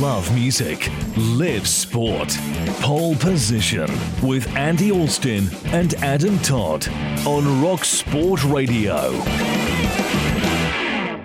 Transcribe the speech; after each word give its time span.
Love 0.00 0.32
music, 0.32 0.92
live 1.16 1.66
sport. 1.66 2.28
Pole 2.80 3.16
position 3.16 3.90
with 4.22 4.46
Andy 4.54 4.92
Alston 4.92 5.48
and 5.72 5.94
Adam 5.94 6.38
Todd 6.38 6.86
on 7.26 7.60
Rock 7.60 7.84
Sport 7.84 8.44
Radio. 8.44 9.10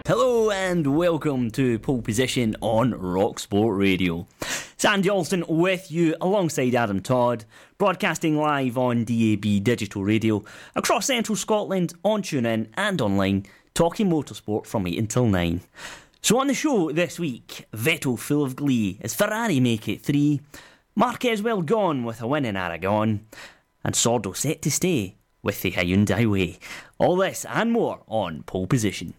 Hello 0.08 0.50
and 0.50 0.98
welcome 0.98 1.52
to 1.52 1.78
Pole 1.78 2.02
Position 2.02 2.56
on 2.62 2.96
Rock 3.00 3.38
Sport 3.38 3.78
Radio. 3.78 4.26
It's 4.42 4.86
Andy 4.86 5.10
Alston 5.10 5.44
with 5.48 5.92
you 5.92 6.16
alongside 6.20 6.74
Adam 6.74 7.00
Todd, 7.00 7.46
broadcasting 7.78 8.38
live 8.38 8.76
on 8.76 9.04
DAB 9.04 9.64
Digital 9.64 10.04
Radio 10.04 10.44
across 10.76 11.06
central 11.06 11.36
Scotland 11.36 11.94
on 12.04 12.24
TuneIn 12.24 12.70
and 12.74 13.02
online, 13.02 13.46
talking 13.76 14.10
motorsport 14.10 14.66
from 14.66 14.88
8 14.88 14.98
until 14.98 15.28
9. 15.28 15.62
So 16.24 16.40
on 16.40 16.48
the 16.48 16.54
show 16.54 16.90
this 16.90 17.20
week, 17.20 17.66
Vettel 17.74 18.18
full 18.18 18.46
of 18.46 18.56
glee 18.56 18.98
as 19.02 19.14
Ferrari 19.14 19.60
make 19.60 19.90
it 19.90 20.02
three, 20.02 20.40
Marquez 20.96 21.42
well 21.42 21.62
gone 21.62 22.06
with 22.06 22.22
a 22.22 22.28
win 22.28 22.46
in 22.46 22.56
Aragon, 22.56 23.26
and 23.84 23.94
Sordo 23.94 24.34
set 24.34 24.62
to 24.62 24.72
stay 24.72 25.18
with 25.42 25.62
the 25.62 25.74
Hyundai 25.74 26.26
way. 26.32 26.60
All 26.98 27.18
this 27.18 27.46
and 27.50 27.74
more 27.74 28.04
on 28.08 28.44
pole 28.44 28.68
position. 28.68 29.16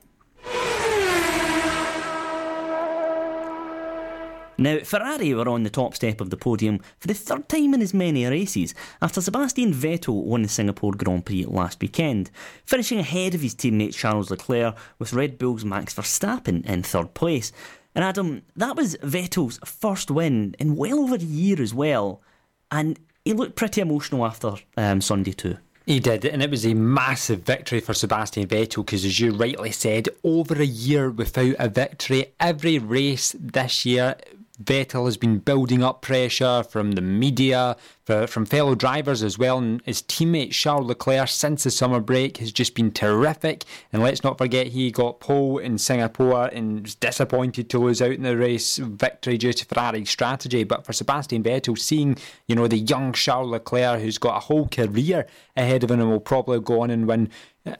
Now, 4.56 4.78
Ferrari 4.78 5.34
were 5.34 5.48
on 5.48 5.64
the 5.64 5.70
top 5.70 5.94
step 5.94 6.20
of 6.20 6.30
the 6.30 6.36
podium 6.36 6.80
for 6.98 7.08
the 7.08 7.14
third 7.14 7.48
time 7.48 7.74
in 7.74 7.82
as 7.82 7.92
many 7.92 8.24
races 8.26 8.74
after 9.02 9.20
Sebastian 9.20 9.72
Vettel 9.72 10.22
won 10.22 10.42
the 10.42 10.48
Singapore 10.48 10.92
Grand 10.92 11.26
Prix 11.26 11.44
last 11.46 11.80
weekend, 11.80 12.30
finishing 12.64 13.00
ahead 13.00 13.34
of 13.34 13.40
his 13.40 13.54
teammate 13.54 13.94
Charles 13.94 14.30
Leclerc 14.30 14.76
with 14.98 15.12
Red 15.12 15.38
Bull's 15.38 15.64
Max 15.64 15.94
Verstappen 15.94 16.64
in 16.66 16.82
third 16.82 17.14
place. 17.14 17.52
And 17.96 18.04
Adam, 18.04 18.42
that 18.56 18.76
was 18.76 18.96
Vettel's 18.98 19.58
first 19.64 20.10
win 20.10 20.54
in 20.58 20.76
well 20.76 21.00
over 21.00 21.16
a 21.16 21.18
year 21.18 21.60
as 21.60 21.74
well, 21.74 22.22
and 22.70 22.98
he 23.24 23.32
looked 23.32 23.56
pretty 23.56 23.80
emotional 23.80 24.24
after 24.24 24.54
um, 24.76 25.00
Sunday 25.00 25.32
too. 25.32 25.56
He 25.86 26.00
did, 26.00 26.24
and 26.24 26.42
it 26.42 26.50
was 26.50 26.64
a 26.64 26.72
massive 26.72 27.40
victory 27.40 27.80
for 27.80 27.92
Sebastian 27.92 28.46
Vettel 28.46 28.86
because, 28.86 29.04
as 29.04 29.20
you 29.20 29.32
rightly 29.32 29.70
said, 29.70 30.08
over 30.22 30.54
a 30.54 30.64
year 30.64 31.10
without 31.10 31.56
a 31.58 31.68
victory. 31.68 32.32
Every 32.40 32.78
race 32.78 33.36
this 33.38 33.84
year 33.84 34.16
Vettel 34.62 35.06
has 35.06 35.16
been 35.16 35.38
building 35.38 35.82
up 35.82 36.00
pressure 36.00 36.62
from 36.62 36.92
the 36.92 37.00
media, 37.00 37.76
from 38.04 38.46
fellow 38.46 38.74
drivers 38.74 39.22
as 39.22 39.36
well. 39.36 39.58
And 39.58 39.82
his 39.84 40.00
teammate 40.02 40.52
Charles 40.52 40.86
Leclerc, 40.86 41.28
since 41.28 41.64
the 41.64 41.70
summer 41.70 41.98
break, 41.98 42.36
has 42.36 42.52
just 42.52 42.74
been 42.74 42.92
terrific. 42.92 43.64
And 43.92 44.02
let's 44.02 44.22
not 44.22 44.38
forget 44.38 44.68
he 44.68 44.92
got 44.92 45.18
pole 45.18 45.58
in 45.58 45.78
Singapore 45.78 46.46
and 46.46 46.82
was 46.82 46.94
disappointed 46.94 47.68
to 47.70 47.78
lose 47.78 48.00
out 48.00 48.12
in 48.12 48.22
the 48.22 48.36
race 48.36 48.76
victory 48.76 49.38
due 49.38 49.52
to 49.52 49.64
Ferrari's 49.64 50.10
strategy. 50.10 50.62
But 50.62 50.86
for 50.86 50.92
Sebastian 50.92 51.42
Vettel, 51.42 51.76
seeing 51.76 52.16
you 52.46 52.54
know 52.54 52.68
the 52.68 52.78
young 52.78 53.12
Charles 53.12 53.50
Leclerc 53.50 54.00
who's 54.00 54.18
got 54.18 54.36
a 54.36 54.40
whole 54.40 54.68
career 54.68 55.26
ahead 55.56 55.82
of 55.82 55.90
him 55.90 56.00
and 56.00 56.10
will 56.10 56.20
probably 56.20 56.60
go 56.60 56.82
on 56.82 56.90
and 56.90 57.08
win 57.08 57.30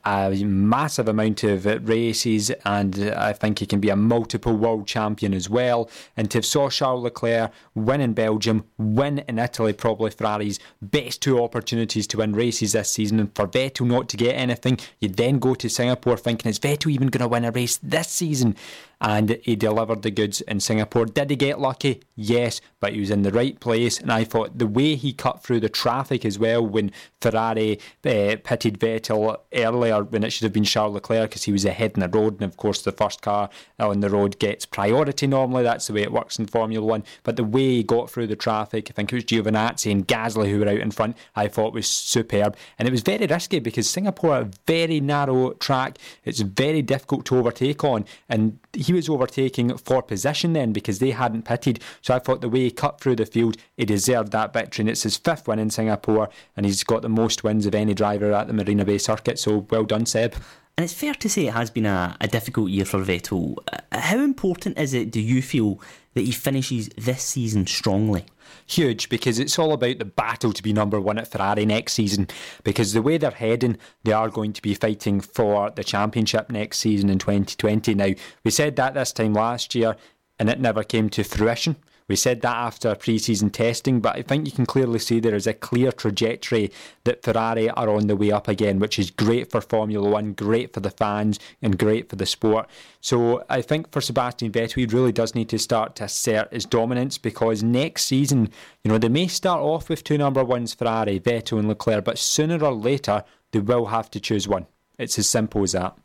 a 0.05 0.31
massive 0.45 1.09
amount 1.09 1.45
of 1.45 1.67
races, 1.89 2.51
and 2.65 3.13
I 3.17 3.33
think 3.33 3.59
he 3.59 3.67
can 3.67 3.81
be 3.81 3.91
a 3.91 3.97
multiple 3.97 4.57
world 4.57 4.87
champion 4.87 5.35
as 5.35 5.51
well. 5.51 5.91
And 6.17 6.31
to 6.31 6.39
have 6.39 6.47
saw 6.47 6.71
Charles 6.71 7.05
Leclerc 7.05 7.53
win 7.75 8.01
in 8.01 8.15
Belgium, 8.15 8.65
win 8.79 9.19
in 9.29 9.39
Italy, 9.39 9.73
probably 9.73 10.11
Ferrari's 10.11 10.59
best 10.81 11.21
two 11.21 11.43
opportunities 11.43 12.07
to 12.09 12.19
win 12.19 12.33
races 12.33 12.73
this 12.73 12.91
season, 12.91 13.21
and 13.21 13.35
for 13.35 13.47
Vettel 13.47 13.87
not 13.87 14.09
to 14.11 14.17
get 14.17 14.35
anything, 14.35 14.79
you 15.01 15.09
then 15.09 15.39
go 15.39 15.55
to 15.55 15.69
Singapore 15.69 16.17
thinking, 16.17 16.49
is 16.49 16.59
Vettel 16.59 16.91
even 16.91 17.09
going 17.09 17.21
to 17.21 17.29
win 17.29 17.45
a 17.45 17.51
race 17.51 17.77
this 17.77 18.09
season? 18.09 18.57
And 19.05 19.39
he 19.43 19.55
delivered 19.55 20.01
the 20.01 20.11
goods 20.11 20.41
in 20.41 20.59
Singapore. 20.61 21.05
Did 21.05 21.29
he 21.29 21.37
get 21.37 21.61
lucky? 21.61 22.01
Yes, 22.17 22.63
but 22.81 22.95
he 22.95 23.01
was 23.01 23.11
in 23.11 23.21
the 23.21 23.31
right 23.31 23.61
place, 23.61 24.01
and 24.01 24.11
I 24.11 24.25
thought 24.25 24.59
the 24.59 24.67
way 24.67 24.95
he 24.95 25.13
cut 25.13 25.43
through 25.43 25.61
the 25.61 25.69
traffic 25.69 26.25
as 26.25 26.39
well 26.39 26.67
when 26.67 26.91
Ferrari 27.21 27.79
uh, 28.07 28.37
pitted 28.43 28.81
Vettel 28.81 29.37
earlier 29.53 30.03
when 30.05 30.25
it 30.25 30.31
should 30.31 30.45
have 30.45 30.55
been 30.55 30.65
Charles 30.65 30.95
Leclerc 30.95 31.31
because 31.31 31.43
he 31.45 31.53
was 31.53 31.67
ahead 31.67 31.93
in 31.97 32.01
the 32.01 32.09
road, 32.09 32.35
and 32.35 32.45
of 32.45 32.57
course 32.57 32.81
the 32.81 32.93
first 32.93 33.21
car 33.21 33.51
on 33.79 34.01
the 34.01 34.09
road 34.09 34.39
gets 34.39 34.65
priority 34.65 35.27
normally. 35.27 35.65
That's 35.65 35.87
the 35.87 35.93
way 35.93 36.03
it 36.03 36.13
works 36.13 36.39
in 36.39 36.47
Formula 36.47 36.85
One. 36.85 37.05
But 37.25 37.37
the 37.37 37.45
way 37.45 37.75
he 37.75 37.83
got 37.83 38.11
through 38.11 38.29
the 38.29 38.37
traffic, 38.37 38.89
I 38.89 38.95
think 38.95 39.13
it 39.13 39.17
was 39.17 39.25
Giovinazzi 39.25 39.93
and 39.93 40.09
Gasly 40.09 40.49
who 40.49 40.61
were 40.61 40.69
out 40.69 40.79
in 40.79 40.91
front. 40.91 41.19
I 41.37 41.49
thought 41.49 41.75
was 41.75 41.87
superb, 41.87 42.57
and 42.79 42.89
it 42.89 42.91
was 42.91 43.03
very 43.03 43.27
risky 43.27 43.59
because 43.59 43.91
Singapore 43.91 44.39
a 44.39 44.51
very 44.67 45.01
narrow 45.01 45.53
track. 45.53 45.99
It's 46.25 46.41
very 46.41 46.81
difficult 46.81 47.27
to 47.27 47.37
overtake 47.37 47.85
on, 47.85 48.07
and 48.31 48.59
he 48.73 48.94
was 48.95 49.09
overtaking 49.09 49.77
for 49.77 50.03
position 50.03 50.53
then 50.53 50.73
because 50.73 50.99
they 50.99 51.11
hadn't 51.11 51.45
pitted. 51.45 51.81
So 52.01 52.15
I 52.15 52.19
thought 52.19 52.41
the 52.41 52.49
way 52.49 52.61
he 52.61 52.71
cut 52.71 53.01
through 53.01 53.17
the 53.17 53.27
field, 53.27 53.57
he 53.77 53.85
deserved 53.85 54.33
that 54.33 54.53
victory. 54.53 54.83
And 54.83 54.91
it's 54.91 55.03
his 55.03 55.17
fifth 55.17 55.47
win 55.49 55.59
in 55.59 55.71
Singapore, 55.71 56.29
and 56.57 56.67
he's 56.67 56.85
got 56.85 57.03
the 57.03 57.09
most 57.09 57.45
wins 57.45 57.67
of 57.67 57.75
any 57.75 57.95
driver 57.95 58.33
at 58.33 58.47
the 58.47 58.53
Marina 58.53 58.85
Bay 58.85 58.99
circuit. 58.99 59.39
So 59.39 59.67
well 59.71 59.85
done, 59.85 60.07
Seb. 60.07 60.35
And 60.77 60.85
it's 60.85 60.93
fair 60.93 61.15
to 61.15 61.29
say 61.29 61.47
it 61.47 61.55
has 61.55 61.71
been 61.71 61.87
a, 61.87 62.17
a 62.21 62.27
difficult 62.27 62.69
year 62.71 62.85
for 62.85 62.99
Vettel. 62.99 63.57
Uh, 63.73 63.79
how 63.97 64.19
important 64.19 64.77
is 64.77 64.93
it, 64.93 65.13
do 65.13 65.21
you 65.21 65.41
feel, 65.41 65.81
that 66.15 66.23
he 66.23 66.33
finishes 66.33 66.89
this 66.97 67.23
season 67.23 67.67
strongly? 67.67 68.25
huge 68.67 69.09
because 69.09 69.39
it's 69.39 69.59
all 69.59 69.73
about 69.73 69.99
the 69.99 70.05
battle 70.05 70.53
to 70.53 70.63
be 70.63 70.73
number 70.73 71.01
one 71.01 71.19
at 71.19 71.29
Ferrari 71.29 71.67
next 71.67 71.95
season. 71.95 72.29
Because 72.63 72.93
the 72.93 73.03
way 73.03 73.19
they're 73.19 73.31
heading, 73.31 73.79
they 74.05 74.13
are 74.13 74.29
going 74.29 74.53
to 74.53 74.63
be 74.63 74.75
fighting 74.75 75.21
for 75.21 75.71
the 75.71 75.85
championship 75.85 76.51
next 76.51 76.79
season 76.79 77.11
in 77.11 77.19
2020. 77.19 77.95
Now, 77.95 78.11
we 78.45 78.51
said 78.51 78.77
that 78.77 78.95
this 78.95 79.13
time 79.13 79.35
last 79.35 79.75
year 79.75 79.97
and 80.39 80.49
it 80.49 80.61
never 80.61 80.83
came 80.83 81.09
to 81.11 81.25
fruition. 81.25 81.77
We 82.07 82.17
said 82.17 82.43
that 82.43 82.55
after 82.55 82.95
pre 82.95 83.19
season 83.19 83.49
testing, 83.49 84.01
but 84.01 84.15
I 84.15 84.23
think 84.23 84.45
you 84.45 84.53
can 84.53 84.67
clearly 84.67 84.99
see 84.99 85.21
there 85.21 85.35
is 85.35 85.47
a 85.47 85.55
clear 85.55 85.91
trajectory 85.91 86.71
that 87.05 87.23
Ferrari 87.23 87.71
are 87.71 87.89
on 87.89 88.09
the 88.09 88.17
way 88.17 88.31
up 88.31 88.47
again, 88.47 88.79
which 88.79 88.99
is 88.99 89.11
great 89.11 89.51
for 89.51 89.63
Formula 89.63 90.07
One, 90.07 90.35
great 90.35 90.75
for 90.75 90.81
the 90.81 90.91
fans, 90.91 91.39
and 91.63 91.79
great 91.79 92.11
for 92.11 92.17
the 92.17 92.27
sport. 92.27 92.69
So 93.01 93.43
I 93.49 93.63
think 93.63 93.91
for 93.91 94.03
Sebastian 94.03 94.53
Vettel, 94.53 94.75
he 94.75 94.87
really 94.87 95.13
does 95.13 95.35
need 95.35 95.49
to 95.49 95.59
start 95.59 95.97
to 95.97 96.05
assert 96.05 96.53
his 96.53 96.67
dominance 96.67 97.17
because 97.17 97.63
next 97.63 98.05
season, 98.05 98.51
you 98.83 98.91
know, 98.91 98.99
they 98.99 99.09
may 99.09 99.27
start 99.27 99.61
off 99.61 99.89
with 99.89 100.05
two 100.05 100.19
number 100.19 100.45
ones 100.45 100.75
Ferrari, 100.75 101.19
Vettel, 101.19 101.59
and 101.59 101.69
Leclerc, 101.69 102.05
but 102.05 102.19
sooner 102.19 102.63
or 102.63 102.75
later, 102.75 103.25
they 103.53 103.61
will 103.61 103.87
have 103.87 104.11
to 104.11 104.21
choose 104.21 104.47
one. 104.47 104.67
It's 104.99 105.19
as 105.19 105.29
simple 105.29 105.63
as 105.63 105.73
that. 105.73 105.97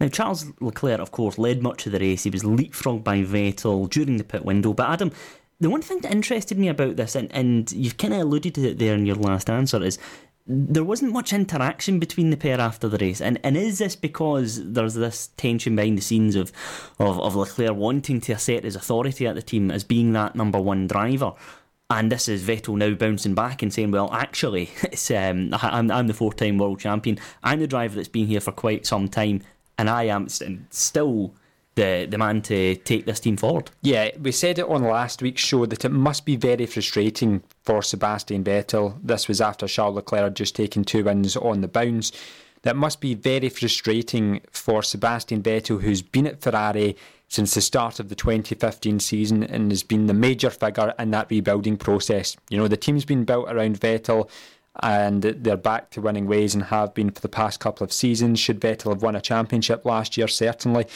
Now, 0.00 0.08
Charles 0.08 0.46
Leclerc, 0.60 1.00
of 1.00 1.12
course, 1.12 1.38
led 1.38 1.62
much 1.62 1.86
of 1.86 1.92
the 1.92 1.98
race. 1.98 2.24
He 2.24 2.30
was 2.30 2.42
leapfrogged 2.42 3.04
by 3.04 3.18
Vettel 3.22 3.88
during 3.90 4.16
the 4.16 4.24
pit 4.24 4.44
window. 4.44 4.72
But 4.72 4.90
Adam, 4.90 5.12
the 5.60 5.70
one 5.70 5.82
thing 5.82 6.00
that 6.00 6.12
interested 6.12 6.58
me 6.58 6.68
about 6.68 6.96
this, 6.96 7.14
and, 7.14 7.30
and 7.32 7.70
you've 7.72 7.96
kind 7.96 8.14
of 8.14 8.20
alluded 8.20 8.54
to 8.54 8.68
it 8.68 8.78
there 8.78 8.94
in 8.94 9.06
your 9.06 9.16
last 9.16 9.50
answer, 9.50 9.82
is 9.82 9.98
there 10.46 10.84
wasn't 10.84 11.12
much 11.12 11.34
interaction 11.34 11.98
between 11.98 12.30
the 12.30 12.36
pair 12.36 12.58
after 12.58 12.88
the 12.88 12.96
race. 12.98 13.20
And 13.20 13.38
and 13.44 13.56
is 13.56 13.78
this 13.78 13.94
because 13.94 14.64
there's 14.72 14.94
this 14.94 15.28
tension 15.36 15.76
behind 15.76 15.98
the 15.98 16.02
scenes 16.02 16.36
of, 16.36 16.52
of, 16.98 17.20
of 17.20 17.36
Leclerc 17.36 17.76
wanting 17.76 18.20
to 18.22 18.32
assert 18.32 18.64
his 18.64 18.74
authority 18.74 19.26
at 19.26 19.34
the 19.34 19.42
team 19.42 19.70
as 19.70 19.84
being 19.84 20.12
that 20.12 20.34
number 20.34 20.60
one 20.60 20.86
driver? 20.86 21.34
And 21.90 22.12
this 22.12 22.28
is 22.28 22.44
Vettel 22.44 22.76
now 22.76 22.94
bouncing 22.94 23.34
back 23.34 23.62
and 23.62 23.72
saying, 23.72 23.90
well, 23.90 24.12
actually, 24.12 24.70
it's, 24.84 25.10
um, 25.10 25.50
I'm, 25.52 25.90
I'm 25.90 26.06
the 26.06 26.14
four 26.14 26.32
time 26.32 26.56
world 26.58 26.80
champion. 26.80 27.18
I'm 27.42 27.60
the 27.60 27.66
driver 27.66 27.96
that's 27.96 28.08
been 28.08 28.26
here 28.26 28.40
for 28.40 28.52
quite 28.52 28.86
some 28.86 29.08
time 29.08 29.42
and 29.78 29.88
I 29.88 30.04
am 30.04 30.28
still 30.28 31.34
the 31.78 32.06
the 32.10 32.18
man 32.18 32.42
to 32.42 32.74
take 32.76 33.06
this 33.06 33.20
team 33.20 33.36
forward. 33.36 33.70
Yeah, 33.82 34.10
we 34.20 34.32
said 34.32 34.58
it 34.58 34.68
on 34.68 34.82
last 34.82 35.22
week's 35.22 35.42
show 35.42 35.64
that 35.66 35.84
it 35.84 35.92
must 35.92 36.26
be 36.26 36.36
very 36.36 36.66
frustrating 36.66 37.42
for 37.62 37.80
Sebastian 37.82 38.44
Vettel. 38.44 38.98
This 39.02 39.28
was 39.28 39.40
after 39.40 39.68
Charles 39.68 39.94
Leclerc 39.94 40.24
had 40.24 40.36
just 40.36 40.56
taken 40.56 40.84
two 40.84 41.04
wins 41.04 41.36
on 41.36 41.60
the 41.60 41.68
bounce. 41.68 42.12
That 42.62 42.74
must 42.74 43.00
be 43.00 43.14
very 43.14 43.48
frustrating 43.48 44.40
for 44.50 44.82
Sebastian 44.82 45.42
Vettel, 45.42 45.80
who's 45.80 46.02
been 46.02 46.26
at 46.26 46.42
Ferrari 46.42 46.96
since 47.28 47.54
the 47.54 47.60
start 47.60 48.00
of 48.00 48.08
the 48.08 48.14
2015 48.14 48.98
season 48.98 49.44
and 49.44 49.70
has 49.70 49.84
been 49.84 50.06
the 50.06 50.14
major 50.14 50.50
figure 50.50 50.92
in 50.98 51.12
that 51.12 51.30
rebuilding 51.30 51.76
process. 51.76 52.36
You 52.48 52.58
know, 52.58 52.66
the 52.66 52.76
team's 52.76 53.04
been 53.04 53.24
built 53.24 53.48
around 53.48 53.78
Vettel 53.78 54.28
and 54.82 55.22
they're 55.22 55.56
back 55.56 55.90
to 55.90 56.00
winning 56.00 56.26
ways 56.26 56.54
and 56.54 56.64
have 56.64 56.94
been 56.94 57.10
for 57.10 57.20
the 57.20 57.28
past 57.28 57.60
couple 57.60 57.84
of 57.84 57.92
seasons. 57.92 58.38
Should 58.38 58.60
Vettel 58.60 58.92
have 58.92 59.02
won 59.02 59.16
a 59.16 59.20
championship 59.20 59.84
last 59.84 60.16
year? 60.16 60.28
Certainly. 60.28 60.86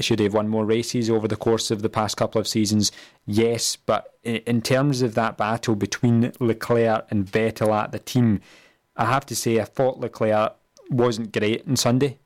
Should 0.00 0.20
he 0.20 0.24
have 0.24 0.34
won 0.34 0.48
more 0.48 0.64
races 0.64 1.10
over 1.10 1.26
the 1.26 1.36
course 1.36 1.70
of 1.70 1.82
the 1.82 1.88
past 1.88 2.16
couple 2.16 2.40
of 2.40 2.46
seasons? 2.46 2.92
Yes, 3.26 3.74
but 3.74 4.14
in 4.22 4.62
terms 4.62 5.02
of 5.02 5.14
that 5.14 5.36
battle 5.36 5.74
between 5.74 6.32
Leclerc 6.38 7.06
and 7.10 7.26
Vettel 7.26 7.74
at 7.74 7.90
the 7.90 7.98
team, 7.98 8.40
I 8.96 9.06
have 9.06 9.26
to 9.26 9.34
say 9.34 9.60
I 9.60 9.64
thought 9.64 9.98
Leclerc 9.98 10.54
wasn't 10.90 11.32
great 11.32 11.66
on 11.66 11.76
Sunday. 11.76 12.18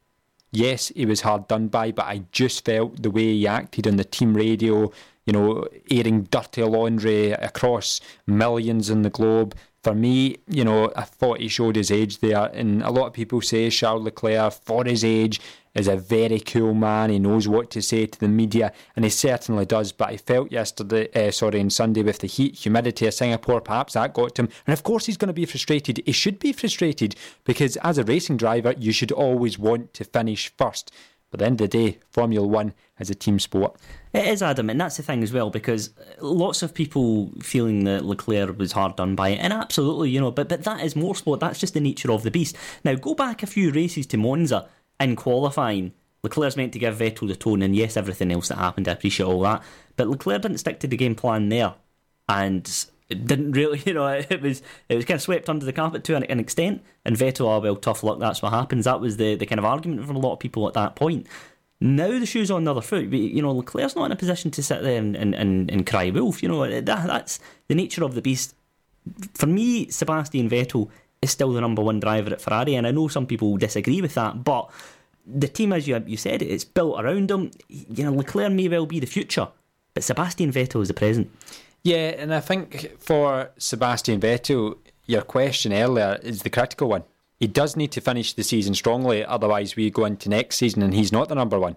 Yes, 0.50 0.88
he 0.88 1.06
was 1.06 1.22
hard 1.22 1.48
done 1.48 1.68
by, 1.68 1.92
but 1.92 2.06
I 2.06 2.24
just 2.30 2.64
felt 2.64 3.02
the 3.02 3.10
way 3.10 3.32
he 3.32 3.46
acted 3.46 3.86
on 3.86 3.96
the 3.96 4.04
team 4.04 4.34
radio, 4.34 4.92
you 5.24 5.32
know, 5.32 5.66
airing 5.90 6.24
dirty 6.24 6.62
laundry 6.62 7.30
across 7.30 8.00
millions 8.26 8.90
in 8.90 9.00
the 9.00 9.08
globe, 9.08 9.54
for 9.82 9.94
me, 9.94 10.36
you 10.46 10.64
know, 10.64 10.92
I 10.94 11.02
thought 11.02 11.40
he 11.40 11.48
showed 11.48 11.74
his 11.74 11.90
age 11.90 12.18
there, 12.18 12.44
and 12.54 12.82
a 12.82 12.90
lot 12.90 13.08
of 13.08 13.12
people 13.12 13.40
say 13.40 13.68
Charles 13.68 14.04
Leclerc, 14.04 14.52
for 14.52 14.84
his 14.84 15.04
age, 15.04 15.40
is 15.74 15.88
a 15.88 15.96
very 15.96 16.38
cool 16.38 16.72
man. 16.72 17.10
He 17.10 17.18
knows 17.18 17.48
what 17.48 17.70
to 17.70 17.82
say 17.82 18.06
to 18.06 18.20
the 18.20 18.28
media, 18.28 18.72
and 18.94 19.04
he 19.04 19.10
certainly 19.10 19.66
does. 19.66 19.90
But 19.90 20.10
I 20.10 20.18
felt 20.18 20.52
yesterday, 20.52 21.08
uh, 21.14 21.32
sorry, 21.32 21.60
on 21.60 21.70
Sunday 21.70 22.02
with 22.02 22.20
the 22.20 22.28
heat, 22.28 22.54
humidity 22.54 23.06
of 23.06 23.14
Singapore, 23.14 23.60
perhaps 23.60 23.94
that 23.94 24.14
got 24.14 24.36
to 24.36 24.42
him. 24.42 24.48
And 24.66 24.72
of 24.72 24.84
course, 24.84 25.06
he's 25.06 25.16
going 25.16 25.28
to 25.28 25.32
be 25.32 25.46
frustrated. 25.46 26.00
He 26.06 26.12
should 26.12 26.38
be 26.38 26.52
frustrated 26.52 27.16
because 27.44 27.76
as 27.78 27.98
a 27.98 28.04
racing 28.04 28.36
driver, 28.36 28.74
you 28.78 28.92
should 28.92 29.12
always 29.12 29.58
want 29.58 29.94
to 29.94 30.04
finish 30.04 30.52
first. 30.56 30.92
But 31.30 31.40
at 31.40 31.44
the 31.44 31.46
end 31.46 31.60
of 31.62 31.70
the 31.70 31.78
day, 31.78 31.98
Formula 32.10 32.46
One 32.46 32.74
is 33.02 33.10
a 33.10 33.14
team 33.14 33.38
sport. 33.38 33.76
It 34.14 34.26
is, 34.26 34.42
Adam, 34.42 34.70
and 34.70 34.80
that's 34.80 34.96
the 34.96 35.02
thing 35.02 35.22
as 35.22 35.32
well, 35.32 35.50
because 35.50 35.90
lots 36.20 36.62
of 36.62 36.72
people 36.72 37.30
feeling 37.40 37.84
that 37.84 38.04
Leclerc 38.04 38.58
was 38.58 38.72
hard 38.72 38.96
done 38.96 39.14
by 39.14 39.30
it, 39.30 39.40
and 39.40 39.52
absolutely, 39.52 40.10
you 40.10 40.20
know, 40.20 40.30
but, 40.30 40.48
but 40.48 40.64
that 40.64 40.80
is 40.80 40.94
motorsport, 40.94 41.40
that's 41.40 41.60
just 41.60 41.74
the 41.74 41.80
nature 41.80 42.10
of 42.10 42.22
the 42.22 42.30
beast. 42.30 42.56
Now, 42.84 42.94
go 42.94 43.14
back 43.14 43.42
a 43.42 43.46
few 43.46 43.70
races 43.70 44.06
to 44.08 44.16
Monza 44.16 44.68
in 44.98 45.16
qualifying. 45.16 45.92
Leclerc's 46.22 46.56
meant 46.56 46.72
to 46.72 46.78
give 46.78 46.96
Vettel 46.96 47.28
the 47.28 47.36
tone, 47.36 47.62
and 47.62 47.76
yes, 47.76 47.96
everything 47.96 48.32
else 48.32 48.48
that 48.48 48.58
happened, 48.58 48.88
I 48.88 48.92
appreciate 48.92 49.26
all 49.26 49.40
that, 49.42 49.62
but 49.96 50.08
Leclerc 50.08 50.42
didn't 50.42 50.58
stick 50.58 50.80
to 50.80 50.86
the 50.86 50.96
game 50.96 51.14
plan 51.14 51.48
there, 51.48 51.74
and 52.28 52.86
it 53.12 53.26
didn't 53.26 53.52
really, 53.52 53.82
you 53.86 53.94
know, 53.94 54.06
it 54.08 54.40
was 54.40 54.62
it 54.88 54.96
was 54.96 55.04
kind 55.04 55.16
of 55.16 55.22
swept 55.22 55.48
under 55.48 55.64
the 55.64 55.72
carpet 55.72 56.02
to 56.04 56.16
an, 56.16 56.24
an 56.24 56.40
extent. 56.40 56.82
And 57.04 57.16
Vettel, 57.16 57.46
oh 57.46 57.60
well, 57.60 57.76
tough 57.76 58.02
luck, 58.02 58.18
that's 58.18 58.42
what 58.42 58.52
happens. 58.52 58.86
That 58.86 59.00
was 59.00 59.16
the, 59.18 59.36
the 59.36 59.46
kind 59.46 59.58
of 59.58 59.64
argument 59.64 60.06
from 60.06 60.16
a 60.16 60.18
lot 60.18 60.32
of 60.32 60.40
people 60.40 60.66
at 60.66 60.74
that 60.74 60.96
point. 60.96 61.26
Now 61.82 62.16
the 62.16 62.26
shoe's 62.26 62.50
on 62.50 62.62
the 62.62 62.70
other 62.70 62.80
foot. 62.80 63.10
But, 63.10 63.18
you 63.18 63.42
know, 63.42 63.50
Leclerc's 63.50 63.96
not 63.96 64.06
in 64.06 64.12
a 64.12 64.16
position 64.16 64.52
to 64.52 64.62
sit 64.62 64.82
there 64.82 64.98
and, 64.98 65.16
and, 65.16 65.34
and, 65.34 65.68
and 65.68 65.84
cry 65.84 66.10
wolf. 66.10 66.40
You 66.40 66.48
know, 66.48 66.68
that, 66.68 66.84
that's 66.84 67.40
the 67.66 67.74
nature 67.74 68.04
of 68.04 68.14
the 68.14 68.22
beast. 68.22 68.54
For 69.34 69.46
me, 69.46 69.88
Sebastian 69.88 70.48
Vettel 70.48 70.88
is 71.20 71.32
still 71.32 71.52
the 71.52 71.60
number 71.60 71.82
one 71.82 71.98
driver 71.98 72.32
at 72.32 72.40
Ferrari, 72.40 72.76
and 72.76 72.86
I 72.86 72.92
know 72.92 73.08
some 73.08 73.26
people 73.26 73.56
disagree 73.56 74.00
with 74.00 74.14
that, 74.14 74.44
but 74.44 74.70
the 75.26 75.48
team, 75.48 75.72
as 75.72 75.88
you 75.88 76.02
you 76.06 76.16
said, 76.16 76.42
it's 76.42 76.64
built 76.64 77.00
around 77.00 77.30
him. 77.30 77.50
You 77.68 78.04
know, 78.04 78.12
Leclerc 78.12 78.52
may 78.52 78.68
well 78.68 78.86
be 78.86 79.00
the 79.00 79.06
future, 79.06 79.48
but 79.94 80.04
Sebastian 80.04 80.52
Vettel 80.52 80.82
is 80.82 80.88
the 80.88 80.94
present. 80.94 81.30
Yeah, 81.82 82.14
and 82.18 82.32
I 82.32 82.40
think 82.40 82.96
for 83.00 83.50
Sebastian 83.58 84.20
Vettel, 84.20 84.78
your 85.06 85.22
question 85.22 85.72
earlier 85.72 86.20
is 86.22 86.42
the 86.42 86.50
critical 86.50 86.88
one 86.88 87.04
he 87.42 87.48
does 87.48 87.74
need 87.74 87.90
to 87.90 88.00
finish 88.00 88.34
the 88.34 88.44
season 88.44 88.72
strongly, 88.72 89.24
otherwise 89.24 89.74
we 89.74 89.90
go 89.90 90.04
into 90.04 90.28
next 90.28 90.58
season 90.58 90.80
and 90.80 90.94
he's 90.94 91.10
not 91.10 91.28
the 91.28 91.34
number 91.34 91.58
one. 91.58 91.74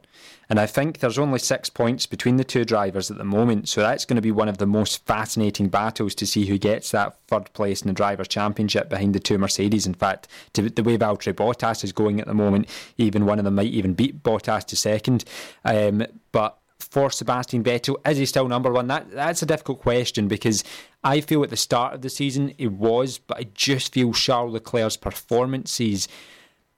And 0.47 0.59
I 0.59 0.67
think 0.67 0.99
there's 0.99 1.17
only 1.17 1.39
six 1.39 1.71
points 1.71 2.05
between 2.05 2.37
the 2.37 2.43
two 2.43 2.65
drivers 2.65 3.09
at 3.09 3.17
the 3.17 3.23
moment, 3.23 3.67
so 3.67 3.81
that's 3.81 4.05
going 4.05 4.17
to 4.17 4.21
be 4.21 4.29
one 4.29 4.47
of 4.47 4.59
the 4.59 4.67
most 4.67 5.03
fascinating 5.07 5.69
battles 5.69 6.13
to 6.15 6.27
see 6.27 6.45
who 6.45 6.59
gets 6.59 6.91
that 6.91 7.17
third 7.27 7.51
place 7.53 7.81
in 7.81 7.87
the 7.87 7.95
Drivers' 7.95 8.27
Championship 8.27 8.89
behind 8.89 9.15
the 9.15 9.19
two 9.19 9.39
Mercedes. 9.39 9.87
In 9.87 9.95
fact, 9.95 10.27
to 10.53 10.69
the 10.69 10.83
way 10.83 10.99
Valtteri 10.99 11.33
Bottas 11.33 11.83
is 11.83 11.91
going 11.91 12.21
at 12.21 12.27
the 12.27 12.35
moment, 12.35 12.69
even 12.99 13.25
one 13.25 13.39
of 13.39 13.45
them 13.45 13.55
might 13.55 13.65
even 13.71 13.95
beat 13.95 14.21
Bottas 14.21 14.65
to 14.65 14.75
second. 14.75 15.25
Um, 15.63 16.05
but 16.31 16.59
for 16.79 17.09
Sebastian 17.09 17.63
Vettel? 17.63 17.95
Is 18.07 18.17
he 18.17 18.25
still 18.25 18.47
number 18.47 18.71
one? 18.71 18.87
That 18.87 19.11
that's 19.11 19.41
a 19.41 19.45
difficult 19.45 19.81
question 19.81 20.27
because 20.27 20.63
I 21.03 21.21
feel 21.21 21.43
at 21.43 21.49
the 21.49 21.57
start 21.57 21.93
of 21.93 22.01
the 22.01 22.09
season 22.09 22.53
he 22.57 22.67
was, 22.67 23.17
but 23.17 23.37
I 23.37 23.47
just 23.53 23.93
feel 23.93 24.13
Charles 24.13 24.53
Leclerc's 24.53 24.97
performances, 24.97 26.07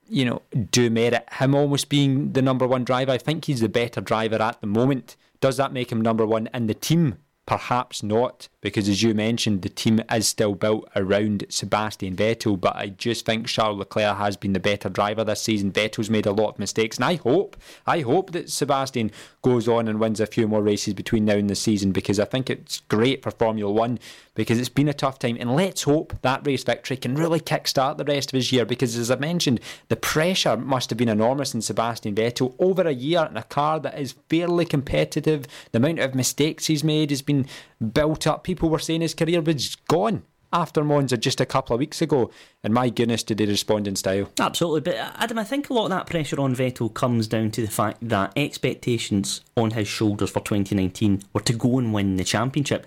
you 0.09 0.25
know, 0.25 0.41
do 0.71 0.89
merit 0.89 1.27
him 1.33 1.55
almost 1.55 1.89
being 1.89 2.33
the 2.33 2.41
number 2.41 2.67
one 2.67 2.83
driver. 2.83 3.11
I 3.11 3.17
think 3.17 3.45
he's 3.45 3.61
the 3.61 3.69
better 3.69 4.01
driver 4.01 4.41
at 4.41 4.61
the 4.61 4.67
moment. 4.67 5.15
Does 5.39 5.57
that 5.57 5.73
make 5.73 5.91
him 5.91 6.01
number 6.01 6.25
one 6.25 6.49
in 6.53 6.67
the 6.67 6.73
team? 6.73 7.17
Perhaps 7.47 8.03
not, 8.03 8.49
because 8.59 8.89
as 8.89 9.01
you 9.01 9.13
mentioned, 9.13 9.61
the 9.61 9.69
team 9.69 10.01
is 10.11 10.27
still 10.27 10.53
built 10.53 10.85
around 10.97 11.45
Sebastian 11.47 12.13
Vettel. 12.13 12.59
But 12.59 12.75
I 12.75 12.89
just 12.89 13.25
think 13.25 13.47
Charles 13.47 13.79
Leclerc 13.79 14.17
has 14.17 14.35
been 14.35 14.51
the 14.51 14.59
better 14.59 14.89
driver 14.89 15.23
this 15.23 15.43
season. 15.43 15.71
Vettel's 15.71 16.09
made 16.09 16.25
a 16.25 16.33
lot 16.33 16.49
of 16.49 16.59
mistakes, 16.59 16.97
and 16.97 17.05
I 17.05 17.15
hope, 17.15 17.55
I 17.85 18.01
hope 18.01 18.31
that 18.33 18.51
Sebastian 18.51 19.11
goes 19.41 19.65
on 19.69 19.87
and 19.87 19.97
wins 19.97 20.19
a 20.19 20.25
few 20.25 20.45
more 20.45 20.61
races 20.61 20.93
between 20.93 21.23
now 21.23 21.35
and 21.35 21.49
the 21.49 21.55
season, 21.55 21.93
because 21.93 22.19
I 22.19 22.25
think 22.25 22.49
it's 22.49 22.81
great 22.89 23.23
for 23.23 23.31
Formula 23.31 23.71
One 23.71 23.97
because 24.37 24.59
it's 24.59 24.69
been 24.69 24.87
a 24.87 24.93
tough 24.93 25.19
time. 25.19 25.35
And 25.39 25.55
let's 25.55 25.83
hope 25.83 26.13
that 26.21 26.45
race 26.45 26.63
victory 26.63 26.95
can 26.95 27.15
really 27.15 27.41
kickstart 27.41 27.97
the 27.97 28.05
rest 28.05 28.31
of 28.31 28.37
his 28.37 28.51
year 28.51 28.65
because, 28.65 28.95
as 28.95 29.11
I 29.11 29.15
mentioned, 29.15 29.59
the 29.89 29.95
pressure 29.95 30.55
must 30.55 30.91
have 30.91 30.97
been 30.97 31.09
enormous 31.09 31.53
in 31.53 31.61
Sebastian 31.61 32.15
Vettel 32.15 32.55
over 32.59 32.83
a 32.83 32.93
year 32.93 33.27
in 33.29 33.35
a 33.35 33.43
car 33.43 33.79
that 33.79 33.99
is 33.99 34.15
fairly 34.29 34.63
competitive. 34.63 35.47
The 35.71 35.79
amount 35.79 35.99
of 35.99 36.15
mistakes 36.15 36.67
he's 36.67 36.83
made 36.83 37.09
has 37.09 37.23
been 37.23 37.47
built 37.93 38.27
up. 38.27 38.43
People 38.43 38.69
were 38.69 38.79
saying 38.79 39.01
his 39.01 39.15
career 39.15 39.41
was 39.41 39.75
gone 39.75 40.21
after 40.53 40.83
Monza 40.83 41.17
just 41.17 41.41
a 41.41 41.45
couple 41.45 41.73
of 41.73 41.79
weeks 41.79 42.01
ago. 42.01 42.29
And 42.63 42.73
my 42.73 42.89
goodness, 42.89 43.23
did 43.23 43.39
they 43.39 43.45
respond 43.47 43.87
in 43.87 43.95
style? 43.95 44.29
Absolutely. 44.39 44.81
But 44.81 44.95
uh, 44.97 45.11
Adam, 45.15 45.39
I 45.39 45.43
think 45.43 45.69
a 45.69 45.73
lot 45.73 45.85
of 45.85 45.89
that 45.89 46.07
pressure 46.07 46.39
on 46.39 46.55
Vettel 46.55 46.93
comes 46.93 47.27
down 47.27 47.51
to 47.51 47.61
the 47.61 47.71
fact 47.71 47.97
that 48.07 48.33
expectations 48.35 49.41
on 49.57 49.71
his 49.71 49.87
shoulders 49.87 50.29
for 50.29 50.39
2019 50.41 51.23
were 51.33 51.41
to 51.41 51.53
go 51.53 51.79
and 51.79 51.91
win 51.91 52.17
the 52.17 52.23
championship. 52.23 52.85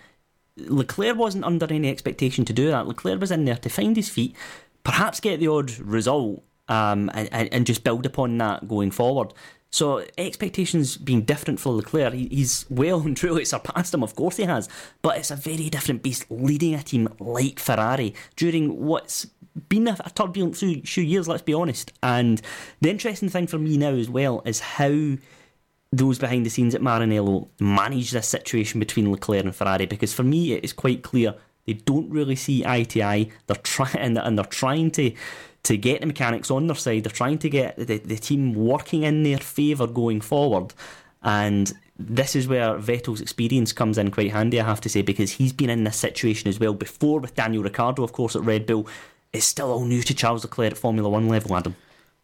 Leclerc 0.69 1.17
wasn't 1.17 1.45
under 1.45 1.67
any 1.73 1.89
expectation 1.89 2.45
to 2.45 2.53
do 2.53 2.71
that. 2.71 2.87
Leclerc 2.87 3.21
was 3.21 3.31
in 3.31 3.45
there 3.45 3.57
to 3.57 3.69
find 3.69 3.97
his 3.97 4.09
feet, 4.09 4.35
perhaps 4.85 5.21
get 5.21 5.41
the 5.41 5.49
odd 5.49 5.79
result, 5.79 6.43
um, 6.69 7.11
and, 7.15 7.53
and 7.53 7.67
just 7.67 7.85
build 7.85 8.07
upon 8.07 8.39
that 8.39 8.69
going 8.69 8.91
forward. 8.91 9.33
So 9.71 10.05
expectations 10.19 10.97
being 10.97 11.23
different 11.23 11.61
for 11.61 11.73
Leclerc, 11.73 12.13
he's 12.13 12.67
well 12.69 13.01
and 13.01 13.17
truly 13.17 13.45
surpassed 13.45 13.95
him. 13.95 14.03
Of 14.03 14.17
course 14.17 14.37
he 14.37 14.45
has, 14.45 14.69
but 15.01 15.17
it's 15.17 15.31
a 15.31 15.37
very 15.37 15.71
different 15.71 16.03
beast 16.03 16.27
leading 16.29 16.75
a 16.75 16.83
team 16.83 17.09
like 17.21 17.61
Ferrari 17.61 18.15
during 18.35 18.85
what's 18.85 19.29
been 19.69 19.87
a, 19.87 19.97
turbulent 20.15 20.57
few 20.57 21.05
years. 21.05 21.29
Let's 21.29 21.43
be 21.43 21.55
honest. 21.55 21.93
And 22.03 22.43
the 22.81 22.91
interesting 22.91 23.29
thing 23.29 23.47
for 23.47 23.59
me 23.59 23.77
now 23.77 23.93
as 23.93 24.11
well 24.11 24.43
is 24.45 24.61
how 24.61 25.17
those 25.93 26.19
behind 26.19 26.47
the 26.47 26.51
scenes 26.51 26.75
at 26.75 26.81
Maranello 26.81 27.49
manage 27.59 28.13
this 28.13 28.29
situation 28.29 28.79
between 28.79 29.11
Leclerc 29.11 29.45
and 29.45 29.55
Ferrari 29.55 29.87
because 29.87 30.15
for 30.15 30.23
me 30.23 30.53
it 30.53 30.65
is 30.65 30.73
quite 30.73 31.03
clear 31.03 31.35
they 31.67 31.75
don't 31.75 32.11
really 32.11 32.37
see 32.37 32.65
eye 32.65 32.85
to 32.85 33.03
eye. 33.03 33.29
They're 33.47 33.57
trying 33.57 34.17
and 34.17 34.39
they're 34.39 34.45
trying 34.45 34.91
to 34.93 35.13
to 35.63 35.77
get 35.77 36.01
the 36.01 36.07
mechanics 36.07 36.51
on 36.51 36.67
their 36.67 36.77
side. 36.77 37.05
They're 37.05 37.13
trying 37.13 37.39
to 37.39 37.51
get 37.51 37.77
the, 37.77 37.99
the 37.99 38.17
team 38.17 38.55
working 38.55 39.03
in 39.03 39.25
their 39.25 39.39
favour 39.39 39.87
going 39.87 40.21
forward. 40.21 40.73
And 41.23 41.71
this 41.99 42.35
is 42.35 42.49
where 42.49 42.79
Vettel's 42.79 43.21
experience 43.21 43.75
comes 43.75 43.99
in 43.99 44.11
quite 44.11 44.33
handy, 44.33 44.59
I 44.59 44.65
have 44.65 44.81
to 44.81 44.89
say, 44.89 45.03
because 45.03 45.33
he's 45.33 45.53
been 45.53 45.69
in 45.69 45.85
this 45.85 45.97
situation 45.97 46.49
as 46.49 46.59
well 46.59 46.73
before 46.73 47.21
with 47.21 47.35
Daniel 47.35 47.63
Ricciardo, 47.63 48.03
of 48.03 48.13
course, 48.13 48.35
at 48.35 48.43
Red 48.43 48.65
Bull. 48.65 48.89
It's 49.35 49.45
still 49.45 49.71
all 49.71 49.85
new 49.85 50.03
to 50.03 50.15
Charles 50.15 50.45
Leclerc 50.45 50.73
at 50.73 50.79
Formula 50.79 51.11
One 51.11 51.29
level, 51.29 51.55
Adam. 51.55 51.77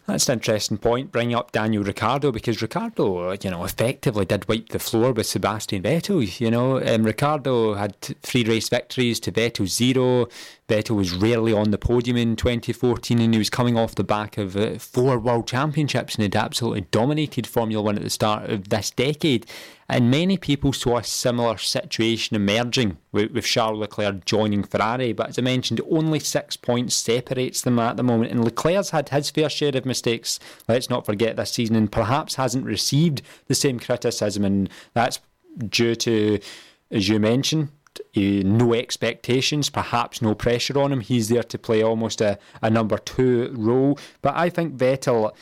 That's 0.06 0.29
an 0.29 0.35
interesting 0.35 0.79
point, 0.79 1.11
bringing 1.11 1.35
up 1.35 1.50
Daniel 1.50 1.82
Ricciardo, 1.82 2.31
because 2.31 2.62
Ricciardo, 2.62 3.32
you 3.43 3.50
know, 3.50 3.64
effectively 3.64 4.25
did 4.25 4.47
wipe 4.49 4.69
the 4.69 4.79
floor 4.79 5.12
with 5.12 5.26
Sebastian 5.26 5.82
Vettel. 5.82 6.41
You 6.41 6.49
know, 6.49 6.81
um, 6.81 7.03
Ricciardo 7.03 7.75
had 7.75 8.00
three 8.00 8.45
race 8.45 8.69
victories 8.69 9.19
to 9.21 9.33
Vettel 9.33 9.66
zero. 9.66 10.28
Vettel 10.69 10.95
was 10.95 11.12
rarely 11.12 11.52
on 11.52 11.73
the 11.73 11.78
podium 11.78 12.16
in 12.16 12.37
2014 12.37 13.21
and 13.21 13.35
he 13.35 13.38
was 13.38 13.50
coming 13.50 13.76
off 13.76 13.97
the 13.97 14.04
back 14.04 14.38
of 14.38 14.57
uh, 14.57 14.78
four 14.78 15.19
world 15.19 15.49
championships 15.49 16.14
and 16.14 16.23
had 16.23 16.37
absolutely 16.37 16.83
dominated 16.92 17.47
Formula 17.47 17.83
One 17.83 17.97
at 17.97 18.02
the 18.02 18.11
start 18.11 18.49
of 18.49 18.69
this 18.69 18.92
decade. 18.92 19.45
And 19.88 20.11
many 20.11 20.37
people 20.37 20.73
saw 20.73 20.99
a 20.99 21.05
similar 21.05 21.57
situation 21.59 22.35
emerging 22.35 22.99
with, 23.12 23.31
with 23.31 23.45
Charles 23.45 23.78
Leclerc 23.78 24.25
joining 24.25 24.64
Ferrari. 24.64 25.12
But 25.12 25.28
as 25.28 25.38
I 25.38 25.43
mentioned, 25.43 25.81
only 25.88 26.19
six 26.19 26.57
points 26.57 26.97
separates 26.97 27.62
them 27.62 27.78
at 27.78 27.97
the 27.97 28.02
moment. 28.02 28.33
And 28.33 28.45
Leclerc's 28.45 28.90
had 28.90 29.09
his 29.11 29.31
fair 29.31 29.49
share 29.49 29.76
of 29.76 29.87
mistakes, 29.87 30.40
let's 30.69 30.90
not 30.90 31.07
forget 31.07 31.37
this 31.37 31.52
season, 31.52 31.76
and 31.76 31.90
perhaps 31.90 32.35
hasn't 32.35 32.66
received 32.66 33.23
the 33.47 33.55
same 33.55 33.78
criticism. 33.78 34.45
And 34.45 34.69
that's 34.93 35.21
due 35.69 35.95
to, 35.95 36.40
as 36.90 37.09
you 37.09 37.21
mentioned, 37.21 37.69
uh, 38.16 38.21
no 38.21 38.75
expectations, 38.75 39.71
perhaps 39.71 40.21
no 40.21 40.35
pressure 40.35 40.78
on 40.78 40.93
him. 40.93 41.00
He's 41.00 41.28
there 41.28 41.43
to 41.45 41.59
play 41.59 41.83
almost 41.83 42.21
a, 42.21 42.38
a 42.61 42.71
number 42.71 42.99
two 42.99 43.55
role. 43.57 43.99
But 44.21 44.37
I 44.37 44.50
think 44.50 44.76
Vettel 44.76 45.33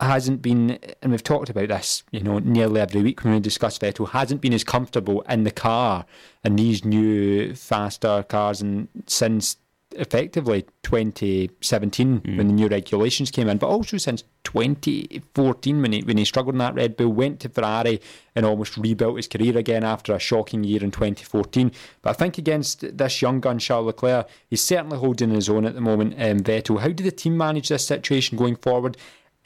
hasn't 0.00 0.42
been, 0.42 0.78
and 1.02 1.12
we've 1.12 1.22
talked 1.22 1.48
about 1.48 1.68
this, 1.68 2.02
you 2.10 2.20
know, 2.20 2.38
nearly 2.38 2.80
every 2.80 3.02
week 3.02 3.24
when 3.24 3.34
we 3.34 3.40
discuss 3.40 3.78
Vettel, 3.78 4.10
hasn't 4.10 4.40
been 4.40 4.52
as 4.52 4.64
comfortable 4.64 5.22
in 5.22 5.44
the 5.44 5.50
car 5.50 6.04
in 6.44 6.56
these 6.56 6.84
new 6.84 7.54
faster 7.54 8.22
cars 8.28 8.60
and 8.60 8.88
since 9.06 9.56
effectively 9.92 10.66
2017 10.82 12.20
mm. 12.20 12.36
when 12.36 12.48
the 12.48 12.52
new 12.52 12.68
regulations 12.68 13.30
came 13.30 13.48
in, 13.48 13.58
but 13.58 13.68
also 13.68 13.96
since 13.96 14.24
2014 14.44 15.82
when 15.82 15.92
he, 15.92 16.02
when 16.02 16.18
he 16.18 16.24
struggled 16.24 16.54
in 16.54 16.58
that 16.58 16.74
Red 16.74 16.96
Bull, 16.96 17.12
went 17.12 17.40
to 17.40 17.48
Ferrari 17.48 18.00
and 18.34 18.44
almost 18.44 18.76
rebuilt 18.76 19.16
his 19.16 19.28
career 19.28 19.56
again 19.56 19.84
after 19.84 20.14
a 20.14 20.18
shocking 20.18 20.64
year 20.64 20.82
in 20.82 20.90
2014. 20.90 21.72
But 22.02 22.10
I 22.10 22.12
think 22.12 22.38
against 22.38 22.96
this 22.96 23.22
young 23.22 23.40
gun, 23.40 23.58
Charles 23.58 23.86
Leclerc, 23.86 24.28
he's 24.48 24.62
certainly 24.62 24.98
holding 24.98 25.30
his 25.30 25.48
own 25.48 25.64
at 25.64 25.74
the 25.74 25.80
moment. 25.80 26.14
Um, 26.18 26.40
Vettel, 26.40 26.80
how 26.80 26.88
do 26.88 27.02
the 27.02 27.10
team 27.10 27.36
manage 27.36 27.68
this 27.68 27.86
situation 27.86 28.36
going 28.36 28.56
forward? 28.56 28.96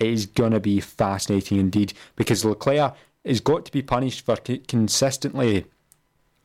Is 0.01 0.25
going 0.27 0.53
to 0.53 0.61
be 0.61 0.81
fascinating 0.81 1.59
indeed 1.59 1.93
because 2.17 2.43
Leclerc 2.45 2.95
has 3.25 3.41
got 3.41 3.67
to 3.67 3.73
be 3.73 3.83
punished 3.83 4.25
for 4.25 4.37
consistently 4.37 5.67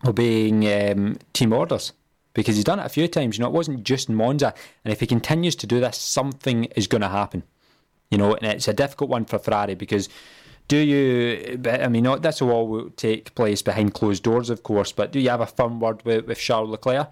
obeying 0.06 0.68
um, 0.68 1.18
team 1.32 1.54
orders 1.54 1.94
because 2.34 2.56
he's 2.56 2.66
done 2.66 2.80
it 2.80 2.86
a 2.86 2.90
few 2.90 3.08
times. 3.08 3.38
You 3.38 3.44
know, 3.44 3.48
it 3.48 3.54
wasn't 3.54 3.84
just 3.84 4.10
Monza, 4.10 4.54
and 4.84 4.92
if 4.92 5.00
he 5.00 5.08
continues 5.08 5.56
to 5.56 5.68
do 5.68 5.80
this, 5.80 5.98
something 5.98 6.66
is 6.76 6.88
going 6.88 7.02
to 7.02 7.08
happen. 7.08 7.44
You 8.12 8.18
know, 8.18 8.36
and 8.36 8.46
it's 8.46 8.68
a 8.68 8.74
difficult 8.74 9.10
one 9.10 9.26
for 9.26 9.40
Ferrari 9.40 9.74
because 9.74 10.10
do 10.68 10.78
you? 10.78 11.62
I 11.66 11.88
mean, 11.88 12.04
not 12.04 12.22
this 12.22 12.42
will 12.42 12.52
all 12.52 12.90
take 12.92 13.34
place 13.36 13.62
behind 13.62 13.94
closed 13.94 14.24
doors, 14.24 14.50
of 14.50 14.64
course, 14.64 14.92
but 14.92 15.12
do 15.12 15.20
you 15.20 15.30
have 15.30 15.42
a 15.42 15.46
firm 15.46 15.80
word 15.80 16.04
with, 16.06 16.26
with 16.26 16.38
Charles 16.38 16.70
Leclerc 16.70 17.10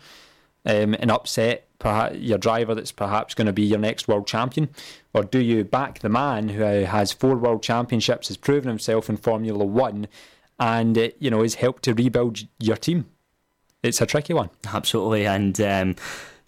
um, 0.66 0.96
and 1.00 1.12
upset 1.12 1.68
perhaps 1.80 2.16
your 2.18 2.38
driver 2.38 2.74
that's 2.74 2.92
perhaps 2.92 3.34
going 3.34 3.48
to 3.48 3.54
be 3.54 3.64
your 3.64 3.80
next 3.80 4.08
world 4.08 4.26
champion, 4.28 4.70
or 5.14 5.24
do 5.24 5.40
you 5.40 5.64
back 5.64 6.00
the 6.00 6.10
man 6.10 6.50
who 6.50 6.62
has 6.62 7.12
four 7.12 7.36
world 7.36 7.62
championships, 7.62 8.30
has 8.30 8.38
proven 8.38 8.70
himself 8.70 9.10
in 9.10 9.18
Formula 9.18 9.66
One, 9.66 10.08
and 10.60 10.98
uh, 10.98 11.10
you 11.20 11.30
know 11.30 11.42
has 11.42 11.56
helped 11.56 11.84
to 11.84 11.94
rebuild 11.94 12.40
your 12.60 12.78
team? 12.78 13.06
It's 13.82 14.02
a 14.02 14.06
tricky 14.06 14.34
one. 14.34 14.50
Absolutely, 14.66 15.26
and. 15.26 15.60
Um 15.62 15.96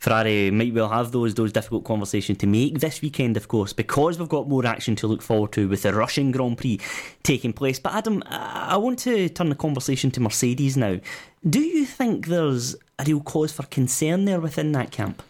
Ferrari 0.05 0.51
might 0.51 0.73
well 0.73 0.89
have 0.89 1.11
those 1.11 1.33
those 1.33 1.51
difficult 1.51 1.83
conversations 1.83 2.37
to 2.39 2.45
make 2.45 2.79
this 2.79 3.01
weekend, 3.01 3.37
of 3.37 3.47
course, 3.47 3.73
because 3.73 4.19
we've 4.19 4.29
got 4.29 4.47
more 4.47 4.65
action 4.65 4.95
to 4.97 5.07
look 5.07 5.21
forward 5.21 5.51
to 5.53 5.67
with 5.67 5.81
the 5.81 5.93
Russian 5.93 6.31
Grand 6.31 6.59
Prix 6.59 6.79
taking 7.23 7.53
place. 7.53 7.79
But 7.79 7.95
Adam, 7.95 8.21
I 8.27 8.77
want 8.77 8.99
to 8.99 9.29
turn 9.29 9.49
the 9.49 9.55
conversation 9.55 10.11
to 10.11 10.19
Mercedes 10.19 10.77
now. 10.77 10.99
Do 11.49 11.59
you 11.59 11.85
think 11.85 12.27
there's 12.27 12.75
a 12.97 13.03
real 13.03 13.21
cause 13.21 13.51
for 13.51 13.63
concern 13.63 14.25
there 14.25 14.39
within 14.39 14.71
that 14.73 14.91
camp? 14.91 15.21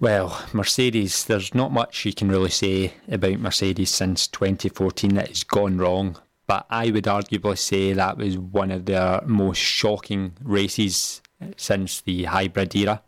Well, 0.00 0.44
Mercedes, 0.52 1.24
there's 1.24 1.54
not 1.54 1.72
much 1.72 2.04
you 2.04 2.12
can 2.12 2.28
really 2.28 2.50
say 2.50 2.94
about 3.10 3.40
Mercedes 3.40 3.90
since 3.90 4.28
2014 4.28 5.14
that 5.14 5.28
has 5.28 5.42
gone 5.42 5.78
wrong. 5.78 6.16
But 6.46 6.66
I 6.70 6.90
would 6.90 7.04
arguably 7.04 7.58
say 7.58 7.92
that 7.92 8.16
was 8.16 8.38
one 8.38 8.70
of 8.70 8.86
their 8.86 9.20
most 9.26 9.58
shocking 9.58 10.32
races 10.42 11.20
since 11.56 12.00
the 12.00 12.24
hybrid 12.24 12.74
era 12.74 13.02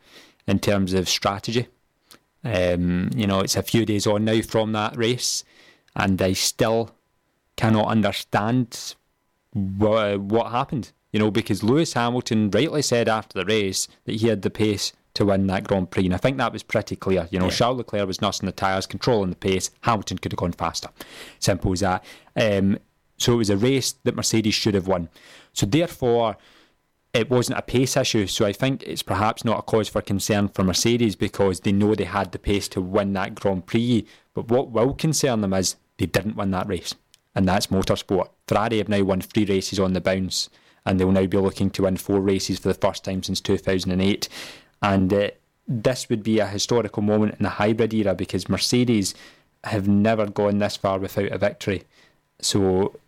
in 0.47 0.59
terms 0.59 0.93
of 0.93 1.09
strategy. 1.09 1.69
Um, 2.45 3.11
you 3.15 3.27
know, 3.27 3.41
it's 3.41 3.57
a 3.57 3.63
few 3.63 3.87
days 3.87 4.07
on 4.07 4.25
now 4.25 4.43
from 4.43 4.73
that 4.73 4.97
race, 4.97 5.45
and 5.95 6.21
I 6.21 6.33
still 6.33 6.91
cannot 7.57 7.89
understand 7.89 8.95
what, 9.53 10.21
what 10.21 10.51
happened. 10.51 10.93
You 11.13 11.19
know, 11.19 11.31
because 11.31 11.63
Lewis 11.63 11.95
Hamilton 11.95 12.51
rightly 12.51 12.83
said 12.83 13.09
after 13.09 13.39
the 13.39 13.45
race 13.45 13.89
that 14.05 14.17
he 14.17 14.29
had 14.29 14.43
the 14.43 14.51
pace 14.51 14.93
to 15.15 15.25
win 15.25 15.49
that 15.49 15.65
Grand 15.65 15.91
Prix, 15.91 16.05
and 16.05 16.15
I 16.15 16.19
think 16.19 16.39
that 16.39 16.53
was 16.53 16.63
pretty 16.63 16.95
clear. 16.95 17.29
You 17.31 17.41
know, 17.41 17.47
yeah. 17.47 17.51
Charles 17.51 17.79
Leclerc 17.79 18.07
was 18.07 18.21
nursing 18.21 18.47
the 18.47 18.53
tyres, 18.53 18.87
controlling 18.87 19.31
the 19.31 19.37
pace. 19.37 19.71
Hamilton 19.83 20.19
could 20.19 20.33
have 20.33 20.39
gone 20.39 20.53
faster. 20.53 20.89
Simple 21.41 21.73
as 21.73 21.81
that. 21.81 22.05
Um, 22.37 22.79
so 23.17 23.35
it 23.35 23.37
was 23.37 23.51
a 23.51 23.57
race 23.57 23.93
that 24.05 24.17
Mercedes 24.17 24.55
should 24.55 24.75
have 24.75 24.87
won. 24.87 25.09
So 25.53 25.67
therefore, 25.67 26.37
it 27.13 27.29
wasn't 27.29 27.59
a 27.59 27.63
pace 27.63 27.97
issue. 27.97 28.27
So 28.27 28.47
I 28.47 28.53
think 28.53 28.83
it's 28.85 29.03
perhaps 29.03 29.45
not 29.45 29.59
a 29.59 29.63
cause 29.63 29.89
for 29.89 30.01
concern 30.01 30.49
for 30.49 30.63
Mercedes 30.63 31.17
because 31.17 31.61
they 31.61 31.73
know 31.73 31.95
they 31.95 32.05
had 32.05 32.33
the 32.33 32.39
pace 32.39 32.69
to 32.69 32.81
win 32.81 33.13
that 33.15 33.35
Grand 33.35 33.67
Prix. 33.67 34.07
But 34.33 34.49
what 34.49 34.71
will 34.71 34.95
concern 34.95 35.41
them 35.41 35.53
is 35.53 35.77
they 35.99 36.07
didn't 36.07 36.37
win 36.37 36.53
that 36.53 36.69
race. 36.69 36.95
And 37.35 37.49
that's 37.49 37.69
motorsport. 37.69 38.29
Ferrari 38.47 38.79
have 38.79 38.89
now 38.89 39.03
won 39.03 39.21
three 39.21 39.45
races 39.45 39.79
on 39.79 39.93
the 39.93 40.01
bounce, 40.01 40.49
and 40.85 40.99
they'll 40.99 41.13
now 41.13 41.27
be 41.27 41.37
looking 41.37 41.71
to 41.71 41.83
win 41.83 41.97
four 41.97 42.21
races 42.21 42.59
for 42.59 42.69
the 42.69 42.75
first 42.75 43.05
time 43.05 43.23
since 43.23 43.41
2008. 43.41 44.29
And 44.83 45.13
uh, 45.13 45.31
this 45.67 46.09
would 46.09 46.23
be 46.23 46.39
a 46.39 46.47
historical 46.47 47.03
moment 47.03 47.37
in 47.39 47.43
the 47.43 47.51
hybrid 47.51 47.95
era 47.95 48.15
because 48.15 48.49
Mercedes 48.49 49.15
have 49.65 49.87
never 49.87 50.27
gone 50.27 50.59
this 50.59 50.77
far 50.77 50.99
without 50.99 51.31
a 51.31 51.39
victory. 51.39 51.85
So 52.41 52.99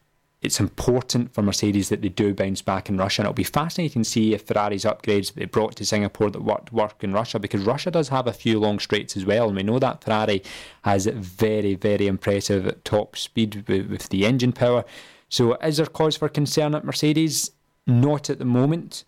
it's 0.42 0.58
important 0.58 1.32
for 1.32 1.40
Mercedes 1.40 1.88
that 1.88 2.02
they 2.02 2.08
do 2.08 2.34
bounce 2.34 2.62
back 2.62 2.88
in 2.88 2.98
Russia. 2.98 3.22
And 3.22 3.26
it'll 3.26 3.34
be 3.34 3.44
fascinating 3.44 4.02
to 4.02 4.08
see 4.08 4.34
if 4.34 4.42
Ferrari's 4.42 4.84
upgrades 4.84 5.28
that 5.28 5.36
they 5.36 5.44
brought 5.44 5.76
to 5.76 5.86
Singapore 5.86 6.30
that 6.30 6.42
worked 6.42 6.72
work 6.72 7.04
in 7.04 7.12
Russia 7.12 7.38
because 7.38 7.62
Russia 7.62 7.92
does 7.92 8.08
have 8.08 8.26
a 8.26 8.32
few 8.32 8.58
long 8.58 8.80
straights 8.80 9.16
as 9.16 9.24
well. 9.24 9.46
And 9.46 9.56
we 9.56 9.62
know 9.62 9.78
that 9.78 10.02
Ferrari 10.02 10.42
has 10.82 11.06
very, 11.06 11.76
very 11.76 12.08
impressive 12.08 12.82
top 12.82 13.16
speed 13.16 13.64
with, 13.68 13.88
with 13.88 14.08
the 14.08 14.26
engine 14.26 14.52
power. 14.52 14.84
So 15.28 15.54
is 15.54 15.76
there 15.76 15.86
cause 15.86 16.16
for 16.16 16.28
concern 16.28 16.74
at 16.74 16.84
Mercedes? 16.84 17.52
Not 17.86 18.30
at 18.30 18.38
the 18.38 18.44
moment. 18.44 19.04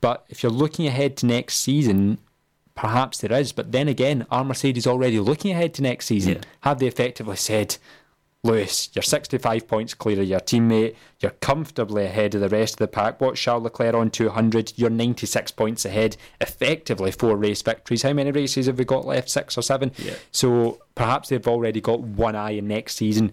But 0.00 0.24
if 0.28 0.42
you're 0.42 0.52
looking 0.52 0.86
ahead 0.86 1.16
to 1.18 1.26
next 1.26 1.56
season, 1.56 2.18
perhaps 2.74 3.18
there 3.18 3.32
is. 3.32 3.52
But 3.52 3.72
then 3.72 3.88
again, 3.88 4.26
are 4.30 4.44
Mercedes 4.44 4.86
already 4.86 5.18
looking 5.18 5.52
ahead 5.52 5.74
to 5.74 5.82
next 5.82 6.06
season? 6.06 6.34
Yeah. 6.34 6.40
Have 6.60 6.78
they 6.78 6.86
effectively 6.86 7.36
said, 7.36 7.76
Lewis, 8.44 8.90
you're 8.94 9.02
65 9.02 9.66
points 9.66 9.94
clear 9.94 10.20
of 10.20 10.28
your 10.28 10.40
teammate. 10.40 10.94
You're 11.20 11.32
comfortably 11.32 12.04
ahead 12.04 12.34
of 12.34 12.40
the 12.40 12.48
rest 12.48 12.74
of 12.74 12.78
the 12.78 12.88
pack. 12.88 13.20
What's 13.20 13.40
Charles 13.40 13.64
Leclerc 13.64 13.94
on 13.94 14.10
200? 14.10 14.74
You're 14.76 14.90
96 14.90 15.50
points 15.52 15.84
ahead. 15.84 16.16
Effectively 16.40 17.10
four 17.10 17.36
race 17.36 17.62
victories. 17.62 18.02
How 18.02 18.12
many 18.12 18.30
races 18.30 18.66
have 18.66 18.78
we 18.78 18.84
got 18.84 19.06
left? 19.06 19.30
Six 19.30 19.58
or 19.58 19.62
seven? 19.62 19.90
Yeah. 19.98 20.14
So 20.30 20.80
perhaps 20.94 21.30
they've 21.30 21.48
already 21.48 21.80
got 21.80 22.00
one 22.00 22.36
eye 22.36 22.52
in 22.52 22.68
next 22.68 22.94
season. 22.94 23.32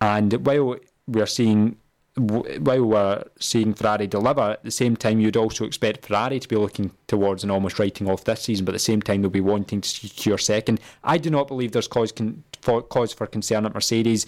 And 0.00 0.44
while 0.44 0.76
we're 1.06 1.26
seeing 1.26 1.76
while 2.16 2.84
we're 2.84 3.24
seeing 3.38 3.72
Ferrari 3.72 4.06
deliver, 4.06 4.52
at 4.52 4.64
the 4.64 4.70
same 4.70 4.96
time 4.96 5.20
you'd 5.20 5.36
also 5.36 5.64
expect 5.64 6.04
Ferrari 6.06 6.40
to 6.40 6.48
be 6.48 6.56
looking 6.56 6.90
towards 7.06 7.42
and 7.42 7.50
almost 7.50 7.78
writing 7.78 8.08
off 8.08 8.24
this 8.24 8.42
season, 8.42 8.64
but 8.64 8.72
at 8.72 8.74
the 8.74 8.80
same 8.80 9.00
time 9.00 9.22
they'll 9.22 9.30
be 9.30 9.40
wanting 9.40 9.80
to 9.80 9.88
secure 9.88 10.38
second. 10.38 10.80
I 11.02 11.16
do 11.18 11.30
not 11.30 11.48
believe 11.48 11.72
there's 11.72 11.88
cause 11.88 12.12
con- 12.12 12.44
for, 12.60 12.82
cause 12.82 13.12
for 13.12 13.26
concern 13.26 13.64
at 13.64 13.74
Mercedes 13.74 14.26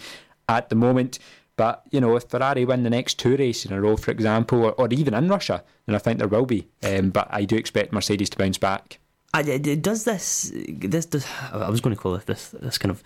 at 0.48 0.70
the 0.70 0.74
moment. 0.74 1.18
But 1.56 1.82
you 1.90 2.00
know, 2.00 2.16
if 2.16 2.24
Ferrari 2.24 2.64
win 2.64 2.82
the 2.82 2.90
next 2.90 3.18
two 3.18 3.36
races 3.36 3.70
in 3.70 3.76
a 3.76 3.80
row, 3.80 3.96
for 3.96 4.10
example, 4.10 4.64
or, 4.64 4.72
or 4.72 4.88
even 4.90 5.14
in 5.14 5.28
Russia, 5.28 5.62
then 5.86 5.94
I 5.94 5.98
think 5.98 6.18
there 6.18 6.28
will 6.28 6.46
be. 6.46 6.66
Um, 6.82 7.10
but 7.10 7.28
I 7.30 7.44
do 7.44 7.56
expect 7.56 7.92
Mercedes 7.92 8.30
to 8.30 8.38
bounce 8.38 8.58
back. 8.58 8.98
I, 9.32 9.42
does 9.58 10.04
this? 10.04 10.52
This. 10.54 11.26
I 11.52 11.68
was 11.68 11.80
going 11.80 11.94
to 11.94 12.00
call 12.00 12.14
it 12.14 12.26
this. 12.26 12.48
This 12.48 12.78
kind 12.78 12.90
of 12.90 13.02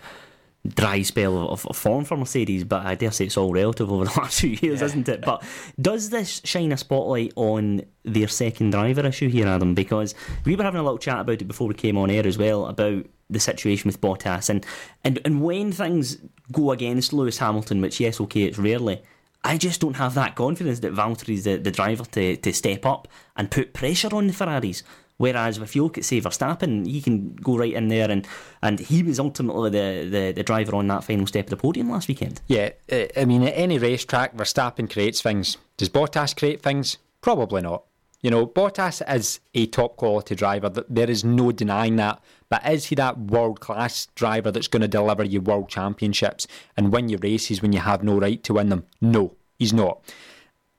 dry 0.67 1.01
spell 1.01 1.51
of, 1.51 1.65
of, 1.65 1.77
form 1.77 2.03
for 2.03 2.17
Mercedes, 2.17 2.63
but 2.63 2.85
I 2.85 2.95
dare 2.95 3.11
say 3.11 3.25
it's 3.25 3.37
all 3.37 3.53
relative 3.53 3.91
over 3.91 4.05
the 4.05 4.11
last 4.17 4.41
few 4.41 4.57
years, 4.61 4.81
yeah. 4.81 4.85
isn't 4.85 5.09
it? 5.09 5.21
But 5.21 5.43
does 5.79 6.09
this 6.09 6.41
shine 6.43 6.71
a 6.71 6.77
spotlight 6.77 7.33
on 7.35 7.81
their 8.03 8.27
second 8.27 8.71
driver 8.71 9.05
issue 9.05 9.29
here, 9.29 9.47
Adam? 9.47 9.73
Because 9.73 10.15
we 10.45 10.55
were 10.55 10.63
having 10.63 10.81
a 10.81 10.83
little 10.83 10.97
chat 10.97 11.21
about 11.21 11.41
it 11.41 11.47
before 11.47 11.67
we 11.67 11.75
came 11.75 11.97
on 11.97 12.09
air 12.09 12.27
as 12.27 12.37
well 12.37 12.65
about 12.65 13.05
the 13.29 13.39
situation 13.39 13.87
with 13.87 14.01
Bottas 14.01 14.49
and 14.49 14.65
and, 15.03 15.19
and 15.23 15.41
when 15.41 15.71
things 15.71 16.17
go 16.51 16.71
against 16.71 17.13
Lewis 17.13 17.37
Hamilton, 17.37 17.81
which 17.81 17.99
yes, 17.99 18.19
okay, 18.19 18.43
it's 18.43 18.57
rarely. 18.57 19.01
I 19.43 19.57
just 19.57 19.79
don't 19.79 19.95
have 19.95 20.15
that 20.15 20.35
confidence 20.35 20.81
that 20.81 20.93
Valtteri's 20.93 21.45
the, 21.45 21.55
the 21.55 21.71
driver 21.71 22.03
to, 22.03 22.35
to 22.35 22.53
step 22.53 22.85
up 22.85 23.07
and 23.37 23.49
put 23.49 23.73
pressure 23.73 24.13
on 24.13 24.27
the 24.27 24.33
Ferraris. 24.33 24.83
Whereas 25.19 25.57
if 25.57 25.75
you 25.75 25.83
look 25.83 25.97
at 25.97 26.05
say 26.05 26.21
Verstappen, 26.21 26.87
he 26.87 27.01
can 27.01 27.35
go 27.35 27.57
right 27.57 27.73
in 27.73 27.89
there, 27.89 28.09
and, 28.09 28.25
and 28.63 28.79
he 28.79 29.03
was 29.03 29.19
ultimately 29.19 29.69
the, 29.69 30.07
the, 30.09 30.31
the 30.31 30.43
driver 30.43 30.77
on 30.77 30.87
that 30.87 31.03
final 31.03 31.27
step 31.27 31.47
of 31.47 31.49
the 31.49 31.57
podium 31.57 31.89
last 31.89 32.07
weekend. 32.07 32.39
Yeah, 32.47 32.69
uh, 32.89 33.05
I 33.17 33.25
mean 33.25 33.43
at 33.43 33.53
any 33.53 33.77
racetrack, 33.77 34.35
Verstappen 34.35 34.89
creates 34.89 35.21
things. 35.21 35.57
Does 35.75 35.89
Bottas 35.89 36.35
create 36.35 36.61
things? 36.61 36.99
Probably 37.19 37.61
not. 37.61 37.83
You 38.21 38.31
know, 38.31 38.47
Bottas 38.47 39.01
is 39.13 39.41
a 39.53 39.65
top 39.65 39.97
quality 39.97 40.35
driver. 40.35 40.69
There 40.89 41.09
is 41.09 41.25
no 41.25 41.51
denying 41.51 41.97
that. 41.97 42.21
But 42.47 42.65
is 42.65 42.85
he 42.85 42.95
that 42.95 43.17
world 43.17 43.59
class 43.59 44.07
driver 44.15 44.51
that's 44.51 44.69
going 44.69 44.81
to 44.81 44.87
deliver 44.87 45.25
you 45.25 45.41
world 45.41 45.67
championships 45.67 46.47
and 46.77 46.93
win 46.93 47.09
your 47.09 47.19
races 47.19 47.61
when 47.61 47.73
you 47.73 47.79
have 47.79 48.03
no 48.03 48.19
right 48.19 48.41
to 48.45 48.53
win 48.53 48.69
them? 48.69 48.85
No, 49.01 49.35
he's 49.57 49.73
not. 49.73 50.01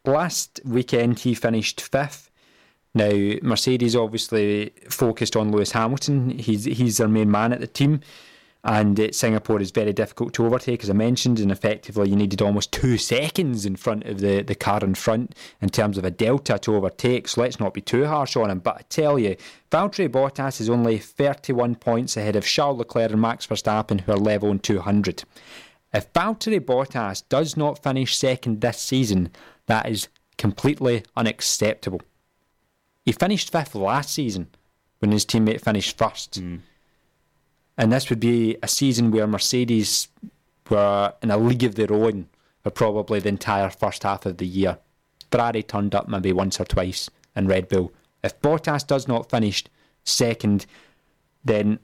Last 0.06 0.60
weekend, 0.64 1.20
he 1.20 1.34
finished 1.34 1.80
fifth 1.82 2.29
now, 2.92 3.10
Mercedes 3.42 3.94
obviously 3.94 4.72
focused 4.88 5.36
on 5.36 5.52
Lewis 5.52 5.70
Hamilton. 5.72 6.30
He's 6.30 6.64
he's 6.64 6.96
their 6.96 7.06
main 7.06 7.30
man 7.30 7.52
at 7.52 7.60
the 7.60 7.68
team, 7.68 8.00
and 8.64 8.98
uh, 8.98 9.12
Singapore 9.12 9.60
is 9.60 9.70
very 9.70 9.92
difficult 9.92 10.34
to 10.34 10.44
overtake, 10.44 10.82
as 10.82 10.90
I 10.90 10.94
mentioned. 10.94 11.38
And 11.38 11.52
effectively, 11.52 12.10
you 12.10 12.16
needed 12.16 12.42
almost 12.42 12.72
two 12.72 12.98
seconds 12.98 13.64
in 13.64 13.76
front 13.76 14.06
of 14.06 14.18
the, 14.18 14.42
the 14.42 14.56
car 14.56 14.80
in 14.82 14.96
front 14.96 15.36
in 15.60 15.68
terms 15.68 15.98
of 15.98 16.04
a 16.04 16.10
delta 16.10 16.58
to 16.58 16.74
overtake. 16.74 17.28
So 17.28 17.42
let's 17.42 17.60
not 17.60 17.74
be 17.74 17.80
too 17.80 18.06
harsh 18.06 18.36
on 18.36 18.50
him. 18.50 18.58
But 18.58 18.76
I 18.78 18.82
tell 18.88 19.20
you, 19.20 19.36
Valtteri 19.70 20.08
Bottas 20.08 20.60
is 20.60 20.68
only 20.68 20.98
31 20.98 21.76
points 21.76 22.16
ahead 22.16 22.34
of 22.34 22.44
Charles 22.44 22.78
Leclerc 22.78 23.12
and 23.12 23.20
Max 23.20 23.46
Verstappen, 23.46 24.00
who 24.00 24.10
are 24.10 24.18
level 24.18 24.50
on 24.50 24.58
200. 24.58 25.22
If 25.94 26.12
Valtteri 26.12 26.58
Bottas 26.58 27.22
does 27.28 27.56
not 27.56 27.84
finish 27.84 28.16
second 28.16 28.60
this 28.60 28.80
season, 28.80 29.30
that 29.66 29.88
is 29.88 30.08
completely 30.38 31.04
unacceptable. 31.16 32.00
He 33.04 33.12
finished 33.12 33.50
fifth 33.50 33.74
last 33.74 34.10
season 34.10 34.48
when 34.98 35.12
his 35.12 35.24
teammate 35.24 35.62
finished 35.62 35.96
first. 35.96 36.40
Mm. 36.40 36.60
And 37.76 37.92
this 37.92 38.10
would 38.10 38.20
be 38.20 38.56
a 38.62 38.68
season 38.68 39.10
where 39.10 39.26
Mercedes 39.26 40.08
were 40.68 41.14
in 41.22 41.30
a 41.30 41.38
league 41.38 41.64
of 41.64 41.74
their 41.74 41.92
own 41.92 42.28
for 42.62 42.70
probably 42.70 43.20
the 43.20 43.30
entire 43.30 43.70
first 43.70 44.02
half 44.02 44.26
of 44.26 44.36
the 44.36 44.46
year. 44.46 44.78
Ferrari 45.30 45.62
turned 45.62 45.94
up 45.94 46.08
maybe 46.08 46.32
once 46.32 46.60
or 46.60 46.64
twice, 46.64 47.08
and 47.34 47.48
Red 47.48 47.68
Bull. 47.68 47.92
If 48.22 48.40
Bottas 48.40 48.86
does 48.86 49.08
not 49.08 49.30
finish 49.30 49.64
second, 50.04 50.66
then 51.44 51.78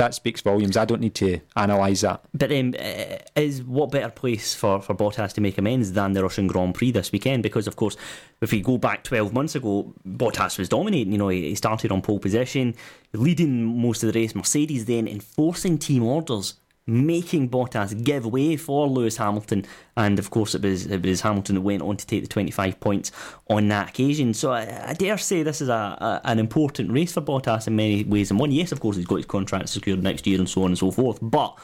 that 0.00 0.14
speaks 0.14 0.40
volumes. 0.40 0.78
I 0.78 0.86
don't 0.86 1.02
need 1.02 1.14
to 1.16 1.40
analyse 1.56 2.00
that. 2.00 2.24
But 2.32 2.50
um, 2.52 2.74
uh, 2.78 3.18
is 3.36 3.62
what 3.62 3.90
better 3.90 4.08
place 4.08 4.54
for, 4.54 4.80
for 4.80 4.94
Bottas 4.94 5.34
to 5.34 5.42
make 5.42 5.58
amends 5.58 5.92
than 5.92 6.14
the 6.14 6.22
Russian 6.22 6.46
Grand 6.46 6.74
Prix 6.74 6.90
this 6.92 7.12
weekend? 7.12 7.42
Because, 7.42 7.66
of 7.66 7.76
course, 7.76 7.98
if 8.40 8.50
we 8.50 8.62
go 8.62 8.78
back 8.78 9.04
12 9.04 9.34
months 9.34 9.54
ago, 9.54 9.92
Bottas 10.08 10.58
was 10.58 10.70
dominating. 10.70 11.12
You 11.12 11.18
know, 11.18 11.28
he 11.28 11.54
started 11.54 11.92
on 11.92 12.00
pole 12.00 12.18
position, 12.18 12.74
leading 13.12 13.78
most 13.82 14.02
of 14.02 14.10
the 14.10 14.18
race. 14.18 14.34
Mercedes 14.34 14.86
then 14.86 15.06
enforcing 15.06 15.76
team 15.76 16.02
orders 16.02 16.54
making 16.90 17.48
Bottas 17.48 18.02
give 18.02 18.26
way 18.26 18.56
for 18.56 18.88
Lewis 18.88 19.16
Hamilton. 19.16 19.64
And 19.96 20.18
of 20.18 20.30
course, 20.30 20.54
it 20.54 20.62
was, 20.62 20.86
it 20.86 21.02
was 21.02 21.20
Hamilton 21.20 21.54
that 21.54 21.60
went 21.60 21.82
on 21.82 21.96
to 21.96 22.06
take 22.06 22.22
the 22.22 22.28
25 22.28 22.80
points 22.80 23.12
on 23.48 23.68
that 23.68 23.90
occasion. 23.90 24.34
So 24.34 24.52
I, 24.52 24.88
I 24.88 24.94
dare 24.94 25.16
say 25.18 25.42
this 25.42 25.60
is 25.60 25.68
a, 25.68 25.72
a, 25.72 26.20
an 26.24 26.38
important 26.38 26.90
race 26.90 27.12
for 27.12 27.20
Bottas 27.20 27.66
in 27.66 27.76
many 27.76 28.04
ways. 28.04 28.30
And 28.30 28.40
one, 28.40 28.50
yes, 28.50 28.72
of 28.72 28.80
course, 28.80 28.96
he's 28.96 29.06
got 29.06 29.16
his 29.16 29.26
contract 29.26 29.68
secured 29.68 30.02
next 30.02 30.26
year 30.26 30.38
and 30.38 30.48
so 30.48 30.62
on 30.62 30.72
and 30.72 30.78
so 30.78 30.90
forth. 30.90 31.18
But 31.22 31.56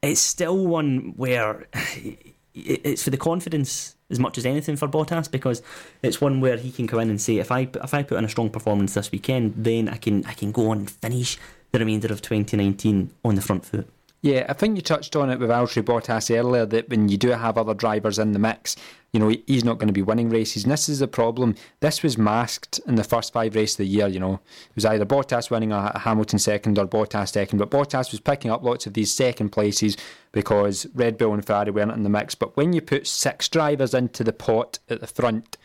it's 0.00 0.20
still 0.20 0.66
one 0.66 1.14
where 1.16 1.66
it's 2.54 3.02
for 3.02 3.10
the 3.10 3.16
confidence 3.16 3.96
as 4.10 4.20
much 4.20 4.36
as 4.38 4.44
anything 4.46 4.76
for 4.76 4.86
Bottas 4.86 5.30
because 5.30 5.62
it's 6.02 6.20
one 6.20 6.40
where 6.40 6.56
he 6.56 6.70
can 6.70 6.86
come 6.86 7.00
in 7.00 7.10
and 7.10 7.20
say 7.20 7.38
if 7.38 7.50
I 7.50 7.68
if 7.82 7.94
I 7.94 8.02
put 8.02 8.18
in 8.18 8.24
a 8.24 8.28
strong 8.28 8.50
performance 8.50 8.94
this 8.94 9.10
weekend, 9.10 9.54
then 9.56 9.88
I 9.88 9.96
can 9.96 10.24
I 10.26 10.34
can 10.34 10.52
go 10.52 10.70
on 10.70 10.78
and 10.80 10.90
finish 10.90 11.38
the 11.72 11.78
remainder 11.78 12.12
of 12.12 12.20
2019 12.20 13.10
on 13.24 13.34
the 13.34 13.40
front 13.40 13.64
foot. 13.64 13.88
Yeah, 14.22 14.46
I 14.48 14.52
think 14.52 14.76
you 14.76 14.82
touched 14.82 15.16
on 15.16 15.30
it 15.30 15.40
with 15.40 15.50
Valtteri 15.50 15.82
Bottas 15.82 16.32
earlier 16.34 16.64
that 16.66 16.88
when 16.88 17.08
you 17.08 17.16
do 17.16 17.30
have 17.30 17.58
other 17.58 17.74
drivers 17.74 18.20
in 18.20 18.30
the 18.30 18.38
mix, 18.38 18.76
you 19.12 19.18
know, 19.18 19.34
he's 19.48 19.64
not 19.64 19.78
going 19.78 19.88
to 19.88 19.92
be 19.92 20.00
winning 20.00 20.30
races. 20.30 20.62
And 20.62 20.70
this 20.70 20.88
is 20.88 21.02
a 21.02 21.08
problem. 21.08 21.56
This 21.80 22.04
was 22.04 22.16
masked 22.16 22.80
in 22.86 22.94
the 22.94 23.02
first 23.02 23.32
five 23.32 23.56
races 23.56 23.74
of 23.74 23.78
the 23.78 23.86
year, 23.86 24.06
you 24.06 24.20
know. 24.20 24.34
It 24.34 24.76
was 24.76 24.84
either 24.84 25.04
Bottas 25.04 25.50
winning 25.50 25.72
a 25.72 25.98
Hamilton 25.98 26.38
second 26.38 26.78
or 26.78 26.86
Bottas 26.86 27.30
second. 27.30 27.58
But 27.58 27.72
Bottas 27.72 28.12
was 28.12 28.20
picking 28.20 28.52
up 28.52 28.62
lots 28.62 28.86
of 28.86 28.94
these 28.94 29.12
second 29.12 29.48
places 29.48 29.96
because 30.30 30.86
Red 30.94 31.18
Bull 31.18 31.34
and 31.34 31.44
Ferrari 31.44 31.72
weren't 31.72 31.90
in 31.90 32.04
the 32.04 32.08
mix. 32.08 32.36
But 32.36 32.56
when 32.56 32.72
you 32.72 32.80
put 32.80 33.08
six 33.08 33.48
drivers 33.48 33.92
into 33.92 34.22
the 34.22 34.32
pot 34.32 34.78
at 34.88 35.00
the 35.00 35.08
front, 35.08 35.56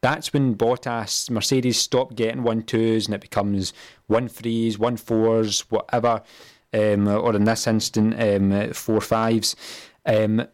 that's 0.00 0.32
when 0.32 0.54
Bottas, 0.54 1.28
Mercedes 1.28 1.80
stop 1.80 2.14
getting 2.14 2.44
one 2.44 2.62
twos 2.62 3.06
and 3.06 3.16
it 3.16 3.20
becomes 3.20 3.72
one 4.06 4.28
threes, 4.28 4.78
one 4.78 4.96
fours, 4.96 5.68
whatever 5.70 6.22
um, 6.72 7.08
or 7.08 7.34
in 7.34 7.44
this 7.44 7.66
instant, 7.66 8.20
um, 8.20 8.72
four 8.72 9.00
fives. 9.00 9.56
Um, 10.04 10.46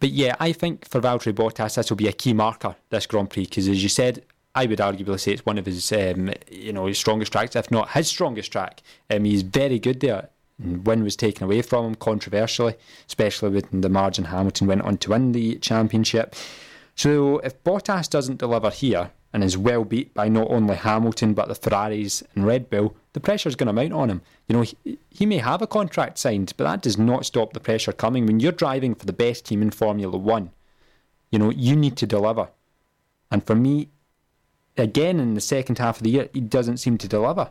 but 0.00 0.10
yeah, 0.10 0.34
I 0.40 0.52
think 0.52 0.88
for 0.88 1.00
Valtteri 1.00 1.32
Bottas, 1.32 1.76
this 1.76 1.90
will 1.90 1.96
be 1.96 2.08
a 2.08 2.12
key 2.12 2.32
marker 2.32 2.76
this 2.90 3.06
Grand 3.06 3.30
Prix 3.30 3.44
because, 3.44 3.68
as 3.68 3.82
you 3.82 3.88
said, 3.88 4.24
I 4.54 4.66
would 4.66 4.78
arguably 4.78 5.18
say 5.18 5.32
it's 5.32 5.46
one 5.46 5.58
of 5.58 5.66
his, 5.66 5.90
um, 5.92 6.30
you 6.50 6.72
know, 6.72 6.86
his 6.86 6.98
strongest 6.98 7.32
tracks, 7.32 7.56
if 7.56 7.70
not 7.70 7.90
his 7.90 8.08
strongest 8.08 8.52
track. 8.52 8.82
Um, 9.10 9.24
he's 9.24 9.42
very 9.42 9.78
good 9.78 10.00
there. 10.00 10.30
Win 10.58 11.02
was 11.02 11.16
taken 11.16 11.44
away 11.44 11.62
from 11.62 11.86
him 11.86 11.94
controversially, 11.96 12.74
especially 13.08 13.50
when 13.50 13.80
the 13.80 13.88
margin 13.88 14.26
Hamilton 14.26 14.68
went 14.68 14.82
on 14.82 14.98
to 14.98 15.10
win 15.10 15.32
the 15.32 15.56
championship. 15.56 16.36
So 16.94 17.38
if 17.38 17.62
Bottas 17.64 18.08
doesn't 18.08 18.38
deliver 18.38 18.70
here, 18.70 19.10
and 19.34 19.42
is 19.42 19.58
well 19.58 19.84
beat 19.84 20.14
by 20.14 20.28
not 20.28 20.48
only 20.48 20.76
Hamilton 20.76 21.34
but 21.34 21.48
the 21.48 21.56
Ferraris 21.56 22.22
and 22.34 22.46
Red 22.46 22.70
Bull, 22.70 22.96
the 23.14 23.20
pressure's 23.20 23.56
going 23.56 23.68
to 23.68 23.72
mount 23.72 23.92
on 23.92 24.10
him. 24.10 24.20
You 24.48 24.56
know, 24.56 24.62
he, 24.62 24.98
he 25.08 25.24
may 25.24 25.38
have 25.38 25.62
a 25.62 25.66
contract 25.66 26.18
signed, 26.18 26.52
but 26.56 26.64
that 26.64 26.82
does 26.82 26.98
not 26.98 27.24
stop 27.24 27.52
the 27.52 27.60
pressure 27.60 27.92
coming. 27.92 28.26
When 28.26 28.40
you're 28.40 28.52
driving 28.52 28.94
for 28.94 29.06
the 29.06 29.12
best 29.12 29.46
team 29.46 29.62
in 29.62 29.70
Formula 29.70 30.16
One, 30.16 30.50
you 31.30 31.38
know, 31.38 31.50
you 31.50 31.74
need 31.74 31.96
to 31.96 32.06
deliver. 32.06 32.50
And 33.30 33.44
for 33.44 33.54
me, 33.54 33.88
again, 34.76 35.18
in 35.20 35.34
the 35.34 35.40
second 35.40 35.78
half 35.78 35.96
of 35.96 36.02
the 36.02 36.10
year, 36.10 36.28
he 36.34 36.40
doesn't 36.40 36.78
seem 36.78 36.98
to 36.98 37.08
deliver. 37.08 37.50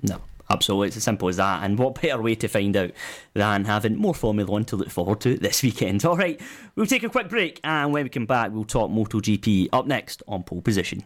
No. 0.00 0.22
Absolutely, 0.50 0.88
it's 0.88 0.98
as 0.98 1.04
simple 1.04 1.28
as 1.28 1.38
that. 1.38 1.64
And 1.64 1.78
what 1.78 2.00
better 2.00 2.20
way 2.20 2.34
to 2.34 2.48
find 2.48 2.76
out 2.76 2.90
than 3.32 3.64
having 3.64 3.96
more 3.96 4.14
Formula 4.14 4.50
One 4.50 4.64
to 4.66 4.76
look 4.76 4.90
forward 4.90 5.20
to 5.22 5.38
this 5.38 5.62
weekend? 5.62 6.04
All 6.04 6.16
right, 6.16 6.38
we'll 6.76 6.86
take 6.86 7.02
a 7.02 7.08
quick 7.08 7.30
break, 7.30 7.60
and 7.64 7.92
when 7.92 8.04
we 8.04 8.10
come 8.10 8.26
back, 8.26 8.52
we'll 8.52 8.64
talk 8.64 8.90
MotoGP 8.90 9.70
up 9.72 9.86
next 9.86 10.22
on 10.28 10.42
pole 10.42 10.60
position. 10.60 11.02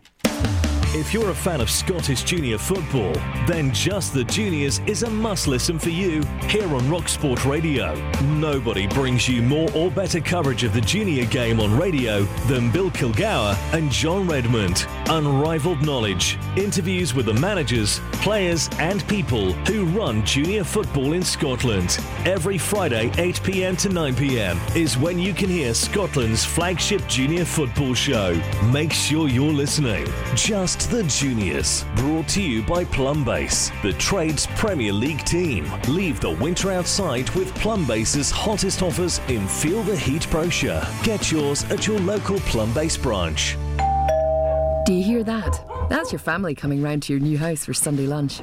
If 0.94 1.12
you're 1.12 1.28
a 1.28 1.34
fan 1.34 1.60
of 1.60 1.68
Scottish 1.68 2.22
junior 2.22 2.56
football, 2.56 3.12
then 3.46 3.74
Just 3.74 4.14
the 4.14 4.24
Juniors 4.24 4.80
is 4.86 5.02
a 5.02 5.10
must 5.10 5.46
listen 5.46 5.78
for 5.78 5.90
you 5.90 6.22
here 6.48 6.66
on 6.74 6.88
Rock 6.90 7.10
Sport 7.10 7.44
Radio. 7.44 7.94
Nobody 8.22 8.86
brings 8.86 9.28
you 9.28 9.42
more 9.42 9.68
or 9.74 9.90
better 9.90 10.18
coverage 10.18 10.64
of 10.64 10.72
the 10.72 10.80
junior 10.80 11.26
game 11.26 11.60
on 11.60 11.78
radio 11.78 12.22
than 12.46 12.70
Bill 12.70 12.90
Kilgour 12.90 13.54
and 13.74 13.90
John 13.90 14.26
Redmond. 14.26 14.86
Unrivaled 15.10 15.82
knowledge, 15.82 16.38
interviews 16.56 17.12
with 17.12 17.26
the 17.26 17.34
managers, 17.34 18.00
players, 18.12 18.70
and 18.78 19.06
people 19.08 19.52
who 19.66 19.84
run 19.84 20.24
junior 20.24 20.64
football 20.64 21.12
in 21.12 21.22
Scotland. 21.22 21.98
Every 22.24 22.56
Friday, 22.56 23.12
8 23.18 23.42
pm 23.42 23.76
to 23.76 23.90
9 23.90 24.16
pm, 24.16 24.58
is 24.74 24.96
when 24.96 25.18
you 25.18 25.34
can 25.34 25.50
hear 25.50 25.74
Scotland's 25.74 26.46
flagship 26.46 27.06
junior 27.08 27.44
football 27.44 27.92
show. 27.92 28.40
Make 28.72 28.94
sure 28.94 29.28
you're 29.28 29.52
listening. 29.52 30.06
Just 30.34 30.77
the 30.86 31.02
Juniors, 31.04 31.84
brought 31.96 32.28
to 32.28 32.42
you 32.42 32.62
by 32.62 32.84
Plumbase, 32.84 33.70
the 33.82 33.92
trade's 33.94 34.46
Premier 34.48 34.92
League 34.92 35.24
team. 35.24 35.70
Leave 35.88 36.20
the 36.20 36.30
winter 36.30 36.70
outside 36.70 37.28
with 37.30 37.52
Plumbase's 37.54 38.30
hottest 38.30 38.82
offers 38.82 39.20
in 39.28 39.46
Feel 39.46 39.82
the 39.82 39.96
Heat 39.96 40.30
brochure. 40.30 40.82
Get 41.02 41.30
yours 41.32 41.64
at 41.70 41.86
your 41.86 41.98
local 42.00 42.38
Plumbase 42.40 43.00
branch. 43.02 43.56
Do 44.86 44.92
you 44.92 45.02
hear 45.02 45.24
that? 45.24 45.60
That's 45.90 46.12
your 46.12 46.18
family 46.18 46.54
coming 46.54 46.82
round 46.82 47.02
to 47.04 47.12
your 47.12 47.20
new 47.20 47.38
house 47.38 47.64
for 47.64 47.74
Sunday 47.74 48.06
lunch. 48.06 48.40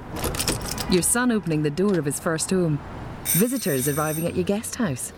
Your 0.90 1.04
son 1.04 1.32
opening 1.32 1.64
the 1.64 1.70
door 1.70 1.98
of 1.98 2.06
his 2.06 2.20
first 2.20 2.50
home. 2.50 2.80
Visitors 3.24 3.88
arriving 3.88 4.28
at 4.28 4.36
your 4.36 4.46
guest 4.46 4.76
house. 4.76 5.14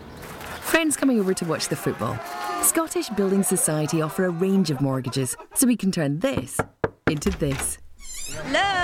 Friends 0.60 0.96
coming 0.96 1.20
over 1.20 1.34
to 1.34 1.44
watch 1.44 1.68
the 1.68 1.76
football. 1.76 2.18
Scottish 2.62 3.08
Building 3.10 3.42
Society 3.42 4.02
offer 4.02 4.24
a 4.24 4.30
range 4.30 4.70
of 4.70 4.80
mortgages, 4.80 5.36
so 5.54 5.66
we 5.66 5.76
can 5.76 5.92
turn 5.92 6.18
this 6.20 6.60
into 7.10 7.30
this. 7.30 7.78
Hello! 8.44 8.77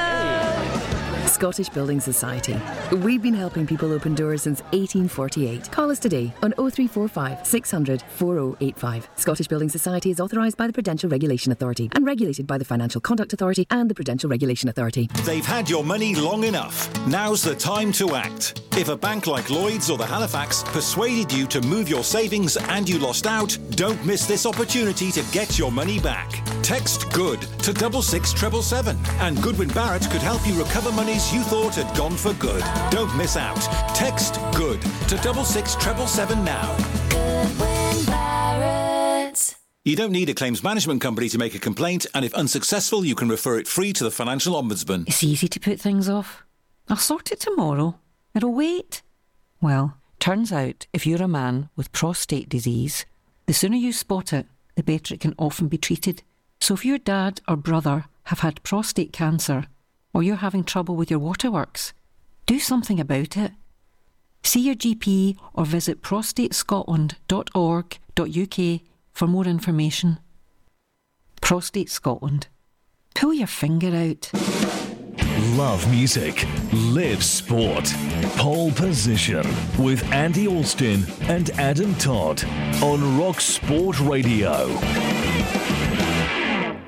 Scottish 1.35 1.68
Building 1.68 1.99
Society. 1.99 2.57
We've 2.99 3.20
been 3.20 3.35
helping 3.35 3.66
people 3.66 3.92
open 3.92 4.14
doors 4.14 4.42
since 4.42 4.61
1848. 4.70 5.68
Call 5.73 5.90
us 5.90 5.99
today 5.99 6.33
on 6.44 6.53
0345 6.53 7.44
600 7.44 8.03
4085. 8.03 9.09
Scottish 9.16 9.49
Building 9.49 9.68
Society 9.68 10.12
is 10.12 10.20
authorised 10.20 10.57
by 10.57 10.68
the 10.68 10.73
Prudential 10.73 11.11
Regulation 11.11 11.51
Authority 11.51 11.90
and 11.92 12.07
regulated 12.07 12.47
by 12.47 12.57
the 12.57 12.64
Financial 12.64 13.01
Conduct 13.01 13.33
Authority 13.33 13.66
and 13.70 13.90
the 13.90 13.97
Prudential 13.97 14.31
Regulation 14.31 14.68
Authority. 14.68 15.11
They've 15.25 15.44
had 15.44 15.68
your 15.68 15.83
money 15.83 16.14
long 16.14 16.44
enough. 16.44 16.88
Now's 17.09 17.42
the 17.42 17.57
time 17.57 17.90
to 17.94 18.14
act. 18.14 18.61
If 18.77 18.88
a 18.88 18.97
bank 18.97 19.27
like 19.27 19.51
Lloyds 19.51 19.90
or 19.90 19.99
the 19.99 20.07
Halifax 20.07 20.62
persuaded 20.62 21.33
you 21.33 21.47
to 21.49 21.61
move 21.62 21.88
your 21.88 22.05
savings 22.05 22.57
and 22.57 22.88
you 22.88 23.01
lost 23.01 23.27
out, 23.27 23.59
don't 23.70 24.05
miss 24.07 24.27
this 24.27 24.47
opportunity 24.47 25.11
to 25.11 25.23
get 25.33 25.59
your 25.59 25.73
money 25.73 25.99
back. 25.99 26.31
Text 26.62 27.12
GOOD 27.12 27.42
to 27.42 27.73
double 27.73 28.03
six 28.03 28.33
treble 28.33 28.62
seven, 28.62 28.97
and 29.20 29.40
Goodwin 29.42 29.68
Barrett 29.68 30.09
could 30.11 30.23
help 30.23 30.47
you 30.47 30.55
recover 30.55 30.90
monies 30.92 31.23
you 31.32 31.42
thought 31.42 31.74
had 31.74 31.96
gone 31.96 32.16
for 32.16 32.32
good. 32.34 32.64
Don't 32.90 33.14
miss 33.16 33.37
out. 33.37 33.60
Text 33.94 34.40
GOOD 34.54 34.82
to 35.08 35.16
double 35.16 35.44
six 35.44 35.74
treble 35.76 36.06
seven 36.06 36.44
now. 36.44 36.76
Goodwin 37.10 38.04
Barrett. 38.06 39.54
You 39.84 39.96
don't 39.96 40.12
need 40.12 40.28
a 40.28 40.34
claims 40.34 40.62
management 40.62 41.00
company 41.02 41.28
to 41.28 41.38
make 41.38 41.54
a 41.54 41.58
complaint, 41.58 42.06
and 42.14 42.24
if 42.24 42.32
unsuccessful, 42.34 43.04
you 43.04 43.14
can 43.14 43.28
refer 43.28 43.58
it 43.58 43.68
free 43.68 43.92
to 43.92 44.04
the 44.04 44.10
Financial 44.10 44.54
Ombudsman. 44.54 45.06
It's 45.06 45.22
easy 45.22 45.46
to 45.48 45.60
put 45.60 45.78
things 45.78 46.08
off. 46.08 46.42
I'll 46.88 46.96
sort 46.96 47.32
it 47.32 47.40
tomorrow. 47.40 47.98
It'll 48.34 48.54
wait. 48.54 49.02
Well, 49.60 49.96
turns 50.18 50.52
out 50.52 50.87
if 50.92 51.06
you're 51.06 51.22
a 51.22 51.28
man 51.28 51.68
with 51.76 51.92
prostate 51.92 52.48
disease, 52.48 53.04
the 53.46 53.52
sooner 53.52 53.76
you 53.76 53.92
spot 53.92 54.32
it, 54.32 54.46
the 54.74 54.82
better 54.82 55.14
it 55.14 55.20
can 55.20 55.34
often 55.38 55.68
be 55.68 55.78
treated. 55.78 56.22
So 56.60 56.74
if 56.74 56.84
your 56.84 56.98
dad 56.98 57.40
or 57.46 57.56
brother 57.56 58.06
have 58.24 58.40
had 58.40 58.62
prostate 58.62 59.12
cancer, 59.12 59.66
or 60.14 60.22
you're 60.22 60.37
having 60.37 60.64
trouble 60.64 60.96
with 60.96 61.11
your 61.11 61.18
waterworks, 61.18 61.92
do 62.46 62.59
something 62.59 62.98
about 62.98 63.37
it. 63.37 63.53
See 64.42 64.61
your 64.61 64.77
GP 64.77 65.37
or 65.53 65.66
visit 65.66 66.00
prostatescotland.org.uk 66.03 68.81
for 69.12 69.27
more 69.27 69.46
information. 69.46 70.18
Prostate 71.40 71.90
Scotland. 71.90 72.46
Pull 73.14 73.35
your 73.35 73.46
finger 73.46 73.94
out. 73.94 74.31
Love 75.57 75.88
music, 75.90 76.46
live 76.72 77.22
sport. 77.22 77.92
Pole 78.37 78.70
position 78.72 79.46
with 79.79 80.03
Andy 80.12 80.48
Alston 80.48 81.05
and 81.22 81.50
Adam 81.50 81.94
Todd 81.96 82.42
on 82.83 83.18
Rock 83.18 83.40
Sport 83.40 84.00
Radio. 84.00 84.68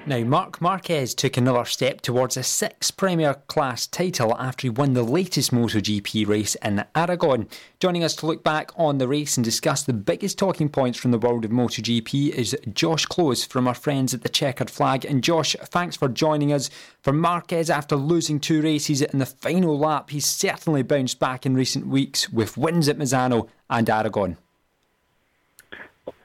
Now, 0.08 0.22
Marc 0.22 0.60
Marquez 0.60 1.16
took 1.16 1.36
another 1.36 1.64
step 1.64 2.00
towards 2.00 2.36
a 2.36 2.44
sixth 2.44 2.96
Premier 2.96 3.34
Class 3.48 3.88
title 3.88 4.36
after 4.38 4.62
he 4.62 4.70
won 4.70 4.92
the 4.92 5.02
latest 5.02 5.50
MotoGP 5.50 6.28
race 6.28 6.54
in 6.62 6.84
Aragon. 6.94 7.48
Joining 7.80 8.04
us 8.04 8.14
to 8.16 8.26
look 8.26 8.44
back 8.44 8.70
on 8.76 8.98
the 8.98 9.08
race 9.08 9.36
and 9.36 9.42
discuss 9.44 9.82
the 9.82 9.92
biggest 9.92 10.38
talking 10.38 10.68
points 10.68 10.96
from 10.96 11.10
the 11.10 11.18
world 11.18 11.44
of 11.44 11.50
MotoGP 11.50 12.28
is 12.28 12.56
Josh 12.72 13.04
Close 13.06 13.42
from 13.42 13.66
our 13.66 13.74
friends 13.74 14.14
at 14.14 14.22
the 14.22 14.28
Checkered 14.28 14.70
Flag. 14.70 15.04
And 15.04 15.24
Josh, 15.24 15.56
thanks 15.60 15.96
for 15.96 16.06
joining 16.06 16.52
us. 16.52 16.70
For 17.02 17.12
Marquez, 17.12 17.68
after 17.68 17.96
losing 17.96 18.38
two 18.38 18.62
races 18.62 19.02
in 19.02 19.18
the 19.18 19.26
final 19.26 19.76
lap, 19.76 20.10
he's 20.10 20.24
certainly 20.24 20.84
bounced 20.84 21.18
back 21.18 21.44
in 21.44 21.56
recent 21.56 21.88
weeks 21.88 22.30
with 22.30 22.56
wins 22.56 22.88
at 22.88 22.96
Misano 22.96 23.48
and 23.68 23.90
Aragon. 23.90 24.38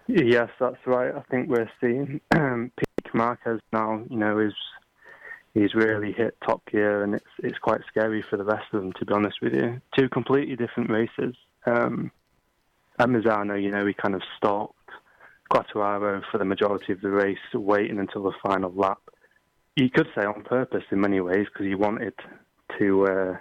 Yes, 0.07 0.49
that's 0.59 0.85
right. 0.85 1.13
I 1.15 1.21
think 1.29 1.49
we're 1.49 1.69
seeing 1.79 2.19
peak 2.31 3.13
Marquez 3.13 3.59
now. 3.71 4.03
You 4.09 4.17
know, 4.17 4.39
is 4.39 4.53
he's 5.53 5.73
really 5.73 6.11
hit 6.11 6.37
top 6.45 6.63
gear, 6.69 7.03
and 7.03 7.15
it's 7.15 7.25
it's 7.39 7.57
quite 7.59 7.81
scary 7.87 8.23
for 8.29 8.37
the 8.37 8.43
rest 8.43 8.65
of 8.73 8.81
them. 8.81 8.93
To 8.93 9.05
be 9.05 9.13
honest 9.13 9.37
with 9.41 9.53
you, 9.53 9.81
two 9.97 10.09
completely 10.09 10.55
different 10.55 10.89
races. 10.89 11.35
Um, 11.65 12.11
at 12.99 13.07
Misano, 13.07 13.61
you 13.61 13.71
know, 13.71 13.85
he 13.85 13.93
kind 13.93 14.15
of 14.15 14.21
stalked 14.37 14.75
Quartararo 15.51 16.21
for 16.31 16.37
the 16.37 16.45
majority 16.45 16.93
of 16.93 17.01
the 17.01 17.09
race, 17.09 17.37
waiting 17.53 17.99
until 17.99 18.23
the 18.23 18.33
final 18.43 18.71
lap. 18.73 18.99
You 19.75 19.89
could 19.89 20.07
say 20.15 20.25
on 20.25 20.43
purpose 20.43 20.83
in 20.91 20.99
many 20.99 21.19
ways 21.21 21.47
because 21.51 21.65
he 21.65 21.75
wanted 21.75 22.13
to 22.79 23.07
uh, 23.07 23.37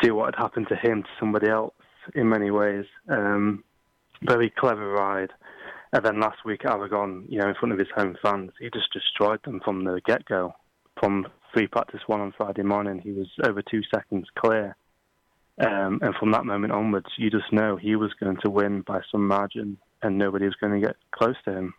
do 0.00 0.14
what 0.14 0.34
had 0.34 0.42
happened 0.42 0.68
to 0.68 0.76
him 0.76 1.02
to 1.02 1.08
somebody 1.18 1.48
else 1.48 1.74
in 2.14 2.28
many 2.28 2.50
ways. 2.50 2.84
Um, 3.08 3.64
very 4.22 4.50
clever 4.50 4.90
ride. 4.92 5.30
And 5.92 6.04
then 6.04 6.20
last 6.20 6.44
week 6.44 6.64
Aragon, 6.64 7.24
you 7.28 7.38
know, 7.38 7.48
in 7.48 7.54
front 7.54 7.72
of 7.72 7.78
his 7.78 7.88
home 7.94 8.16
fans, 8.22 8.52
he 8.60 8.70
just 8.72 8.92
destroyed 8.92 9.40
them 9.44 9.60
from 9.64 9.84
the 9.84 10.00
get 10.06 10.24
go. 10.24 10.54
From 10.98 11.26
free 11.52 11.66
practice 11.66 12.00
one 12.06 12.20
on 12.20 12.32
Friday 12.36 12.62
morning, 12.62 13.00
he 13.00 13.12
was 13.12 13.28
over 13.44 13.62
two 13.62 13.82
seconds 13.92 14.28
clear. 14.38 14.76
Um, 15.58 15.98
and 16.02 16.14
from 16.14 16.30
that 16.32 16.44
moment 16.44 16.72
onwards, 16.72 17.08
you 17.16 17.30
just 17.30 17.52
know 17.52 17.76
he 17.76 17.96
was 17.96 18.12
going 18.14 18.36
to 18.38 18.50
win 18.50 18.82
by 18.82 19.00
some 19.10 19.26
margin 19.26 19.78
and 20.02 20.16
nobody 20.16 20.46
was 20.46 20.54
going 20.54 20.80
to 20.80 20.86
get 20.86 20.96
close 21.12 21.36
to 21.44 21.52
him. 21.52 21.74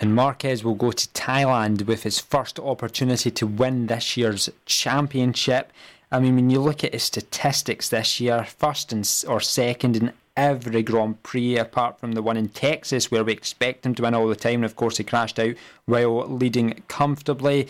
And 0.00 0.16
Marquez 0.16 0.64
will 0.64 0.74
go 0.74 0.90
to 0.90 1.08
Thailand 1.08 1.86
with 1.86 2.02
his 2.02 2.18
first 2.18 2.58
opportunity 2.58 3.30
to 3.30 3.46
win 3.46 3.86
this 3.86 4.16
year's 4.16 4.50
championship. 4.66 5.70
I 6.10 6.18
mean, 6.18 6.34
when 6.34 6.50
you 6.50 6.60
look 6.60 6.82
at 6.82 6.92
his 6.92 7.04
statistics 7.04 7.88
this 7.88 8.18
year, 8.18 8.44
first 8.44 8.92
and 8.92 9.08
or 9.28 9.40
second 9.40 9.96
in 9.96 10.12
every 10.36 10.82
Grand 10.82 11.22
Prix 11.22 11.56
apart 11.56 11.98
from 11.98 12.12
the 12.12 12.22
one 12.22 12.36
in 12.36 12.48
Texas, 12.48 13.10
where 13.10 13.24
we 13.24 13.32
expect 13.32 13.86
him 13.86 13.94
to 13.96 14.02
win 14.02 14.14
all 14.14 14.28
the 14.28 14.36
time. 14.36 14.56
And 14.56 14.64
of 14.64 14.76
course, 14.76 14.96
he 14.96 15.04
crashed 15.04 15.38
out 15.38 15.54
while 15.86 16.26
leading 16.26 16.82
comfortably. 16.88 17.68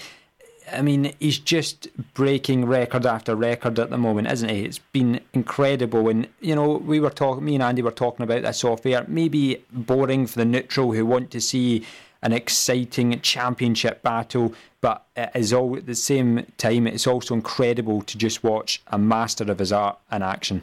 I 0.72 0.80
mean, 0.80 1.12
he's 1.18 1.38
just 1.38 1.88
breaking 2.14 2.66
record 2.66 3.04
after 3.04 3.34
record 3.34 3.78
at 3.78 3.90
the 3.90 3.98
moment, 3.98 4.30
isn't 4.30 4.48
he? 4.48 4.64
It's 4.64 4.78
been 4.78 5.20
incredible. 5.32 6.08
And, 6.08 6.28
you 6.40 6.54
know, 6.54 6.76
we 6.76 7.00
were 7.00 7.10
talking, 7.10 7.44
me 7.44 7.54
and 7.54 7.62
Andy 7.64 7.82
were 7.82 7.90
talking 7.90 8.22
about 8.22 8.42
this 8.42 8.62
off 8.62 8.86
air. 8.86 9.04
Maybe 9.08 9.64
boring 9.72 10.26
for 10.26 10.38
the 10.38 10.44
neutral 10.44 10.92
who 10.92 11.04
want 11.04 11.32
to 11.32 11.40
see 11.40 11.84
an 12.22 12.32
exciting 12.32 13.20
championship 13.20 14.02
battle, 14.02 14.54
but 14.80 15.04
it 15.16 15.30
is 15.34 15.52
all 15.52 15.76
at 15.76 15.86
the 15.86 15.94
same 15.94 16.46
time, 16.56 16.86
it's 16.86 17.08
also 17.08 17.34
incredible 17.34 18.02
to 18.02 18.16
just 18.16 18.44
watch 18.44 18.80
a 18.86 18.98
master 18.98 19.50
of 19.50 19.58
his 19.58 19.72
art 19.72 19.98
in 20.12 20.22
action. 20.22 20.62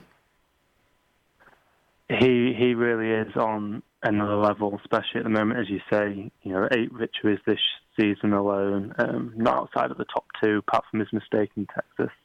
He 2.10 2.56
he 2.58 2.74
really 2.74 3.12
is 3.12 3.36
on 3.36 3.84
another 4.02 4.36
level, 4.36 4.80
especially 4.84 5.20
at 5.20 5.24
the 5.24 5.30
moment, 5.30 5.60
as 5.60 5.70
you 5.70 5.80
say. 5.92 6.32
You 6.42 6.52
know, 6.54 6.68
eight 6.72 6.92
victories 6.92 7.40
this 7.46 7.60
season 8.00 8.34
alone, 8.34 8.94
um, 8.98 9.34
not 9.36 9.58
outside 9.58 9.92
of 9.92 9.98
the 9.98 10.06
top 10.06 10.26
two, 10.42 10.58
apart 10.58 10.86
from 10.90 11.02
his 11.02 11.14
mistake 11.14 11.52
in 11.56 11.68
Texas. 11.68 12.16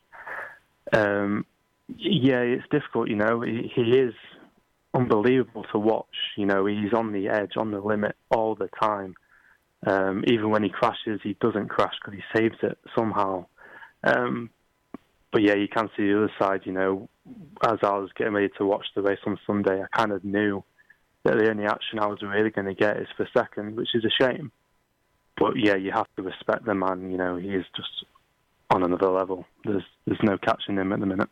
Um, 0.92 1.44
yeah, 1.88 2.40
it's 2.40 2.68
difficult. 2.70 3.08
You 3.08 3.16
know, 3.16 3.40
he, 3.42 3.70
he 3.74 3.98
is 3.98 4.14
unbelievable 4.94 5.64
to 5.72 5.78
watch. 5.78 6.06
You 6.36 6.46
know, 6.46 6.66
he's 6.66 6.92
on 6.94 7.12
the 7.12 7.28
edge, 7.28 7.52
on 7.56 7.70
the 7.70 7.80
limit 7.80 8.16
all 8.30 8.54
the 8.54 8.68
time. 8.80 9.14
Um, 9.86 10.24
even 10.26 10.50
when 10.50 10.62
he 10.62 10.70
crashes, 10.70 11.20
he 11.22 11.36
doesn't 11.40 11.68
crash 11.68 11.94
because 12.00 12.18
he 12.18 12.38
saves 12.38 12.56
it 12.62 12.78
somehow. 12.96 13.46
Um, 14.02 14.50
but 15.34 15.42
yeah, 15.42 15.54
you 15.54 15.66
can 15.66 15.90
see 15.96 16.06
the 16.06 16.16
other 16.16 16.32
side. 16.38 16.60
You 16.62 16.72
know, 16.72 17.08
as 17.66 17.78
I 17.82 17.98
was 17.98 18.10
getting 18.16 18.34
ready 18.34 18.50
to 18.56 18.64
watch 18.64 18.86
the 18.94 19.02
race 19.02 19.18
on 19.26 19.36
Sunday, 19.44 19.82
I 19.82 19.86
kind 19.96 20.12
of 20.12 20.22
knew 20.24 20.62
that 21.24 21.36
the 21.36 21.50
only 21.50 21.64
action 21.64 21.98
I 21.98 22.06
was 22.06 22.22
really 22.22 22.50
going 22.50 22.68
to 22.68 22.74
get 22.74 22.98
is 22.98 23.08
for 23.16 23.28
second, 23.36 23.74
which 23.74 23.96
is 23.96 24.04
a 24.04 24.22
shame. 24.22 24.52
But 25.36 25.54
yeah, 25.56 25.74
you 25.74 25.90
have 25.90 26.06
to 26.14 26.22
respect 26.22 26.64
the 26.64 26.74
man. 26.76 27.10
You 27.10 27.18
know, 27.18 27.36
he 27.36 27.48
is 27.48 27.64
just 27.74 28.04
on 28.70 28.84
another 28.84 29.10
level. 29.10 29.44
There's 29.64 29.82
there's 30.06 30.22
no 30.22 30.38
catching 30.38 30.76
him 30.76 30.92
at 30.92 31.00
the 31.00 31.06
minute. 31.06 31.30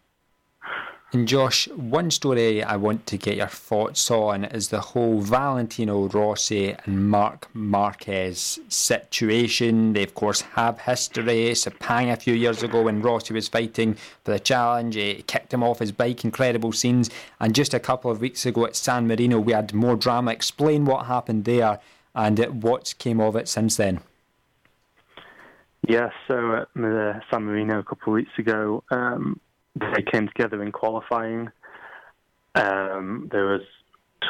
And 1.14 1.28
Josh, 1.28 1.68
one 1.68 2.10
story 2.10 2.62
I 2.62 2.76
want 2.76 3.06
to 3.08 3.18
get 3.18 3.36
your 3.36 3.46
thoughts 3.46 4.10
on 4.10 4.44
is 4.46 4.68
the 4.68 4.80
whole 4.80 5.20
Valentino 5.20 6.08
Rossi 6.08 6.74
and 6.86 7.10
Marc 7.10 7.48
Marquez 7.52 8.58
situation. 8.68 9.92
They, 9.92 10.04
of 10.04 10.14
course, 10.14 10.40
have 10.40 10.80
history. 10.80 11.50
Sepang 11.50 12.10
a 12.10 12.16
few 12.16 12.32
years 12.32 12.62
ago 12.62 12.80
when 12.80 13.02
Rossi 13.02 13.34
was 13.34 13.46
fighting 13.46 13.92
for 14.24 14.30
the 14.30 14.40
challenge, 14.40 14.94
he 14.94 15.22
kicked 15.26 15.52
him 15.52 15.62
off 15.62 15.80
his 15.80 15.92
bike, 15.92 16.24
incredible 16.24 16.72
scenes. 16.72 17.10
And 17.40 17.54
just 17.54 17.74
a 17.74 17.80
couple 17.80 18.10
of 18.10 18.22
weeks 18.22 18.46
ago 18.46 18.64
at 18.64 18.74
San 18.74 19.06
Marino, 19.06 19.38
we 19.38 19.52
had 19.52 19.74
more 19.74 19.96
drama. 19.96 20.30
Explain 20.30 20.86
what 20.86 21.04
happened 21.04 21.44
there 21.44 21.78
and 22.14 22.38
what 22.62 22.94
came 22.98 23.20
of 23.20 23.36
it 23.36 23.48
since 23.48 23.76
then. 23.76 24.00
Yeah, 25.86 26.08
so 26.26 26.54
at 26.54 26.68
San 26.74 27.44
Marino 27.44 27.80
a 27.80 27.82
couple 27.82 28.14
of 28.14 28.14
weeks 28.14 28.38
ago, 28.38 28.82
um, 28.90 29.38
they 29.76 30.02
came 30.12 30.28
together 30.28 30.62
in 30.62 30.72
qualifying. 30.72 31.50
Um, 32.54 33.28
there 33.32 33.46
was 33.46 33.62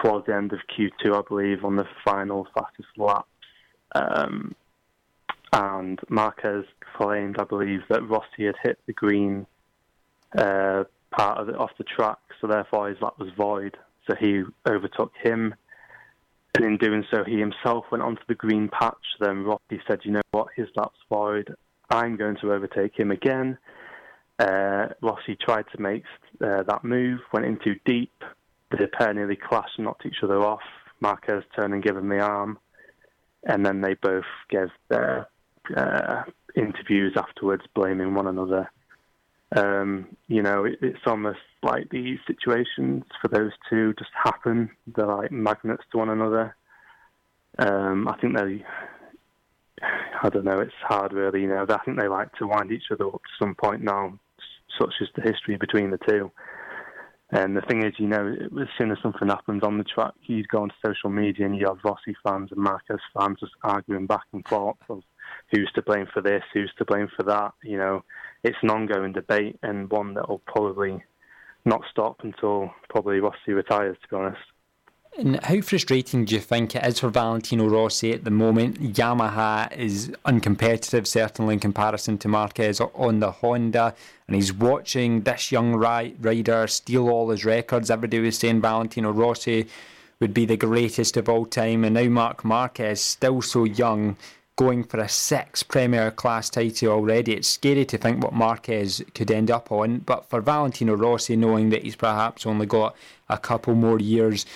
towards 0.03 0.27
the 0.27 0.35
end 0.35 0.53
of 0.53 0.61
Q2, 0.77 1.15
I 1.15 1.23
believe, 1.29 1.65
on 1.65 1.77
the 1.77 1.87
final 2.05 2.47
fastest 2.55 2.89
laps. 2.97 3.29
Um, 3.95 4.55
and 5.53 6.01
Marquez 6.09 6.65
claimed, 6.97 7.37
I 7.39 7.45
believe, 7.45 7.81
that 7.91 8.09
Rossi 8.09 8.47
had 8.47 8.55
hit 8.63 8.79
the 8.87 8.93
green 8.93 9.47
uh, 10.37 10.85
part 11.11 11.39
of 11.39 11.49
it 11.51 11.57
off 11.57 11.71
the 11.77 11.85
track, 11.85 12.19
so 12.41 12.47
therefore 12.47 12.89
his 12.89 13.01
lap 13.03 13.19
was 13.19 13.29
void. 13.37 13.77
So 14.09 14.17
he 14.19 14.43
overtook 14.67 15.13
him, 15.23 15.55
and 16.55 16.65
in 16.65 16.79
doing 16.79 17.05
so, 17.11 17.23
he 17.25 17.39
himself 17.39 17.85
went 17.91 18.03
onto 18.03 18.23
the 18.29 18.35
green 18.35 18.69
patch. 18.69 18.97
Then 19.21 19.45
Rossi 19.45 19.81
said, 19.87 20.01
"You 20.05 20.13
know 20.13 20.23
what? 20.31 20.49
His 20.57 20.69
lap's 20.75 20.99
void. 21.09 21.55
I'm 21.91 22.17
going 22.17 22.37
to 22.37 22.53
overtake 22.53 22.99
him 22.99 23.11
again." 23.11 23.59
Uh, 24.43 24.89
Rossi 25.01 25.37
tried 25.37 25.67
to 25.73 25.81
make 25.81 26.05
uh, 26.45 26.65
that 26.65 26.83
move, 26.83 27.21
went 27.33 27.47
in 27.47 27.59
too 27.63 27.77
deep. 27.85 28.13
The 28.73 28.89
pair 28.89 29.15
nearly 29.15 29.37
clashed 29.37 29.77
and 29.77 29.85
knocked 29.85 30.05
each 30.05 30.23
other 30.23 30.41
off. 30.43 30.63
Marquez 31.01 31.45
turned 31.55 31.75
and 31.75 31.83
gave 31.83 31.97
him 31.97 32.09
the 32.09 32.19
arm, 32.19 32.59
and 33.45 33.65
then 33.65 33.83
they 33.83 33.95
both 33.95 34.25
gave 34.51 34.69
their 34.89 35.29
uh, 35.77 36.23
interviews 36.57 37.15
afterwards, 37.17 37.63
blaming 37.75 38.15
one 38.15 38.27
another. 38.27 38.71
Um, 39.55 40.17
you 40.27 40.43
know, 40.43 40.65
it, 40.65 40.79
it's 40.81 41.07
almost 41.07 41.41
like 41.63 41.91
these 41.91 42.19
situations 42.27 43.05
for 43.21 43.29
those 43.29 43.53
two 43.71 43.95
just 43.99 44.11
happen. 44.25 44.71
They're 44.97 45.07
like 45.07 45.31
magnets 45.31 45.85
to 45.93 45.99
one 45.99 46.09
another. 46.09 46.57
Um, 47.59 48.09
I 48.09 48.17
think 48.19 48.37
they 48.37 48.65
I 50.23 50.29
don't 50.29 50.45
know. 50.45 50.61
It's 50.61 50.73
hard, 50.83 51.13
really. 51.13 51.43
You 51.43 51.49
know, 51.49 51.67
I 51.69 51.79
think 51.85 51.99
they 51.99 52.09
like 52.09 52.33
to 52.35 52.47
wind 52.47 52.73
each 52.73 52.91
other 52.91 53.07
up 53.07 53.15
to 53.15 53.39
some 53.39 53.55
point 53.55 53.83
now. 53.83 54.19
Such 54.79 54.95
is 55.01 55.09
the 55.15 55.23
history 55.23 55.57
between 55.57 55.91
the 55.91 55.99
two. 55.99 56.31
And 57.35 57.57
the 57.57 57.63
thing 57.63 57.83
is, 57.83 57.95
you 57.99 58.09
know, 58.09 58.37
as 58.61 58.69
soon 58.77 58.91
as 58.91 58.99
something 59.03 59.29
happens 59.29 59.63
on 59.63 59.79
the 59.79 59.85
track, 59.85 60.13
you 60.25 60.45
go 60.45 60.63
on 60.63 60.71
social 60.85 61.09
media 61.09 61.47
and 61.47 61.57
you 61.57 61.67
have 61.67 61.79
Rossi 61.83 62.15
fans 62.23 62.51
and 62.53 62.61
Marquez 62.61 63.01
fans 63.17 63.39
just 63.41 63.53
arguing 63.63 64.07
back 64.07 64.25
and 64.35 64.47
forth 64.47 64.77
of 64.91 65.03
who's 65.51 65.71
to 65.75 65.83
blame 65.83 66.07
for 66.13 66.21
this, 66.21 66.43
who's 66.53 66.73
to 66.77 66.85
blame 66.85 67.09
for 67.17 67.23
that. 67.23 67.53
You 67.63 67.79
know, 67.79 68.05
it's 68.45 68.59
an 68.63 68.69
ongoing 68.69 69.13
debate 69.13 69.59
and 69.63 69.91
one 69.91 70.13
that 70.15 70.29
will 70.29 70.43
probably 70.47 71.03
not 71.65 71.81
stop 71.91 72.21
until 72.23 72.71
probably 72.91 73.21
Rossi 73.21 73.53
retires, 73.53 73.97
to 74.03 74.09
be 74.09 74.17
honest. 74.17 74.43
And 75.19 75.45
how 75.45 75.61
frustrating 75.61 76.25
do 76.25 76.35
you 76.35 76.41
think 76.41 76.75
it 76.75 76.87
is 76.87 77.01
for 77.01 77.11
Valentino 77.11 77.69
Rossi 77.69 78.15
at 78.15 78.25
the 78.25 78.31
moment? 78.31 78.81
Yamaha 78.95 79.71
is 79.77 80.09
uncompetitive, 80.25 81.07
certainly 81.07 81.55
in 81.55 81.61
comparison 81.61 82.17
to 82.19 82.29
Marquez 82.29 82.81
on 82.81 83.21
the 83.21 83.31
Honda, 83.31 83.95
and 84.27 84.35
he's 84.35 84.55
watching 84.55 85.21
this 85.21 85.53
young 85.53 85.75
rider 85.75 86.67
steal 86.67 87.11
all 87.11 87.29
his 87.29 87.45
records. 87.45 87.91
Every 87.91 88.09
day 88.09 88.21
was 88.21 88.39
saying 88.39 88.63
Valentino 88.63 89.11
Rossi 89.11 89.67
would 90.19 90.33
be 90.33 90.47
the 90.47 90.57
greatest 90.57 91.19
of 91.19 91.29
all 91.29 91.45
time, 91.45 91.85
and 91.85 91.95
now 91.95 92.09
Marc 92.09 92.43
Marquez, 92.43 93.03
still 93.03 93.43
so 93.43 93.65
young, 93.65 94.17
going 94.57 94.83
for 94.83 94.99
a 94.99 95.11
six 95.11 95.63
Premier 95.63 96.11
Class 96.11 96.49
title 96.49 96.89
already. 96.89 97.35
It's 97.35 97.49
scary 97.49 97.85
to 97.85 97.99
think 97.99 98.25
what 98.25 98.33
Marquez 98.33 99.03
could 99.15 99.31
end 99.31 99.51
up 99.51 99.71
on, 99.71 99.99
but 99.99 100.31
for 100.31 100.41
Valentino 100.41 100.95
Rossi, 100.95 101.37
knowing 101.37 101.69
that 101.69 101.83
he's 101.83 101.97
perhaps 101.97 102.47
only 102.47 102.65
got 102.65 102.97
a 103.29 103.37
couple 103.37 103.75
more 103.75 103.99
years 103.99 104.47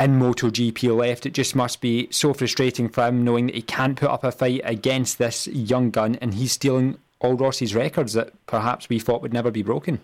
in 0.00 0.18
MotoGP 0.18 0.96
left. 0.96 1.26
It 1.26 1.34
just 1.34 1.54
must 1.54 1.80
be 1.80 2.08
so 2.10 2.32
frustrating 2.32 2.88
for 2.88 3.06
him 3.06 3.22
knowing 3.22 3.46
that 3.46 3.54
he 3.54 3.62
can't 3.62 3.96
put 3.96 4.08
up 4.10 4.24
a 4.24 4.32
fight 4.32 4.62
against 4.64 5.18
this 5.18 5.46
young 5.48 5.90
gun 5.90 6.16
and 6.16 6.34
he's 6.34 6.52
stealing 6.52 6.98
all 7.20 7.34
Rossi's 7.34 7.74
records 7.74 8.14
that 8.14 8.32
perhaps 8.46 8.88
we 8.88 8.98
thought 8.98 9.20
would 9.20 9.34
never 9.34 9.50
be 9.50 9.62
broken. 9.62 10.00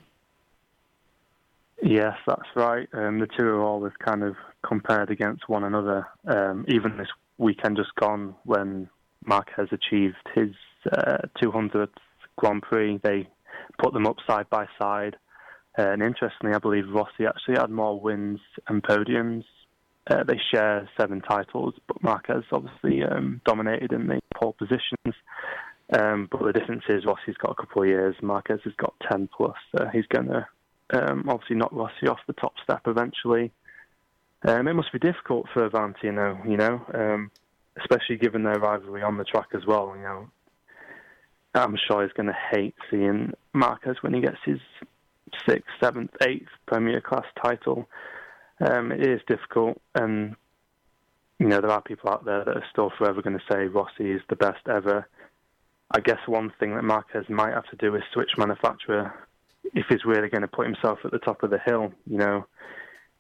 Yes, 1.83 2.17
that's 2.27 2.49
right. 2.55 2.89
Um, 2.93 3.21
the 3.21 3.27
two 3.27 3.45
are 3.45 3.63
always 3.63 3.93
kind 3.99 4.23
of 4.23 4.37
compared 4.63 5.11
against 5.11 5.49
one 5.49 5.65
another. 5.65 6.07
Um, 6.27 6.65
even 6.69 6.97
this 6.97 7.09
weekend 7.39 7.77
just 7.77 7.95
gone, 7.95 8.35
when 8.45 8.89
Marc 9.25 9.51
has 9.57 9.69
achieved 9.73 10.17
his 10.35 10.51
uh, 10.93 11.19
200th 11.43 11.89
Grand 12.37 12.63
Prix, 12.63 12.99
they 13.03 13.29
put 13.79 13.95
them 13.95 14.07
up 14.07 14.17
side 14.27 14.49
by 14.51 14.67
side. 14.79 15.17
Uh, 15.79 15.91
and 15.91 16.03
interestingly, 16.03 16.55
I 16.55 16.59
believe 16.59 16.85
Rossi 16.89 17.27
actually 17.27 17.57
had 17.57 17.71
more 17.71 18.01
wins 18.01 18.41
and 18.69 18.83
podiums 18.83 19.45
uh, 20.09 20.23
they 20.25 20.41
share 20.53 20.89
seven 20.99 21.21
titles, 21.21 21.75
but 21.87 22.03
Marquez 22.03 22.45
obviously 22.53 23.03
um, 23.03 23.41
dominated 23.45 23.93
in 23.93 24.07
the 24.07 24.21
pole 24.35 24.55
positions. 24.59 25.15
Um, 25.93 26.29
but 26.31 26.43
the 26.45 26.53
difference 26.53 26.85
is 26.89 27.05
Rossi's 27.05 27.37
got 27.37 27.53
a 27.53 27.55
couple 27.55 27.83
of 27.83 27.89
years, 27.89 28.17
Marquez 28.21 28.61
has 28.65 28.75
got 28.75 28.95
10 29.11 29.29
plus. 29.37 29.57
So 29.77 29.87
he's 29.93 30.07
going 30.07 30.27
to 30.27 30.47
Um, 30.93 31.29
obviously, 31.29 31.57
knock 31.57 31.73
Rossi 31.73 32.07
off 32.09 32.21
the 32.27 32.33
top 32.33 32.55
step 32.63 32.83
eventually. 32.87 33.53
Um, 34.47 34.69
it 34.69 34.75
must 34.75 34.93
be 34.93 34.99
difficult 35.01 35.47
for 35.53 35.69
Valentino, 35.69 36.41
you 36.47 36.57
know, 36.57 36.81
um, 36.95 37.31
especially 37.77 38.17
given 38.17 38.45
their 38.45 38.61
rivalry 38.61 39.03
on 39.03 39.17
the 39.17 39.25
track 39.25 39.49
as 39.55 39.67
well. 39.67 39.95
You 39.97 40.03
know, 40.03 40.29
I'm 41.55 41.77
sure 41.89 42.03
he's 42.05 42.13
going 42.13 42.29
to 42.29 42.39
hate 42.53 42.77
seeing 42.91 43.33
Marquez 43.53 43.97
when 44.03 44.15
he 44.15 44.21
gets 44.21 44.39
his 44.45 44.61
sixth, 45.49 45.71
seventh, 45.81 46.11
eighth 46.23 46.49
Premier 46.67 47.01
Class 47.01 47.25
title. 47.43 47.89
Um, 48.61 48.91
it 48.93 49.07
is 49.07 49.21
difficult, 49.27 49.81
and 49.95 50.35
you 51.39 51.47
know 51.47 51.61
there 51.61 51.71
are 51.71 51.83
people 51.83 52.11
out 52.11 52.25
there 52.25 52.45
that 52.45 52.57
are 52.57 52.65
still 52.71 52.91
forever 52.97 53.21
going 53.21 53.39
to 53.39 53.45
say 53.53 53.67
Rossi 53.67 54.13
is 54.13 54.23
the 54.29 54.37
best 54.37 54.67
ever. 54.69 55.07
I 55.91 56.01
guess 56.01 56.19
one 56.27 56.53
thing 56.59 56.75
that 56.75 56.83
Marquez 56.83 57.29
might 57.29 57.53
have 57.53 57.69
to 57.71 57.77
do 57.77 57.95
is 57.95 58.03
switch 58.13 58.33
manufacturer 58.39 59.15
if 59.75 59.87
he's 59.89 60.05
really 60.05 60.29
going 60.29 60.43
to 60.43 60.49
put 60.49 60.67
himself 60.67 61.01
at 61.05 61.11
the 61.11 61.19
top 61.19 61.43
of 61.43 61.51
the 61.51 61.59
hill. 61.59 61.93
You 62.07 62.19
know, 62.19 62.47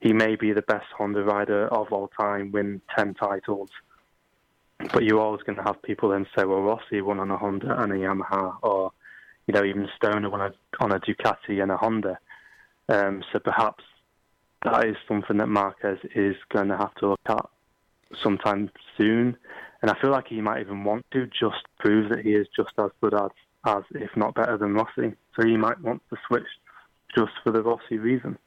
he 0.00 0.12
may 0.12 0.36
be 0.36 0.52
the 0.52 0.62
best 0.62 0.86
Honda 0.96 1.22
rider 1.22 1.68
of 1.68 1.92
all 1.92 2.08
time, 2.18 2.50
win 2.50 2.80
ten 2.96 3.14
titles, 3.14 3.70
but 4.92 5.04
you're 5.04 5.20
always 5.20 5.42
going 5.42 5.56
to 5.56 5.64
have 5.64 5.82
people 5.82 6.08
then 6.08 6.26
say, 6.36 6.44
"Well, 6.44 6.62
Rossi 6.62 7.02
won 7.02 7.20
on 7.20 7.30
a 7.30 7.36
Honda 7.36 7.80
and 7.82 7.92
a 7.92 7.96
Yamaha," 7.96 8.56
or 8.62 8.92
you 9.46 9.52
know, 9.52 9.64
even 9.64 9.88
Stoner 9.96 10.30
won 10.30 10.52
on 10.80 10.92
a 10.92 10.98
Ducati 10.98 11.62
and 11.62 11.70
a 11.70 11.76
Honda. 11.76 12.18
Um, 12.88 13.22
so 13.32 13.38
perhaps 13.38 13.84
that 14.66 14.84
is 14.84 14.96
something 15.06 15.36
that 15.38 15.48
Marquez 15.48 15.98
is 16.14 16.36
going 16.52 16.68
to 16.68 16.76
have 16.76 16.94
to 16.96 17.10
look 17.10 17.20
at 17.28 17.46
sometime 18.22 18.70
soon. 18.96 19.36
And 19.82 19.90
I 19.90 20.00
feel 20.00 20.10
like 20.10 20.26
he 20.28 20.40
might 20.40 20.60
even 20.60 20.84
want 20.84 21.06
to 21.12 21.26
just 21.26 21.62
prove 21.78 22.10
that 22.10 22.24
he 22.24 22.32
is 22.32 22.46
just 22.56 22.72
as 22.78 22.90
good 23.00 23.14
as, 23.14 23.30
as 23.64 23.82
if 23.94 24.10
not 24.16 24.34
better 24.34 24.56
than 24.56 24.74
Rossi. 24.74 25.14
So 25.36 25.46
he 25.46 25.56
might 25.56 25.80
want 25.80 26.02
to 26.10 26.16
switch 26.26 26.46
just 27.16 27.32
for 27.44 27.52
the 27.52 27.62
Rossi 27.62 27.98
reason. 27.98 28.38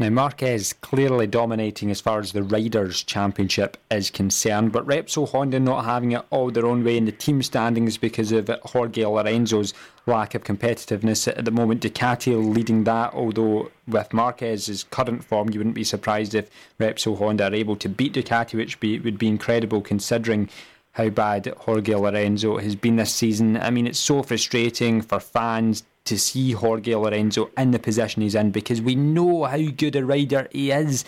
Now, 0.00 0.10
Marquez 0.10 0.74
clearly 0.74 1.26
dominating 1.26 1.90
as 1.90 2.00
far 2.00 2.20
as 2.20 2.30
the 2.30 2.44
Riders' 2.44 3.02
Championship 3.02 3.76
is 3.90 4.10
concerned, 4.10 4.70
but 4.70 4.86
Repsol 4.86 5.28
Honda 5.28 5.58
not 5.58 5.86
having 5.86 6.12
it 6.12 6.24
all 6.30 6.52
their 6.52 6.66
own 6.66 6.84
way 6.84 6.96
in 6.96 7.04
the 7.04 7.10
team 7.10 7.42
standings 7.42 7.98
because 7.98 8.30
of 8.30 8.48
Jorge 8.62 9.04
Lorenzo's 9.04 9.74
lack 10.06 10.36
of 10.36 10.44
competitiveness 10.44 11.26
at 11.26 11.44
the 11.44 11.50
moment. 11.50 11.82
Ducati 11.82 12.32
leading 12.54 12.84
that, 12.84 13.12
although 13.12 13.72
with 13.88 14.12
Marquez's 14.12 14.84
current 14.84 15.24
form, 15.24 15.50
you 15.50 15.58
wouldn't 15.58 15.74
be 15.74 15.82
surprised 15.82 16.32
if 16.32 16.48
Repsol 16.78 17.18
Honda 17.18 17.48
are 17.48 17.54
able 17.54 17.74
to 17.74 17.88
beat 17.88 18.12
Ducati, 18.12 18.54
which 18.54 18.78
be, 18.78 19.00
would 19.00 19.18
be 19.18 19.26
incredible 19.26 19.80
considering 19.80 20.48
how 20.92 21.08
bad 21.08 21.52
Jorge 21.58 21.96
Lorenzo 21.96 22.58
has 22.58 22.76
been 22.76 22.96
this 22.96 23.12
season. 23.12 23.56
I 23.56 23.70
mean, 23.70 23.88
it's 23.88 23.98
so 23.98 24.22
frustrating 24.22 25.02
for 25.02 25.18
fans 25.18 25.82
to 26.08 26.18
see 26.18 26.52
Jorge 26.52 26.94
Lorenzo 26.94 27.50
in 27.56 27.70
the 27.70 27.78
position 27.78 28.22
he's 28.22 28.34
in 28.34 28.50
because 28.50 28.82
we 28.82 28.94
know 28.94 29.44
how 29.44 29.58
good 29.58 29.96
a 29.96 30.04
rider 30.04 30.48
he 30.50 30.70
is. 30.70 31.04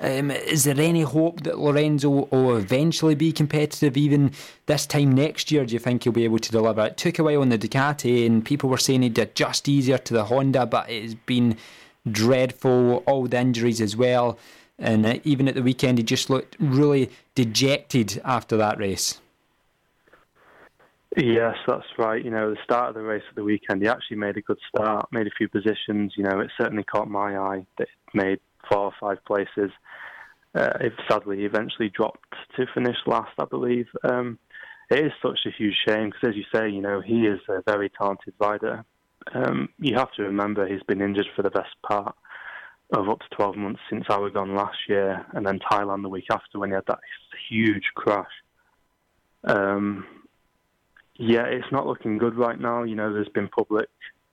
Um, 0.00 0.30
is 0.30 0.64
there 0.64 0.78
any 0.78 1.02
hope 1.02 1.42
that 1.42 1.58
Lorenzo 1.58 2.08
will 2.08 2.56
eventually 2.56 3.16
be 3.16 3.32
competitive 3.32 3.96
even 3.96 4.32
this 4.66 4.86
time 4.86 5.12
next 5.12 5.50
year? 5.50 5.66
Do 5.66 5.72
you 5.72 5.80
think 5.80 6.04
he'll 6.04 6.12
be 6.12 6.24
able 6.24 6.38
to 6.38 6.52
deliver? 6.52 6.86
It 6.86 6.96
took 6.96 7.18
a 7.18 7.24
while 7.24 7.40
on 7.40 7.48
the 7.48 7.58
Ducati, 7.58 8.24
and 8.24 8.44
people 8.44 8.70
were 8.70 8.78
saying 8.78 9.02
he'd 9.02 9.18
adjust 9.18 9.68
easier 9.68 9.98
to 9.98 10.14
the 10.14 10.26
Honda, 10.26 10.66
but 10.66 10.88
it 10.88 11.02
has 11.02 11.14
been 11.14 11.56
dreadful. 12.10 13.02
All 13.06 13.26
the 13.26 13.40
injuries 13.40 13.80
as 13.80 13.96
well. 13.96 14.38
And 14.78 15.04
uh, 15.04 15.18
even 15.24 15.48
at 15.48 15.56
the 15.56 15.62
weekend, 15.62 15.98
he 15.98 16.04
just 16.04 16.30
looked 16.30 16.56
really 16.60 17.10
dejected 17.34 18.20
after 18.24 18.56
that 18.56 18.78
race. 18.78 19.20
Yes, 21.16 21.56
that's 21.66 21.86
right. 21.96 22.22
You 22.22 22.30
know, 22.30 22.50
the 22.50 22.58
start 22.64 22.90
of 22.90 22.94
the 22.94 23.02
race 23.02 23.22
at 23.28 23.34
the 23.34 23.42
weekend, 23.42 23.82
he 23.82 23.88
actually 23.88 24.18
made 24.18 24.36
a 24.36 24.42
good 24.42 24.58
start, 24.68 25.08
made 25.10 25.26
a 25.26 25.30
few 25.36 25.48
positions. 25.48 26.12
You 26.16 26.24
know, 26.24 26.40
it 26.40 26.50
certainly 26.60 26.84
caught 26.84 27.08
my 27.08 27.36
eye 27.36 27.66
that 27.78 27.88
he 28.12 28.18
made 28.18 28.40
four 28.70 28.84
or 28.84 28.92
five 29.00 29.24
places. 29.24 29.70
Uh, 30.54 30.70
it, 30.80 30.92
sadly, 31.08 31.38
he 31.38 31.44
eventually 31.44 31.88
dropped 31.88 32.34
to 32.56 32.66
finish 32.74 32.96
last, 33.06 33.32
I 33.38 33.46
believe. 33.46 33.86
Um, 34.04 34.38
it 34.90 35.06
is 35.06 35.12
such 35.22 35.40
a 35.46 35.50
huge 35.50 35.76
shame 35.86 36.10
because, 36.10 36.30
as 36.30 36.36
you 36.36 36.44
say, 36.54 36.68
you 36.68 36.82
know, 36.82 37.00
he 37.00 37.26
is 37.26 37.40
a 37.48 37.62
very 37.66 37.90
talented 37.90 38.34
rider. 38.38 38.84
Um, 39.34 39.70
you 39.78 39.94
have 39.96 40.12
to 40.12 40.22
remember 40.22 40.66
he's 40.66 40.82
been 40.82 41.02
injured 41.02 41.28
for 41.34 41.42
the 41.42 41.50
best 41.50 41.74
part 41.86 42.14
of 42.94 43.08
up 43.08 43.20
to 43.20 43.36
12 43.36 43.56
months 43.56 43.80
since 43.90 44.04
Aragon 44.10 44.54
last 44.54 44.78
year 44.88 45.26
and 45.34 45.46
then 45.46 45.58
Thailand 45.58 46.02
the 46.02 46.08
week 46.08 46.24
after 46.32 46.58
when 46.58 46.70
he 46.70 46.74
had 46.74 46.86
that 46.86 47.00
huge 47.50 47.84
crash. 47.94 48.30
Um, 49.44 50.06
yeah, 51.18 51.44
it's 51.44 51.70
not 51.72 51.86
looking 51.86 52.16
good 52.16 52.36
right 52.36 52.58
now. 52.58 52.84
You 52.84 52.94
know, 52.94 53.12
there's 53.12 53.28
been 53.28 53.48
public 53.48 53.88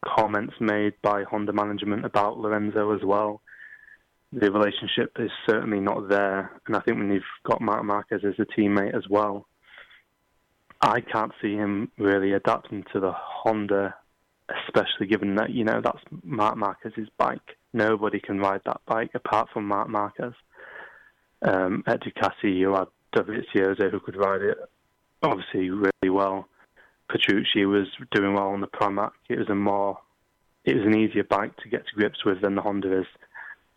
comments 0.05 0.53
made 0.59 0.93
by 1.01 1.23
Honda 1.23 1.51
management 1.51 2.05
about 2.05 2.37
Lorenzo 2.37 2.95
as 2.95 3.03
well. 3.03 3.41
The 4.31 4.51
relationship 4.51 5.13
is 5.17 5.31
certainly 5.47 5.79
not 5.79 6.09
there, 6.09 6.51
and 6.67 6.75
I 6.75 6.79
think 6.81 6.97
when 6.97 7.11
you've 7.11 7.23
got 7.43 7.61
Marc 7.61 7.83
Marquez 7.83 8.21
as 8.23 8.35
a 8.37 8.45
teammate 8.45 8.95
as 8.95 9.07
well, 9.09 9.47
I 10.81 11.01
can't 11.01 11.31
see 11.41 11.55
him 11.55 11.91
really 11.97 12.33
adapting 12.33 12.83
to 12.93 12.99
the 12.99 13.13
Honda, 13.15 13.95
especially 14.67 15.07
given 15.07 15.35
that 15.35 15.51
you 15.51 15.63
know 15.63 15.81
that's 15.83 16.03
Marc 16.23 16.57
Marquez's 16.57 17.07
bike. 17.17 17.57
Nobody 17.73 18.19
can 18.19 18.39
ride 18.39 18.61
that 18.65 18.81
bike 18.85 19.11
apart 19.15 19.49
from 19.53 19.67
Marc 19.67 19.89
Marquez. 19.89 20.33
Um, 21.41 21.83
at 21.87 22.01
Ducati, 22.01 22.55
you 22.55 22.73
had 22.73 22.87
Dovizioso 23.15 23.89
who 23.89 23.99
could 23.99 24.17
ride 24.17 24.41
it 24.41 24.57
obviously 25.23 25.69
really 25.69 26.09
well. 26.09 26.47
Petrucci 27.09 27.65
was 27.65 27.87
doing 28.11 28.33
well 28.33 28.49
on 28.49 28.61
the 28.61 28.67
Pramac. 28.67 29.11
It 29.29 29.37
was 29.39 29.49
a 29.49 29.55
more, 29.55 29.99
it 30.63 30.75
was 30.75 30.85
an 30.85 30.97
easier 30.97 31.23
bike 31.23 31.55
to 31.57 31.69
get 31.69 31.85
to 31.87 31.95
grips 31.95 32.25
with 32.25 32.41
than 32.41 32.55
the 32.55 32.61
Honda 32.61 33.01
is. 33.01 33.07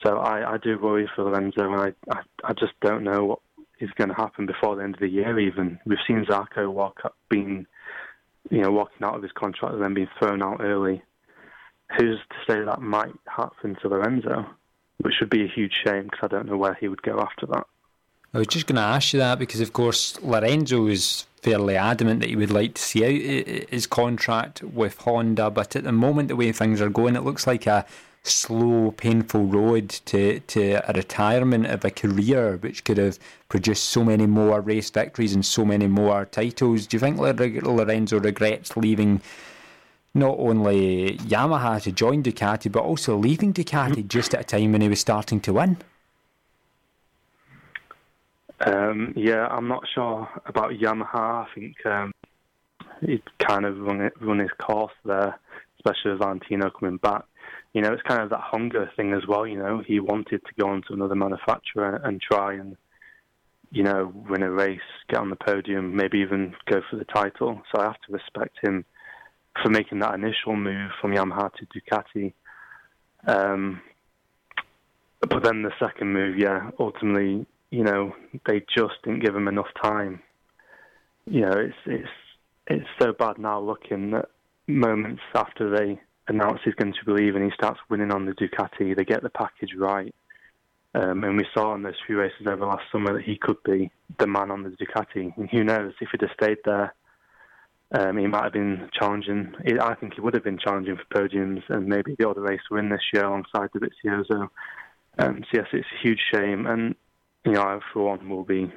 So 0.05 0.19
I, 0.19 0.55
I 0.55 0.59
do 0.59 0.79
worry 0.79 1.11
for 1.15 1.25
Lorenzo, 1.25 1.73
and 1.73 1.81
I, 1.81 2.15
I, 2.15 2.21
I 2.45 2.53
just 2.53 2.73
don't 2.81 3.03
know 3.05 3.25
what 3.25 3.39
is 3.81 3.91
going 3.97 4.09
to 4.09 4.15
happen 4.15 4.47
before 4.47 4.77
the 4.77 4.83
end 4.83 4.95
of 4.95 5.01
the 5.01 5.09
year. 5.09 5.39
Even 5.39 5.79
we've 5.85 5.99
seen 6.07 6.25
Zarco 6.25 6.71
walk 6.71 7.01
up, 7.05 7.17
being, 7.29 7.67
you 8.51 8.63
know, 8.63 8.71
walking 8.71 9.05
out 9.05 9.17
of 9.17 9.23
his 9.23 9.33
contract 9.33 9.75
and 9.75 9.83
then 9.83 9.95
being 9.95 10.09
thrown 10.19 10.43
out 10.43 10.61
early. 10.61 11.03
Who's 11.97 12.19
to 12.19 12.53
say 12.53 12.61
that 12.65 12.83
might 12.83 13.15
happen 13.27 13.77
to 13.83 13.89
Lorenzo? 13.89 14.47
Which 15.01 15.15
would 15.21 15.31
be 15.31 15.45
a 15.45 15.49
huge 15.49 15.73
shame 15.85 16.05
because 16.05 16.21
I 16.23 16.27
don't 16.29 16.47
know 16.47 16.57
where 16.57 16.75
he 16.75 16.89
would 16.89 17.03
go 17.03 17.19
after 17.21 17.47
that. 17.47 17.67
I 18.35 18.39
was 18.39 18.47
just 18.47 18.67
going 18.67 18.77
to 18.77 18.83
ask 18.83 19.13
you 19.13 19.21
that 19.21 19.39
because, 19.39 19.61
of 19.61 19.73
course, 19.73 20.21
Lorenzo 20.23 20.87
is 20.87 21.25
fairly 21.43 21.77
adamant 21.77 22.21
that 22.21 22.29
he 22.29 22.37
would 22.37 22.51
like 22.51 22.75
to 22.75 22.83
see 22.83 23.05
out 23.05 23.69
his 23.71 23.87
contract 23.87 24.63
with 24.63 24.99
Honda, 24.99 25.51
but 25.51 25.77
at 25.77 25.85
the 25.85 25.93
moment, 25.93 26.29
the 26.29 26.37
way 26.37 26.53
things 26.53 26.81
are 26.81 26.91
going, 26.91 27.17
it 27.17 27.25
looks 27.25 27.47
like 27.47 27.67
a 27.67 27.87
slow, 28.25 28.93
painful 28.93 29.45
road 29.45 29.89
to, 29.89 30.41
to 30.41 30.89
a 30.89 30.93
retirement 30.93 31.67
of 31.67 31.85
a 31.85 31.91
career 31.91 32.57
which 32.59 32.85
could 32.85 32.99
have 32.99 33.19
produced 33.49 33.85
so 33.85 34.05
many 34.05 34.27
more 34.27 34.61
race 34.61 34.91
victories 34.91 35.35
and 35.35 35.45
so 35.45 35.65
many 35.65 35.87
more 35.87 36.25
titles. 36.27 36.87
Do 36.87 36.97
you 36.97 37.01
think 37.01 37.19
Lorenzo 37.19 38.21
regrets 38.21 38.77
leaving? 38.77 39.21
Not 40.15 40.37
only 40.39 41.19
Yamaha 41.19 41.83
to 41.83 41.93
join 41.93 42.23
Ducati, 42.23 42.73
but 42.73 42.83
also 42.83 43.17
leaving 43.17 43.53
Ducati 43.53 44.03
mm. 44.03 44.09
just 44.09 44.35
at 44.35 44.41
a 44.41 44.45
time 44.45 44.73
when 44.73 44.81
he 44.81 44.89
was 44.89 45.01
starting 45.01 45.39
to 45.41 45.53
win. 45.53 45.77
Um, 48.61 49.13
yeah, 49.17 49.47
I'm 49.47 49.69
not 49.69 49.85
sure 49.95 50.29
about 50.47 50.73
Yamaha. 50.73 51.15
I 51.15 51.47
think 51.55 51.77
um, 51.87 52.13
he 53.01 53.23
kind 53.39 53.65
of 53.65 53.79
run, 53.79 54.01
it, 54.01 54.13
run 54.21 54.41
his 54.41 54.51
course 54.61 54.93
there, 55.05 55.39
especially 55.79 56.13
with 56.13 56.21
Valentino 56.21 56.71
coming 56.71 56.97
back. 56.97 57.25
You 57.73 57.83
know, 57.83 57.93
it's 57.93 58.03
kind 58.03 58.23
of 58.23 58.31
that 58.31 58.41
hunger 58.41 58.91
thing 58.97 59.13
as 59.13 59.27
well. 59.29 59.47
You 59.47 59.59
know, 59.59 59.83
he 59.87 60.01
wanted 60.01 60.43
to 60.45 60.53
go 60.59 60.69
on 60.69 60.83
to 60.89 60.95
another 60.95 61.15
manufacturer 61.15 62.01
and 62.03 62.21
try 62.21 62.55
and, 62.55 62.77
you 63.71 63.85
know, 63.85 64.13
win 64.29 64.43
a 64.43 64.51
race, 64.51 64.81
get 65.09 65.21
on 65.21 65.31
the 65.31 65.37
podium, 65.37 65.95
maybe 65.95 66.19
even 66.19 66.55
go 66.67 66.81
for 66.91 66.97
the 66.97 67.05
title. 67.05 67.63
So 67.71 67.81
I 67.81 67.85
have 67.85 68.01
to 68.07 68.13
respect 68.13 68.57
him 68.63 68.85
for 69.63 69.71
making 69.71 70.01
that 70.01 70.15
initial 70.15 70.57
move 70.57 70.91
from 71.01 71.13
Yamaha 71.13 71.51
to 71.55 71.67
Ducati. 71.67 72.33
Um, 73.27 73.83
but 75.21 75.43
then 75.43 75.63
the 75.63 75.73
second 75.79 76.13
move, 76.13 76.39
yeah, 76.39 76.71
ultimately 76.79 77.47
you 77.71 77.85
know, 77.85 78.15
they 78.47 78.65
just 78.75 78.95
didn't 79.05 79.23
give 79.23 79.37
him 79.37 79.49
enough 79.49 79.69
time. 79.83 80.21
You 81.27 81.43
know, 81.43 81.53
it's 81.53 81.77
it's 81.87 82.09
it's 82.67 82.89
so 83.01 83.13
bad 83.13 83.39
now 83.39 83.61
looking 83.61 84.13
that 84.13 84.27
moments 84.67 85.23
after 85.35 85.71
they 85.71 86.01
announce 86.29 86.61
he's 86.65 86.75
going 86.75 86.95
to 87.05 87.13
leave 87.13 87.35
and 87.35 87.45
he 87.45 87.51
starts 87.55 87.81
winning 87.89 88.13
on 88.13 88.27
the 88.27 88.33
Ducati, 88.33 88.95
they 88.95 89.05
get 89.05 89.23
the 89.23 89.31
package 89.31 89.75
right. 89.77 90.15
Um, 90.95 91.25
and 91.25 91.37
we 91.37 91.47
saw 91.55 91.75
in 91.75 91.83
those 91.83 91.95
few 92.07 92.19
races 92.19 92.47
over 92.47 92.67
last 92.67 92.85
summer 92.91 93.15
that 93.15 93.25
he 93.25 93.37
could 93.37 93.63
be 93.65 93.91
the 94.19 94.27
man 94.27 94.51
on 94.51 94.63
the 94.63 94.71
Ducati. 94.71 95.37
And 95.37 95.49
who 95.51 95.65
knows, 95.65 95.93
if 96.01 96.09
he'd 96.11 96.23
have 96.23 96.31
stayed 96.41 96.59
there, 96.65 96.95
um, 97.93 98.19
he 98.19 98.27
might 98.27 98.45
have 98.45 98.53
been 98.53 98.89
challenging. 98.93 99.55
I 99.81 99.95
think 99.95 100.15
he 100.15 100.21
would 100.21 100.35
have 100.35 100.45
been 100.45 100.59
challenging 100.59 100.97
for 100.97 101.21
podiums 101.21 101.63
and 101.69 101.87
maybe 101.87 102.15
the 102.19 102.29
other 102.29 102.43
race 102.43 102.61
win 102.71 102.91
this 102.91 103.01
year 103.13 103.25
alongside 103.25 103.71
Dovizioso. 103.71 104.49
Um, 105.19 105.43
so 105.45 105.59
yes, 105.59 105.67
it's 105.73 105.87
a 105.87 106.07
huge 106.07 106.21
shame. 106.33 106.67
And 106.67 106.95
you 107.49 107.55
know, 107.55 107.63
I 107.63 107.81
for 107.93 108.05
one 108.05 108.29
will 108.29 108.45
be, 108.45 108.71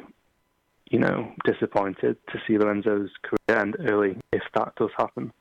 you 0.90 1.00
know, 1.00 1.34
disappointed 1.46 2.16
to 2.32 2.40
see 2.48 2.58
Lorenzo's 2.58 3.10
career 3.22 3.60
end 3.60 3.76
early 3.80 4.18
if 4.32 4.44
that 4.56 4.74
does 4.78 4.92
happen. 4.98 5.34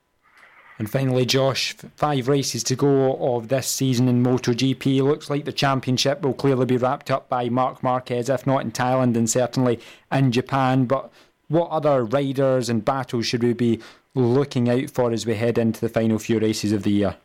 And 0.80 0.90
finally, 0.90 1.26
Josh, 1.26 1.74
five 1.94 2.26
races 2.26 2.64
to 2.64 2.74
go 2.74 3.36
of 3.36 3.48
this 3.48 3.68
season 3.68 4.08
in 4.08 4.24
MotoGP. 4.24 5.00
Looks 5.02 5.30
like 5.30 5.44
the 5.44 5.52
championship 5.52 6.22
will 6.22 6.32
clearly 6.32 6.66
be 6.66 6.76
wrapped 6.76 7.10
up 7.10 7.28
by 7.28 7.48
Marc 7.50 7.84
Marquez, 7.84 8.28
if 8.28 8.46
not 8.46 8.62
in 8.62 8.72
Thailand 8.72 9.14
and 9.16 9.30
certainly 9.30 9.78
in 10.10 10.32
Japan. 10.32 10.86
But 10.86 11.12
what 11.48 11.70
other 11.70 12.04
riders 12.04 12.68
and 12.68 12.84
battles 12.84 13.26
should 13.26 13.44
we 13.44 13.52
be 13.52 13.80
looking 14.14 14.68
out 14.68 14.90
for 14.90 15.12
as 15.12 15.24
we 15.24 15.34
head 15.34 15.56
into 15.56 15.80
the 15.80 15.88
final 15.88 16.18
few 16.18 16.40
races 16.40 16.72
of 16.72 16.82
the 16.82 16.90
year? 16.90 17.16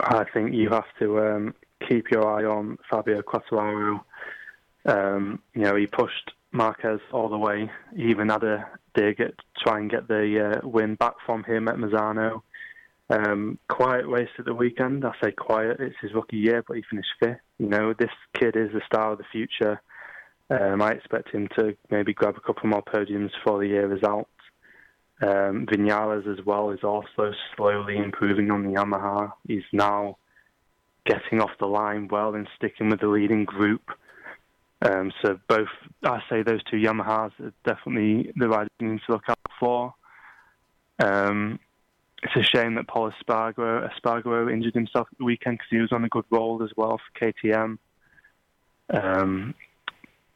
I 0.00 0.24
think 0.24 0.54
you 0.54 0.70
have 0.70 0.86
to 0.98 1.20
um, 1.20 1.54
keep 1.88 2.10
your 2.10 2.26
eye 2.26 2.44
on 2.44 2.78
Fabio 2.90 3.22
Quartararo. 3.22 4.00
Um, 4.84 5.40
you 5.54 5.62
know, 5.62 5.76
he 5.76 5.86
pushed 5.86 6.32
Marquez 6.52 7.00
all 7.12 7.28
the 7.28 7.38
way. 7.38 7.70
He 7.96 8.04
even 8.04 8.28
had 8.28 8.44
a 8.44 8.68
dig 8.94 9.20
at 9.20 9.34
try 9.58 9.78
and 9.78 9.90
get 9.90 10.08
the 10.08 10.60
uh, 10.62 10.68
win 10.68 10.94
back 10.96 11.14
from 11.24 11.44
him 11.44 11.68
at 11.68 11.76
Misano. 11.76 12.42
Um, 13.10 13.58
quiet 13.68 14.06
race 14.06 14.30
at 14.38 14.44
the 14.44 14.54
weekend. 14.54 15.04
I 15.04 15.12
say 15.22 15.32
quiet. 15.32 15.78
It's 15.80 15.96
his 16.00 16.14
rookie 16.14 16.38
year, 16.38 16.64
but 16.66 16.76
he 16.76 16.82
finished 16.88 17.10
fifth. 17.20 17.40
You 17.58 17.68
know, 17.68 17.94
this 17.98 18.10
kid 18.34 18.56
is 18.56 18.72
the 18.72 18.80
star 18.86 19.12
of 19.12 19.18
the 19.18 19.24
future. 19.30 19.80
Um, 20.50 20.82
I 20.82 20.92
expect 20.92 21.30
him 21.30 21.48
to 21.58 21.76
maybe 21.90 22.12
grab 22.12 22.36
a 22.36 22.40
couple 22.40 22.68
more 22.68 22.82
podiums 22.82 23.30
for 23.44 23.58
the 23.58 23.68
year 23.68 23.98
out. 24.04 24.28
Um, 25.22 25.66
Vinales 25.66 26.26
as 26.26 26.44
well 26.44 26.70
is 26.70 26.82
also 26.82 27.32
slowly 27.56 27.96
improving 27.96 28.50
on 28.50 28.64
the 28.64 28.70
Yamaha. 28.70 29.32
He's 29.46 29.62
now 29.72 30.18
getting 31.04 31.40
off 31.40 31.50
the 31.58 31.66
line 31.66 32.08
well 32.08 32.34
and 32.34 32.48
sticking 32.56 32.90
with 32.90 33.00
the 33.00 33.08
leading 33.08 33.44
group. 33.44 33.82
Um, 34.82 35.12
so 35.22 35.38
both, 35.48 35.68
I 36.04 36.20
say 36.28 36.42
those 36.42 36.62
two 36.64 36.76
Yamahas 36.76 37.32
are 37.40 37.52
definitely 37.64 38.32
the 38.36 38.48
riders 38.48 38.70
you 38.80 38.92
need 38.92 39.00
to 39.06 39.12
look 39.12 39.28
out 39.28 39.38
for. 39.60 39.94
Um, 40.98 41.58
it's 42.22 42.36
a 42.36 42.42
shame 42.42 42.74
that 42.76 42.88
Pol 42.88 43.10
Espargaro, 43.10 43.88
Espargaro 43.90 44.52
injured 44.52 44.74
himself 44.74 45.08
at 45.10 45.18
the 45.18 45.24
weekend 45.24 45.58
because 45.58 45.70
he 45.70 45.78
was 45.78 45.92
on 45.92 46.04
a 46.04 46.08
good 46.08 46.24
roll 46.30 46.62
as 46.62 46.70
well 46.76 46.98
for 46.98 47.32
KTM. 47.32 47.78
Um, 48.92 49.54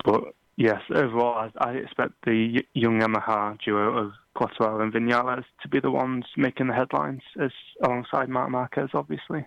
but 0.05 0.35
yes, 0.57 0.81
overall, 0.91 1.51
I, 1.59 1.71
I 1.71 1.73
expect 1.75 2.13
the 2.25 2.63
young 2.75 3.01
Yamaha 3.01 3.59
duo 3.65 3.97
of 3.99 4.13
Quartararo 4.37 4.83
and 4.83 4.93
Vinales 4.93 5.45
to 5.63 5.69
be 5.69 5.81
the 5.81 5.91
ones 5.91 6.25
making 6.37 6.69
the 6.69 6.75
headlines, 6.75 7.23
as 7.41 7.53
alongside 7.83 8.29
Marc 8.29 8.51
Marquez, 8.51 8.91
obviously. 8.93 9.47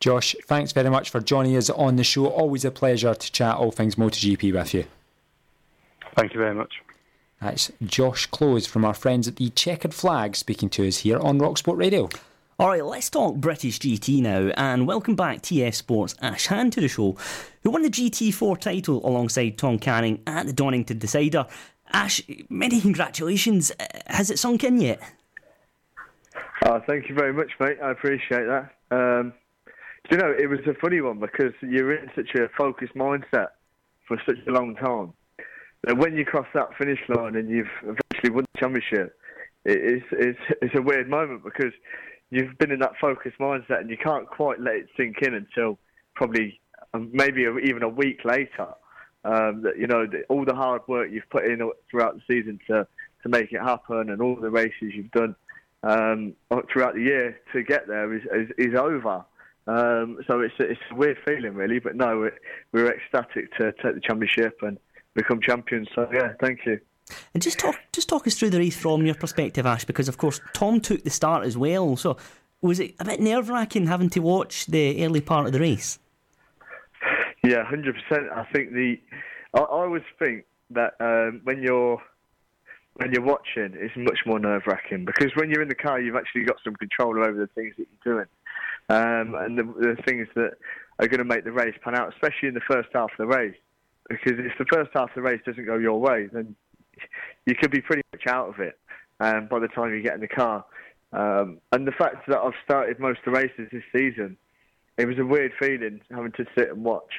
Josh, 0.00 0.36
thanks 0.46 0.72
very 0.72 0.90
much 0.90 1.10
for 1.10 1.20
joining 1.20 1.56
us 1.56 1.70
on 1.70 1.96
the 1.96 2.04
show. 2.04 2.26
Always 2.26 2.64
a 2.64 2.70
pleasure 2.70 3.14
to 3.14 3.32
chat 3.32 3.56
all 3.56 3.70
things 3.70 3.94
MotoGP 3.94 4.52
with 4.52 4.74
you. 4.74 4.84
Thank 6.14 6.34
you 6.34 6.40
very 6.40 6.54
much. 6.54 6.74
That's 7.40 7.70
Josh 7.84 8.26
Close 8.26 8.66
from 8.66 8.84
our 8.84 8.94
friends 8.94 9.28
at 9.28 9.36
the 9.36 9.50
Checkered 9.50 9.94
Flag 9.94 10.36
speaking 10.36 10.70
to 10.70 10.86
us 10.86 10.98
here 10.98 11.18
on 11.18 11.38
Rock 11.38 11.58
Sport 11.58 11.78
Radio. 11.78 12.08
All 12.58 12.68
right, 12.68 12.84
let's 12.84 13.10
talk 13.10 13.36
British 13.36 13.78
GT 13.78 14.22
now, 14.22 14.50
and 14.56 14.86
welcome 14.86 15.14
back 15.14 15.42
TF 15.42 15.74
Sport's 15.74 16.14
Ash 16.22 16.46
Hand 16.46 16.72
to 16.72 16.80
the 16.80 16.88
show, 16.88 17.14
who 17.62 17.70
won 17.70 17.82
the 17.82 17.90
GT4 17.90 18.58
title 18.58 19.06
alongside 19.06 19.58
Tom 19.58 19.78
Canning 19.78 20.22
at 20.26 20.46
the 20.46 20.54
Donington 20.54 20.98
Decider. 20.98 21.46
Ash, 21.92 22.22
many 22.48 22.80
congratulations. 22.80 23.72
Uh, 23.78 23.84
Has 24.06 24.30
it 24.30 24.38
sunk 24.38 24.64
in 24.64 24.80
yet? 24.80 25.00
Oh, 26.64 26.80
thank 26.86 27.10
you 27.10 27.14
very 27.14 27.34
much, 27.34 27.50
mate. 27.60 27.76
I 27.82 27.90
appreciate 27.90 28.46
that. 28.46 28.72
Um, 28.90 29.34
you 30.10 30.16
know, 30.18 30.32
it 30.38 30.48
was 30.48 30.60
a 30.66 30.74
funny 30.80 31.00
one 31.00 31.18
because 31.18 31.52
you're 31.62 31.94
in 31.94 32.10
such 32.14 32.34
a 32.34 32.48
focused 32.56 32.94
mindset 32.94 33.48
for 34.06 34.20
such 34.26 34.38
a 34.46 34.50
long 34.50 34.76
time 34.76 35.12
that 35.84 35.96
when 35.96 36.16
you 36.16 36.24
cross 36.24 36.46
that 36.54 36.68
finish 36.78 36.98
line 37.08 37.36
and 37.36 37.48
you've 37.48 37.66
eventually 37.82 38.30
won 38.30 38.44
the 38.52 38.60
championship, 38.60 39.18
it 39.64 39.78
is 39.78 40.02
it's, 40.12 40.38
it's 40.62 40.74
a 40.76 40.82
weird 40.82 41.08
moment 41.08 41.42
because 41.44 41.72
you've 42.30 42.56
been 42.58 42.72
in 42.72 42.80
that 42.80 42.92
focused 43.00 43.38
mindset 43.38 43.80
and 43.80 43.90
you 43.90 43.96
can't 43.96 44.28
quite 44.28 44.60
let 44.60 44.74
it 44.74 44.88
sink 44.96 45.16
in 45.22 45.34
until 45.34 45.78
probably 46.14 46.60
um, 46.94 47.10
maybe 47.12 47.46
even 47.64 47.82
a 47.82 47.88
week 47.88 48.20
later. 48.24 48.68
Um, 49.24 49.62
that 49.62 49.76
you 49.76 49.88
know 49.88 50.06
all 50.28 50.44
the 50.44 50.54
hard 50.54 50.82
work 50.86 51.08
you've 51.10 51.28
put 51.30 51.46
in 51.46 51.58
throughout 51.90 52.14
the 52.14 52.22
season 52.28 52.60
to 52.68 52.86
to 53.24 53.28
make 53.28 53.52
it 53.52 53.60
happen 53.60 54.10
and 54.10 54.22
all 54.22 54.36
the 54.36 54.50
races 54.50 54.92
you've 54.94 55.10
done 55.10 55.34
um, 55.82 56.34
throughout 56.72 56.94
the 56.94 57.02
year 57.02 57.40
to 57.52 57.64
get 57.64 57.88
there 57.88 58.14
is 58.14 58.22
is, 58.32 58.50
is 58.56 58.78
over. 58.78 59.24
Um, 59.66 60.18
so 60.28 60.40
it's 60.40 60.54
it's 60.60 60.80
a 60.92 60.94
weird 60.94 61.18
feeling 61.24 61.54
really, 61.54 61.80
but 61.80 61.96
no, 61.96 62.18
we 62.18 62.30
we're 62.72 62.92
ecstatic 62.92 63.52
to 63.56 63.72
take 63.82 63.94
the 63.94 64.00
championship 64.00 64.58
and 64.62 64.78
become 65.14 65.40
champions. 65.40 65.88
So 65.94 66.08
yeah, 66.12 66.34
thank 66.40 66.60
you. 66.66 66.80
And 67.34 67.42
just 67.42 67.58
talk, 67.58 67.76
just 67.92 68.08
talk 68.08 68.26
us 68.26 68.36
through 68.36 68.50
the 68.50 68.58
race 68.58 68.76
from 68.76 69.06
your 69.06 69.14
perspective, 69.14 69.66
Ash, 69.66 69.84
because 69.84 70.08
of 70.08 70.18
course 70.18 70.40
Tom 70.52 70.80
took 70.80 71.02
the 71.02 71.10
start 71.10 71.44
as 71.44 71.56
well. 71.56 71.96
So 71.96 72.16
was 72.60 72.78
it 72.78 72.94
a 73.00 73.04
bit 73.04 73.20
nerve 73.20 73.48
wracking 73.48 73.86
having 73.86 74.10
to 74.10 74.20
watch 74.20 74.66
the 74.66 75.04
early 75.04 75.20
part 75.20 75.46
of 75.46 75.52
the 75.52 75.60
race? 75.60 75.98
Yeah, 77.42 77.64
hundred 77.64 77.96
percent. 77.96 78.28
I 78.32 78.44
think 78.52 78.72
the 78.72 79.00
I, 79.54 79.60
I 79.60 79.64
always 79.64 80.02
think 80.20 80.44
that 80.70 80.94
um, 81.00 81.40
when 81.42 81.60
you're 81.60 82.00
when 82.94 83.12
you're 83.12 83.24
watching, 83.24 83.74
it's 83.74 83.96
much 83.96 84.20
more 84.26 84.38
nerve 84.38 84.62
wracking 84.66 85.04
because 85.04 85.32
when 85.34 85.50
you're 85.50 85.62
in 85.62 85.68
the 85.68 85.74
car, 85.74 86.00
you've 86.00 86.16
actually 86.16 86.44
got 86.44 86.56
some 86.62 86.74
control 86.76 87.18
over 87.18 87.34
the 87.34 87.48
things 87.48 87.74
that 87.78 87.86
you're 88.04 88.14
doing 88.14 88.26
um, 88.88 89.34
and 89.34 89.58
the, 89.58 89.64
the 89.64 89.96
things 90.06 90.28
that 90.34 90.52
are 90.98 91.08
going 91.08 91.18
to 91.18 91.24
make 91.24 91.44
the 91.44 91.52
race 91.52 91.74
pan 91.82 91.94
out, 91.94 92.12
especially 92.12 92.48
in 92.48 92.54
the 92.54 92.60
first 92.60 92.88
half 92.94 93.10
of 93.10 93.18
the 93.18 93.26
race. 93.26 93.56
Because 94.08 94.38
if 94.38 94.52
the 94.58 94.66
first 94.72 94.90
half 94.94 95.10
of 95.10 95.14
the 95.16 95.22
race 95.22 95.40
doesn't 95.44 95.66
go 95.66 95.76
your 95.76 96.00
way, 96.00 96.28
then 96.32 96.54
you 97.44 97.54
could 97.54 97.70
be 97.70 97.80
pretty 97.80 98.02
much 98.12 98.26
out 98.28 98.48
of 98.48 98.60
it 98.60 98.78
um, 99.20 99.48
by 99.50 99.58
the 99.58 99.68
time 99.68 99.92
you 99.92 100.02
get 100.02 100.14
in 100.14 100.20
the 100.20 100.28
car. 100.28 100.64
Um, 101.12 101.58
and 101.72 101.86
the 101.86 101.92
fact 101.92 102.28
that 102.28 102.38
I've 102.38 102.52
started 102.64 102.98
most 102.98 103.20
of 103.26 103.32
the 103.32 103.40
races 103.40 103.68
this 103.72 103.82
season, 103.94 104.36
it 104.96 105.06
was 105.06 105.18
a 105.18 105.24
weird 105.24 105.52
feeling 105.58 106.00
having 106.10 106.32
to 106.32 106.46
sit 106.56 106.70
and 106.70 106.84
watch 106.84 107.12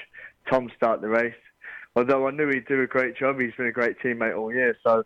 Tom 0.49 0.69
start 0.75 1.01
the 1.01 1.09
race. 1.09 1.35
Although 1.95 2.27
I 2.27 2.31
knew 2.31 2.49
he'd 2.49 2.67
do 2.67 2.81
a 2.81 2.87
great 2.87 3.17
job, 3.17 3.39
he's 3.39 3.55
been 3.57 3.67
a 3.67 3.71
great 3.71 3.99
teammate 3.99 4.37
all 4.37 4.53
year. 4.53 4.77
So 4.83 5.03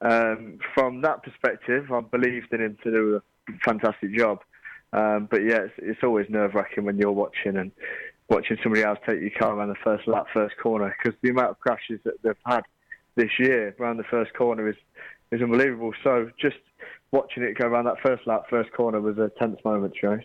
um, 0.00 0.58
from 0.74 1.00
that 1.02 1.22
perspective, 1.22 1.90
I 1.92 2.00
believed 2.00 2.52
in 2.52 2.60
him 2.60 2.78
to 2.82 2.90
do 2.90 3.20
a 3.48 3.52
fantastic 3.64 4.14
job. 4.16 4.40
Um, 4.92 5.28
but 5.30 5.42
yeah, 5.42 5.62
it's, 5.62 5.74
it's 5.78 6.00
always 6.02 6.26
nerve 6.28 6.54
wracking 6.54 6.84
when 6.84 6.98
you're 6.98 7.12
watching 7.12 7.56
and 7.56 7.72
watching 8.28 8.58
somebody 8.62 8.82
else 8.82 8.98
take 9.08 9.20
your 9.20 9.30
car 9.30 9.54
around 9.54 9.68
the 9.68 9.74
first 9.82 10.06
lap, 10.06 10.26
first 10.32 10.56
corner, 10.62 10.94
because 10.98 11.18
the 11.22 11.30
amount 11.30 11.50
of 11.50 11.60
crashes 11.60 12.00
that 12.04 12.14
they've 12.22 12.34
had 12.44 12.62
this 13.14 13.30
year 13.38 13.74
around 13.78 13.98
the 13.98 14.04
first 14.04 14.32
corner 14.34 14.68
is 14.68 14.76
is 15.30 15.40
unbelievable. 15.40 15.92
So 16.04 16.30
just 16.38 16.56
watching 17.10 17.42
it 17.42 17.56
go 17.58 17.66
around 17.66 17.84
that 17.84 18.00
first 18.02 18.26
lap, 18.26 18.44
first 18.50 18.72
corner 18.72 19.00
was 19.00 19.18
a 19.18 19.30
tense 19.38 19.58
moment, 19.64 19.94
to 20.00 20.20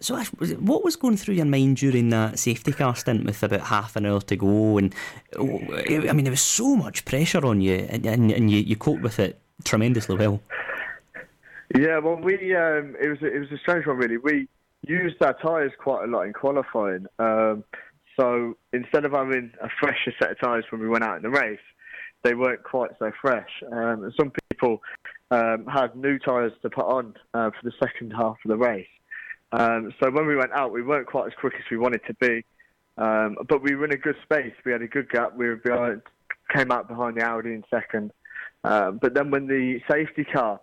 So, 0.00 0.16
Ash, 0.16 0.28
what 0.28 0.84
was 0.84 0.96
going 0.96 1.16
through 1.16 1.34
your 1.34 1.46
mind 1.46 1.78
during 1.78 2.10
that 2.10 2.38
safety 2.38 2.72
car 2.72 2.94
stint 2.94 3.24
with 3.24 3.42
about 3.42 3.62
half 3.62 3.96
an 3.96 4.04
hour 4.04 4.20
to 4.20 4.36
go? 4.36 4.78
And 4.78 4.94
I 5.38 6.12
mean, 6.12 6.24
there 6.24 6.30
was 6.30 6.42
so 6.42 6.76
much 6.76 7.04
pressure 7.04 7.44
on 7.44 7.60
you, 7.60 7.86
and, 7.88 8.04
and, 8.04 8.30
and 8.30 8.50
you, 8.50 8.58
you 8.58 8.76
coped 8.76 9.02
with 9.02 9.18
it 9.18 9.40
tremendously 9.64 10.16
well. 10.16 10.40
Yeah, 11.72 11.98
well, 11.98 12.16
we 12.16 12.54
um, 12.54 12.94
it 13.00 13.08
was 13.08 13.18
it 13.22 13.38
was 13.38 13.50
a 13.52 13.58
strange 13.58 13.86
one 13.86 13.96
really. 13.96 14.18
We 14.18 14.48
used 14.86 15.22
our 15.22 15.34
tyres 15.34 15.72
quite 15.78 16.04
a 16.04 16.06
lot 16.06 16.22
in 16.22 16.32
qualifying. 16.32 17.06
Um, 17.18 17.64
so 18.18 18.56
instead 18.72 19.04
of 19.04 19.12
having 19.12 19.50
a 19.62 19.68
fresher 19.80 20.12
set 20.20 20.32
of 20.32 20.40
tyres 20.40 20.64
when 20.70 20.80
we 20.80 20.88
went 20.88 21.04
out 21.04 21.16
in 21.16 21.22
the 21.22 21.30
race, 21.30 21.58
they 22.22 22.34
weren't 22.34 22.62
quite 22.62 22.90
so 22.98 23.10
fresh. 23.20 23.48
Um, 23.72 24.12
some 24.16 24.32
people 24.50 24.82
um, 25.30 25.66
had 25.66 25.96
new 25.96 26.18
tyres 26.18 26.52
to 26.62 26.70
put 26.70 26.84
on 26.84 27.14
uh, 27.32 27.50
for 27.50 27.64
the 27.64 27.72
second 27.82 28.12
half 28.12 28.36
of 28.44 28.48
the 28.48 28.56
race. 28.56 28.86
Um, 29.52 29.92
so 30.02 30.10
when 30.10 30.26
we 30.26 30.36
went 30.36 30.52
out, 30.52 30.72
we 30.72 30.82
weren't 30.82 31.06
quite 31.06 31.26
as 31.28 31.32
quick 31.40 31.54
as 31.54 31.64
we 31.70 31.78
wanted 31.78 32.02
to 32.06 32.14
be, 32.14 32.44
um, 32.98 33.36
but 33.48 33.62
we 33.62 33.74
were 33.74 33.86
in 33.86 33.92
a 33.92 33.96
good 33.96 34.16
space. 34.22 34.52
We 34.64 34.72
had 34.72 34.82
a 34.82 34.88
good 34.88 35.08
gap. 35.10 35.34
We 35.36 35.46
were 35.46 35.56
behind, 35.56 36.02
came 36.54 36.70
out 36.70 36.88
behind 36.88 37.16
the 37.16 37.22
Audi 37.22 37.50
in 37.50 37.64
second. 37.70 38.12
But 38.62 39.14
then 39.14 39.30
when 39.30 39.46
the 39.46 39.80
safety 39.90 40.24
car 40.24 40.60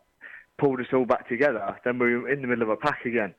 pulled 0.62 0.80
us 0.80 0.86
all 0.93 1.06
back 1.06 1.28
together, 1.28 1.76
then 1.84 1.97
we 1.97 2.15
were 2.15 2.30
in 2.30 2.41
the 2.41 2.47
middle 2.47 2.63
of 2.63 2.69
a 2.69 2.78
pack 2.78 3.06
again. 3.06 3.34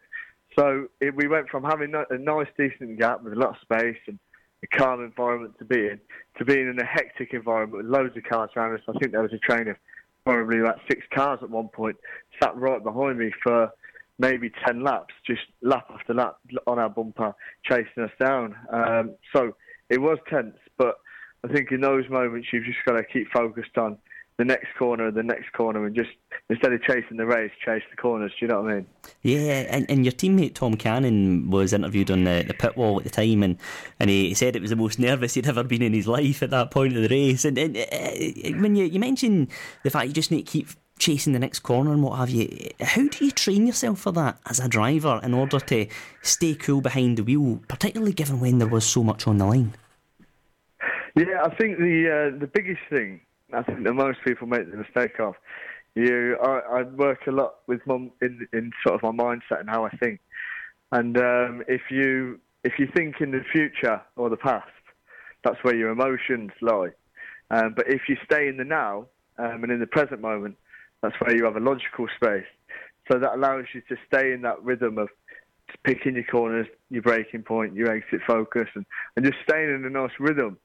So 0.59 0.89
it, 1.01 1.15
we 1.15 1.29
went 1.29 1.49
from 1.49 1.63
having 1.63 1.95
a 1.95 2.19
nice, 2.19 2.49
decent 2.59 2.99
gap 2.99 3.23
with 3.23 3.33
a 3.33 3.37
lot 3.37 3.51
of 3.51 3.57
space 3.63 3.97
and 4.09 4.19
a 4.63 4.77
calm 4.77 5.03
environment 5.03 5.55
to 5.61 5.65
be 5.65 5.87
in, 5.87 6.01
to 6.39 6.45
being 6.45 6.69
in 6.69 6.79
a 6.79 6.85
hectic 6.85 7.33
environment 7.33 7.85
with 7.85 7.87
loads 7.87 8.17
of 8.17 8.25
cars 8.25 8.51
around 8.57 8.75
us. 8.75 8.81
I 8.89 8.99
think 8.99 9.13
there 9.13 9.23
was 9.23 9.33
a 9.33 9.39
train 9.39 9.69
of 9.69 9.77
probably 10.25 10.61
about 10.61 10.81
six 10.91 11.07
cars 11.15 11.39
at 11.43 11.51
one 11.51 11.69
point 11.69 11.97
sat 12.43 12.55
right 12.57 12.83
behind 12.83 13.19
me 13.19 13.31
for 13.43 13.71
maybe 14.19 14.51
10 14.67 14.83
laps, 14.83 15.15
just 15.27 15.43
lap 15.63 15.87
after 15.93 16.15
lap 16.15 16.37
on 16.67 16.79
our 16.79 16.91
bumper, 16.91 17.35
chasing 17.65 18.05
us 18.05 18.11
down. 18.21 18.55
Um, 18.73 19.15
so 19.35 19.57
it 19.89 20.01
was 20.01 20.19
tense, 20.29 20.57
but 20.77 20.97
I 21.45 21.53
think 21.53 21.73
in 21.73 21.81
those 21.81 22.09
moments 22.11 22.49
you've 22.53 22.65
just 22.65 22.79
got 22.85 22.97
to 22.97 23.05
keep 23.05 23.31
focused 23.33 23.79
on 23.79 23.99
the 24.39 24.45
next 24.45 24.69
corner, 24.79 25.11
the 25.11 25.23
next 25.23 25.53
corner, 25.53 25.85
and 25.85 25.95
just 25.95 26.11
instead 26.49 26.73
of 26.73 26.83
chasing 26.83 27.17
the 27.17 27.27
race, 27.27 27.51
chase 27.65 27.83
the 27.91 27.97
corners. 27.97 28.33
Do 28.39 28.47
you 28.47 28.49
know 28.49 28.63
what 28.63 28.73
I 28.73 28.75
mean? 28.77 28.87
Yeah, 29.23 29.67
and, 29.71 29.91
and 29.91 30.05
your 30.05 30.13
teammate 30.13 30.55
Tom 30.55 30.77
Canning 30.77 31.51
was 31.51 31.73
interviewed 31.73 32.11
on 32.11 32.25
the, 32.25 32.45
the 32.47 32.55
pit 32.55 32.77
wall 32.77 32.99
at 32.99 33.05
the 33.05 33.11
time, 33.11 33.43
and, 33.43 33.59
and 34.01 34.11
he 34.11 34.35
said 34.35 34.57
it 34.57 34.63
was 34.63 34.71
the 34.71 34.77
most 34.77 34.99
nervous 34.99 35.35
he'd 35.35 35.47
ever 35.47 35.65
been 35.65 35.83
in 35.83 35.93
his 35.93 36.09
life 36.09 36.43
at 36.43 36.51
that 36.51 36.71
point 36.71 36.97
of 36.97 37.03
the 37.03 37.09
race. 37.09 37.45
And, 37.45 37.59
and 37.59 37.77
uh, 37.77 38.59
when 38.61 38.75
you, 38.75 38.85
you 38.87 38.99
mentioned 38.99 39.49
the 39.83 39.91
fact 39.91 40.09
you 40.09 40.15
just 40.15 40.31
need 40.31 40.47
to 40.47 40.53
keep 40.53 40.69
chasing 40.99 41.33
the 41.33 41.39
next 41.39 41.61
corner 41.61 41.93
and 41.93 42.03
what 42.03 42.19
have 42.19 42.31
you. 42.31 42.71
How 42.81 43.09
do 43.09 43.25
you 43.25 43.33
train 43.33 43.67
yourself 43.67 43.99
for 43.99 44.13
that 44.13 44.39
as 44.47 44.61
a 44.61 44.69
driver 44.69 45.21
in 45.23 45.35
order 45.35 45.59
to 45.59 45.87
stay 46.23 46.55
cool 46.55 46.81
behind 46.81 47.17
the 47.17 47.25
wheel, 47.25 47.61
particularly 47.67 48.13
given 48.13 48.39
when 48.39 48.59
there 48.59 48.69
was 48.69 48.85
so 48.85 49.03
much 49.03 49.27
on 49.27 49.39
the 49.39 49.47
line? 49.47 49.75
Yeah, 51.17 51.43
I 51.45 51.55
think 51.57 51.79
the 51.79 52.33
uh, 52.35 52.39
the 52.39 52.47
biggest 52.47 52.81
thing 52.89 53.21
I 53.55 53.63
think 53.63 53.85
that 53.85 53.93
most 53.95 54.19
people 54.25 54.47
make 54.47 54.71
the 54.71 54.77
mistake 54.77 55.21
of. 55.21 55.35
You, 55.95 56.39
I, 56.43 56.79
I 56.79 56.83
work 56.83 57.27
a 57.27 57.31
lot 57.31 57.57
with 57.67 57.81
mum 57.87 58.13
in 58.23 58.47
in 58.53 58.73
sort 58.87 59.03
of 59.03 59.15
my 59.15 59.25
mindset 59.25 59.61
and 59.61 59.69
how 59.69 59.85
I 59.85 59.91
think, 59.91 60.21
and 60.91 61.17
um, 61.19 61.63
if 61.69 61.83
you 61.91 62.41
if 62.65 62.79
you 62.79 62.89
think 62.95 63.21
in 63.21 63.31
the 63.31 63.43
future 63.53 64.01
or 64.17 64.31
the 64.31 64.37
past, 64.37 64.71
that's 65.45 65.63
where 65.63 65.75
your 65.75 65.91
emotions 65.91 66.53
lie. 66.63 66.91
Um, 67.51 67.75
but 67.77 67.89
if 67.89 68.03
you 68.09 68.17
stay 68.25 68.49
in 68.49 68.57
the 68.57 68.65
now 68.65 69.07
um, 69.39 69.63
and 69.63 69.71
in 69.73 69.81
the 69.81 69.87
present 69.87 70.21
moment, 70.21 70.57
that's 71.03 71.15
where 71.21 71.37
you 71.37 71.45
have 71.45 71.57
a 71.57 71.61
logical 71.61 72.07
space. 72.17 72.47
So 73.11 73.19
that 73.19 73.35
allows 73.35 73.67
you 73.75 73.83
to 73.89 73.97
stay 74.07 74.33
in 74.33 74.43
that 74.43 74.63
rhythm 74.63 74.97
of 74.97 75.09
picking 75.85 76.15
your 76.15 76.25
corners, 76.25 76.67
your 76.91 77.03
braking 77.03 77.43
point, 77.43 77.75
your 77.75 77.91
exit 77.91 78.21
focus, 78.27 78.69
and, 78.75 78.87
and 79.17 79.25
just 79.25 79.39
staying 79.47 79.75
in 79.75 79.85
a 79.85 79.91
nice 79.91 80.13
rhythm 80.19 80.57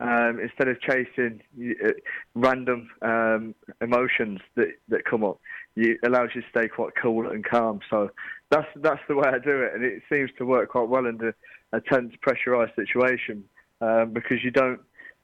um, 0.00 0.40
instead 0.40 0.68
of 0.68 0.80
chasing 0.80 1.40
uh, 1.58 1.90
random 2.34 2.88
um, 3.02 3.54
emotions 3.80 4.40
that, 4.56 4.68
that 4.88 5.04
come 5.04 5.24
up. 5.24 5.40
It 5.76 5.98
allows 6.04 6.30
you 6.34 6.42
to 6.42 6.48
stay 6.50 6.68
quite 6.68 6.92
cool 7.00 7.28
and 7.30 7.44
calm. 7.44 7.80
So 7.90 8.10
that's 8.50 8.68
that's 8.76 9.00
the 9.08 9.16
way 9.16 9.28
I 9.28 9.38
do 9.38 9.62
it, 9.62 9.74
and 9.74 9.84
it 9.84 10.02
seems 10.10 10.30
to 10.38 10.44
work 10.44 10.70
quite 10.70 10.88
well 10.88 11.06
in 11.06 11.32
a 11.72 11.80
tense, 11.80 12.12
pressurised 12.24 12.74
situation 12.76 13.44
um, 13.80 14.12
because 14.12 14.44
you 14.44 14.50
don't 14.50 14.80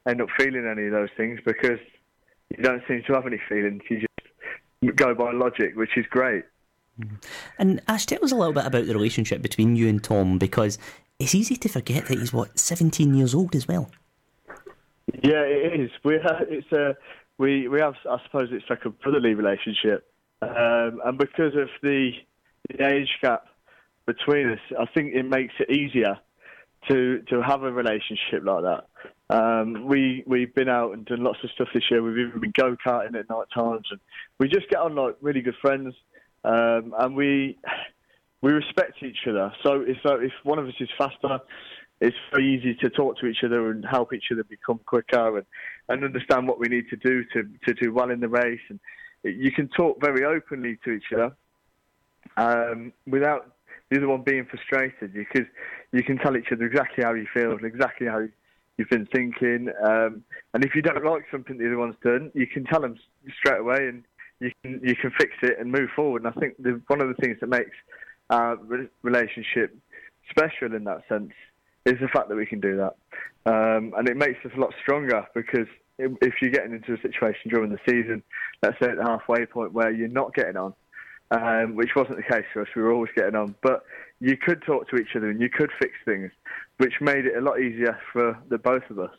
end 0.07 0.21
up 0.21 0.27
feeling 0.37 0.67
any 0.69 0.87
of 0.87 0.91
those 0.91 1.09
things 1.15 1.39
because 1.45 1.79
you 2.49 2.63
don't 2.63 2.81
seem 2.87 3.03
to 3.07 3.13
have 3.13 3.25
any 3.25 3.39
feelings. 3.47 3.81
You 3.89 4.01
just 4.01 4.95
go 4.95 5.13
by 5.13 5.31
logic, 5.31 5.75
which 5.75 5.97
is 5.97 6.05
great. 6.09 6.43
And 7.57 7.81
Ash, 7.87 8.05
tell 8.05 8.23
us 8.23 8.31
a 8.31 8.35
little 8.35 8.53
bit 8.53 8.65
about 8.65 8.85
the 8.85 8.93
relationship 8.93 9.41
between 9.41 9.75
you 9.75 9.87
and 9.87 10.03
Tom 10.03 10.37
because 10.37 10.77
it's 11.19 11.33
easy 11.35 11.55
to 11.55 11.69
forget 11.69 12.07
that 12.07 12.19
he's 12.19 12.33
what 12.33 12.59
17 12.59 13.13
years 13.13 13.33
old 13.33 13.55
as 13.55 13.67
well. 13.67 13.89
Yeah, 15.23 15.43
it 15.43 15.79
is. 15.79 15.91
We 16.03 16.15
have, 16.23 16.47
it's 16.49 16.71
a 16.71 16.95
we 17.37 17.67
we 17.67 17.79
have. 17.79 17.95
I 18.09 18.17
suppose 18.25 18.49
it's 18.51 18.69
like 18.69 18.85
a 18.85 18.89
brotherly 18.89 19.33
relationship, 19.33 20.11
um, 20.41 21.01
and 21.05 21.17
because 21.17 21.55
of 21.55 21.69
the, 21.81 22.11
the 22.69 22.85
age 22.85 23.09
gap 23.21 23.45
between 24.05 24.51
us, 24.51 24.59
I 24.79 24.85
think 24.93 25.13
it 25.13 25.23
makes 25.23 25.53
it 25.59 25.71
easier 25.71 26.17
to 26.89 27.21
to 27.29 27.41
have 27.41 27.63
a 27.63 27.71
relationship 27.71 28.43
like 28.43 28.63
that. 28.63 28.85
Um, 29.29 29.87
we 29.87 30.23
we've 30.27 30.53
been 30.53 30.69
out 30.69 30.93
and 30.93 31.05
done 31.05 31.23
lots 31.23 31.39
of 31.43 31.49
stuff 31.51 31.69
this 31.73 31.83
year. 31.89 32.03
We've 32.03 32.27
even 32.27 32.39
been 32.39 32.53
go 32.57 32.75
karting 32.85 33.15
at 33.15 33.29
night 33.29 33.47
times, 33.53 33.87
and 33.91 33.99
we 34.39 34.47
just 34.47 34.69
get 34.69 34.79
on 34.79 34.95
like 34.95 35.15
really 35.21 35.41
good 35.41 35.55
friends, 35.61 35.93
um, 36.43 36.93
and 36.99 37.15
we 37.15 37.57
we 38.41 38.51
respect 38.51 39.01
each 39.03 39.19
other. 39.27 39.53
So 39.63 39.81
if 39.81 39.97
uh, 40.05 40.19
if 40.19 40.31
one 40.43 40.59
of 40.59 40.67
us 40.67 40.73
is 40.79 40.89
faster, 40.97 41.39
it's 42.01 42.17
very 42.31 42.57
easy 42.57 42.73
to 42.81 42.89
talk 42.89 43.19
to 43.19 43.27
each 43.27 43.43
other 43.45 43.69
and 43.69 43.85
help 43.85 44.11
each 44.11 44.31
other 44.31 44.43
become 44.43 44.79
quicker 44.87 45.37
and, 45.37 45.45
and 45.87 46.03
understand 46.03 46.47
what 46.47 46.59
we 46.59 46.67
need 46.67 46.89
to 46.89 46.95
do 46.95 47.23
to, 47.31 47.43
to 47.65 47.73
do 47.75 47.93
well 47.93 48.09
in 48.09 48.19
the 48.19 48.27
race. 48.27 48.59
And 48.69 48.79
you 49.23 49.51
can 49.51 49.69
talk 49.69 50.01
very 50.01 50.25
openly 50.25 50.79
to 50.83 50.91
each 50.91 51.13
other 51.13 51.35
um, 52.37 52.91
without 53.05 53.53
the 53.91 53.97
other 53.97 54.07
one 54.07 54.23
being 54.23 54.45
frustrated 54.45 55.13
because 55.13 55.45
you 55.91 56.01
can 56.03 56.17
tell 56.17 56.35
each 56.35 56.47
other 56.51 56.65
exactly 56.65 57.03
how 57.03 57.13
you 57.13 57.27
feel 57.31 57.51
and 57.51 57.65
exactly 57.65 58.07
how 58.07 58.25
you've 58.77 58.89
been 58.89 59.07
thinking. 59.13 59.69
Um, 59.83 60.23
and 60.55 60.65
if 60.65 60.73
you 60.73 60.81
don't 60.81 61.05
like 61.05 61.25
something 61.31 61.59
the 61.59 61.67
other 61.67 61.77
one's 61.77 61.95
done, 62.03 62.31
you 62.33 62.47
can 62.47 62.65
tell 62.65 62.81
them 62.81 62.97
straight 63.37 63.59
away 63.59 63.89
and 63.89 64.03
you 64.39 64.51
can 64.63 64.81
you 64.83 64.95
can 64.95 65.11
fix 65.19 65.33
it 65.43 65.59
and 65.59 65.71
move 65.71 65.89
forward. 65.95 66.23
And 66.23 66.33
I 66.35 66.39
think 66.39 66.55
the, 66.57 66.81
one 66.87 66.99
of 66.99 67.09
the 67.09 67.21
things 67.21 67.37
that 67.41 67.47
makes 67.47 67.75
our 68.31 68.57
relationship 69.03 69.77
special 70.31 70.73
in 70.73 70.85
that 70.85 71.03
sense 71.07 71.31
is 71.85 71.95
the 71.99 72.07
fact 72.07 72.29
that 72.29 72.35
we 72.35 72.45
can 72.45 72.59
do 72.59 72.77
that. 72.77 72.95
Um, 73.45 73.93
and 73.97 74.07
it 74.07 74.17
makes 74.17 74.45
us 74.45 74.51
a 74.55 74.59
lot 74.59 74.73
stronger 74.81 75.25
because 75.33 75.67
if 75.97 76.33
you're 76.41 76.51
getting 76.51 76.73
into 76.73 76.93
a 76.93 77.01
situation 77.01 77.49
during 77.49 77.71
the 77.71 77.79
season, 77.87 78.23
let's 78.63 78.77
say 78.81 78.89
at 78.89 78.97
the 78.97 79.03
halfway 79.03 79.45
point 79.45 79.73
where 79.73 79.91
you're 79.91 80.07
not 80.07 80.33
getting 80.33 80.57
on, 80.57 80.73
um, 81.31 81.75
which 81.75 81.91
wasn't 81.95 82.17
the 82.17 82.23
case 82.23 82.45
for 82.53 82.61
us, 82.61 82.67
we 82.75 82.81
were 82.81 82.91
always 82.91 83.11
getting 83.15 83.35
on, 83.35 83.55
but 83.61 83.83
you 84.19 84.37
could 84.37 84.61
talk 84.63 84.89
to 84.89 84.97
each 84.97 85.15
other 85.15 85.29
and 85.29 85.41
you 85.41 85.49
could 85.49 85.71
fix 85.79 85.93
things, 86.05 86.31
which 86.77 86.93
made 87.01 87.25
it 87.25 87.37
a 87.37 87.41
lot 87.41 87.59
easier 87.59 87.97
for 88.11 88.37
the 88.49 88.57
both 88.57 88.83
of 88.89 88.99
us. 88.99 89.15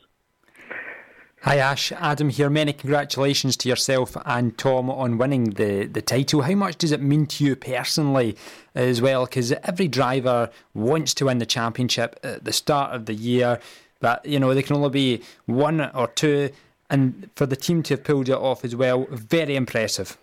Hi 1.43 1.57
Ash, 1.57 1.91
Adam 1.91 2.29
here. 2.29 2.49
Many 2.49 2.71
congratulations 2.71 3.57
to 3.57 3.67
yourself 3.67 4.15
and 4.25 4.57
Tom 4.57 4.89
on 4.89 5.17
winning 5.17 5.49
the, 5.49 5.87
the 5.87 6.01
title. 6.01 6.43
How 6.43 6.55
much 6.55 6.77
does 6.77 6.93
it 6.93 7.01
mean 7.01 7.25
to 7.25 7.43
you 7.43 7.57
personally 7.57 8.37
as 8.75 9.01
well? 9.01 9.25
Because 9.25 9.51
every 9.51 9.89
driver 9.89 10.49
wants 10.73 11.13
to 11.15 11.25
win 11.25 11.39
the 11.39 11.45
championship 11.45 12.17
at 12.23 12.45
the 12.45 12.53
start 12.53 12.95
of 12.95 13.07
the 13.07 13.13
year, 13.13 13.59
but 13.99 14.25
you 14.25 14.39
know 14.39 14.53
they 14.53 14.63
can 14.63 14.77
only 14.77 14.89
be 14.89 15.21
one 15.45 15.81
or 15.81 16.07
two, 16.07 16.49
and 16.89 17.29
for 17.35 17.45
the 17.45 17.57
team 17.57 17.83
to 17.83 17.95
have 17.95 18.05
pulled 18.05 18.29
it 18.29 18.37
off 18.37 18.63
as 18.63 18.73
well, 18.73 19.05
very 19.11 19.57
impressive. 19.57 20.17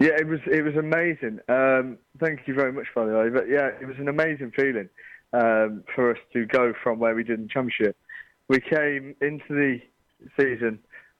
Yeah, 0.00 0.16
it 0.18 0.26
was 0.26 0.40
it 0.46 0.62
was 0.62 0.76
amazing. 0.76 1.40
Um, 1.50 1.98
thank 2.20 2.48
you 2.48 2.54
very 2.54 2.72
much, 2.72 2.86
by 2.94 3.04
the 3.04 3.12
way. 3.12 3.28
But 3.28 3.50
yeah, 3.50 3.66
it 3.78 3.86
was 3.86 3.98
an 3.98 4.08
amazing 4.08 4.52
feeling 4.56 4.88
um, 5.34 5.84
for 5.94 6.10
us 6.10 6.18
to 6.32 6.46
go 6.46 6.72
from 6.82 6.98
where 6.98 7.14
we 7.14 7.22
did 7.22 7.38
in 7.38 7.48
the 7.48 7.52
championship 7.52 7.98
we 8.48 8.60
came 8.60 9.14
into 9.20 9.44
the 9.48 9.80
season 10.38 10.78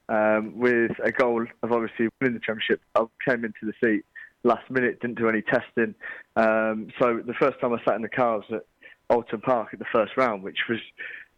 um, 0.09 0.59
with 0.59 0.93
a 1.03 1.13
goal 1.13 1.47
of 1.63 1.73
obviously 1.73 2.09
winning 2.21 2.35
the 2.35 2.41
championship. 2.41 2.81
I 2.95 3.05
came 3.27 3.45
into 3.45 3.61
the 3.63 3.73
seat 3.83 4.05
last 4.43 4.71
minute, 4.71 5.01
didn't 5.01 5.19
do 5.19 5.29
any 5.29 5.43
testing. 5.43 5.95
Um, 6.37 6.89
so 7.01 7.21
the 7.27 7.35
first 7.41 7.61
time 7.61 7.73
I 7.73 7.83
sat 7.85 7.97
in 7.97 8.03
the 8.03 8.09
car 8.09 8.39
was 8.39 8.47
at 8.53 8.67
Oulton 9.11 9.43
Park 9.43 9.69
at 9.73 9.79
the 9.79 9.87
first 9.93 10.17
round, 10.17 10.43
which 10.43 10.59
was 10.69 10.79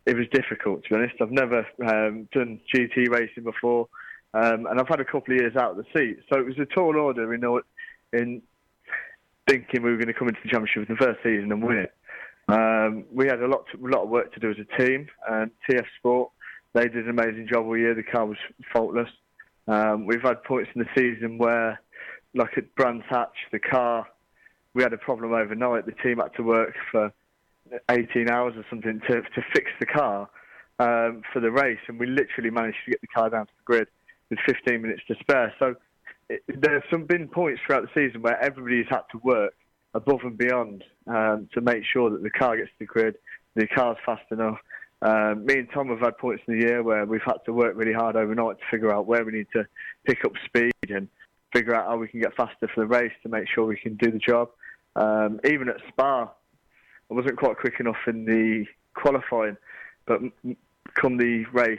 it 0.05 0.17
was 0.17 0.27
difficult 0.33 0.85
to 0.85 0.91
be 0.91 0.97
honest. 0.97 1.15
I've 1.21 1.31
never 1.31 1.67
um, 1.85 2.29
done 2.33 2.61
GT 2.73 3.09
racing 3.09 3.45
before, 3.45 3.89
um, 4.35 4.67
and 4.67 4.81
I've 4.81 4.89
had 4.89 5.01
a 5.01 5.05
couple 5.05 5.35
of 5.35 5.41
years 5.41 5.57
out 5.57 5.73
of 5.73 5.77
the 5.79 5.85
seat, 5.97 6.19
so 6.33 6.39
it 6.39 6.47
was 6.47 6.59
a 6.59 6.67
tall 6.67 6.97
order 6.97 7.33
in 7.35 7.43
in 8.13 8.43
thinking 9.49 9.83
we 9.83 9.91
were 9.91 9.97
going 9.97 10.09
to 10.09 10.15
come 10.15 10.29
into 10.29 10.41
the 10.43 10.51
championship 10.51 10.89
in 10.89 10.97
the 10.97 11.05
first 11.05 11.21
season 11.23 11.53
and 11.53 11.63
win 11.63 11.79
it. 11.79 11.95
Um, 12.49 13.05
we 13.13 13.27
had 13.27 13.41
a 13.41 13.47
lot, 13.47 13.65
to, 13.73 13.87
a 13.87 13.91
lot 13.91 14.05
of 14.05 14.09
work 14.09 14.33
to 14.35 14.41
do 14.41 14.51
as 14.51 14.57
a 14.59 14.83
team, 14.83 15.09
and 15.29 15.51
TF 15.69 15.85
Sport 15.99 16.31
they 16.77 16.89
did 16.89 17.09
an 17.09 17.11
amazing 17.11 17.49
job 17.51 17.65
all 17.65 17.77
year. 17.77 17.95
The 17.95 18.03
car 18.03 18.27
was 18.27 18.37
faultless. 18.71 19.09
Um, 19.67 20.05
we've 20.05 20.21
had 20.21 20.45
points 20.45 20.71
in 20.75 20.83
the 20.83 20.89
season 20.95 21.39
where, 21.39 21.81
like 22.35 22.51
at 22.59 22.75
Brands 22.75 23.05
Hatch, 23.09 23.35
the 23.51 23.59
car 23.59 24.07
we 24.75 24.83
had 24.83 24.93
a 24.93 24.99
problem 24.99 25.33
overnight. 25.33 25.87
The 25.87 25.93
team 25.93 26.19
had 26.19 26.35
to 26.37 26.43
work 26.43 26.75
for 26.93 27.11
18 27.91 28.31
hours 28.31 28.53
or 28.57 28.65
something 28.69 29.01
to 29.09 29.23
to 29.23 29.43
fix 29.55 29.71
the 29.81 29.87
car 29.87 30.29
um, 30.79 31.23
for 31.33 31.41
the 31.41 31.51
race, 31.51 31.81
and 31.89 31.99
we 31.99 32.07
literally 32.07 32.51
managed 32.51 32.77
to 32.85 32.91
get 32.91 33.01
the 33.01 33.07
car 33.07 33.31
down 33.31 33.47
to 33.47 33.53
the 33.57 33.65
grid 33.65 33.89
with 34.29 34.39
15 34.47 34.83
minutes 34.83 35.01
to 35.09 35.15
spare. 35.21 35.55
So 35.59 35.77
it, 36.29 36.43
there's 36.47 36.83
some 36.91 37.07
been 37.07 37.27
points 37.27 37.63
throughout 37.67 37.85
the 37.85 37.89
season 37.95 38.21
where 38.21 38.39
everybody's 38.39 38.87
had 38.91 39.03
to 39.13 39.19
work 39.25 39.55
above 39.95 40.21
and 40.23 40.37
beyond 40.37 40.85
um, 41.07 41.49
to 41.55 41.61
make 41.61 41.85
sure 41.85 42.11
that 42.11 42.23
the 42.23 42.31
car 42.31 42.57
gets 42.57 42.69
to 42.71 42.75
the 42.81 42.87
grid, 42.87 43.17
the 43.55 43.67
car's 43.67 43.97
fast 44.05 44.25
enough. 44.31 44.59
Um, 45.03 45.45
me 45.45 45.59
and 45.59 45.69
Tom 45.73 45.89
have 45.89 46.01
had 46.01 46.19
points 46.19 46.43
in 46.47 46.59
the 46.59 46.67
year 46.67 46.83
where 46.83 47.05
we've 47.05 47.21
had 47.25 47.39
to 47.45 47.53
work 47.53 47.75
really 47.77 47.93
hard 47.93 48.17
overnight 48.17 48.59
to 48.59 48.65
figure 48.71 48.93
out 48.95 49.07
where 49.07 49.25
we 49.25 49.33
need 49.33 49.47
to 49.53 49.67
pick 50.05 50.25
up 50.25 50.33
speed 50.47 50.73
and 50.89 51.09
figure 51.53 51.75
out 51.75 51.87
how 51.87 51.97
we 51.97 52.09
can 52.09 52.21
get 52.21 52.35
faster 52.35 52.69
for 52.75 52.81
the 52.81 52.87
race 52.87 53.13
to 53.23 53.29
make 53.29 53.49
sure 53.49 53.67
we 53.67 53.77
can 53.77 53.95
do 53.97 54.11
the 54.11 54.19
job. 54.19 54.49
Um, 54.95 55.41
even 55.45 55.69
at 55.69 55.77
Spa, 55.89 56.31
I 57.11 57.15
wasn't 57.15 57.37
quite 57.37 57.59
quick 57.59 57.75
enough 57.79 57.97
in 58.07 58.25
the 58.25 58.65
qualifying, 58.95 59.57
but 60.07 60.21
come 60.95 61.19
the 61.19 61.45
race 61.53 61.79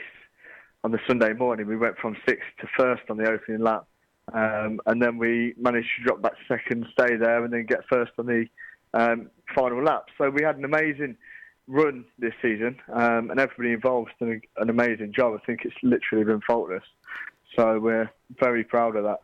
on 0.83 0.91
the 0.91 0.99
Sunday 1.07 1.33
morning, 1.33 1.67
we 1.67 1.75
went 1.75 1.97
from 1.97 2.15
sixth 2.27 2.47
to 2.61 2.67
first 2.77 3.03
on 3.09 3.17
the 3.17 3.29
opening 3.29 3.61
lap. 3.61 3.85
Um, 4.33 4.81
and 4.85 5.01
then 5.01 5.17
we 5.17 5.53
managed 5.57 5.87
to 5.97 6.03
drop 6.03 6.21
back 6.21 6.33
second, 6.47 6.85
stay 6.91 7.15
there, 7.15 7.43
and 7.43 7.53
then 7.53 7.65
get 7.65 7.87
first 7.89 8.11
on 8.17 8.25
the 8.25 8.45
um, 8.93 9.29
final 9.55 9.83
lap. 9.83 10.05
So 10.17 10.29
we 10.29 10.43
had 10.43 10.57
an 10.57 10.65
amazing 10.65 11.17
run 11.67 12.05
this 12.19 12.33
season, 12.41 12.77
um, 12.93 13.29
and 13.29 13.39
everybody 13.39 13.73
involved 13.73 14.11
done 14.19 14.41
an 14.57 14.69
amazing 14.69 15.13
job. 15.13 15.39
I 15.41 15.45
think 15.45 15.61
it's 15.63 15.75
literally 15.83 16.25
been 16.25 16.41
faultless. 16.41 16.83
So 17.55 17.79
we're 17.79 18.11
very 18.39 18.63
proud 18.63 18.95
of 18.95 19.03
that. 19.03 19.19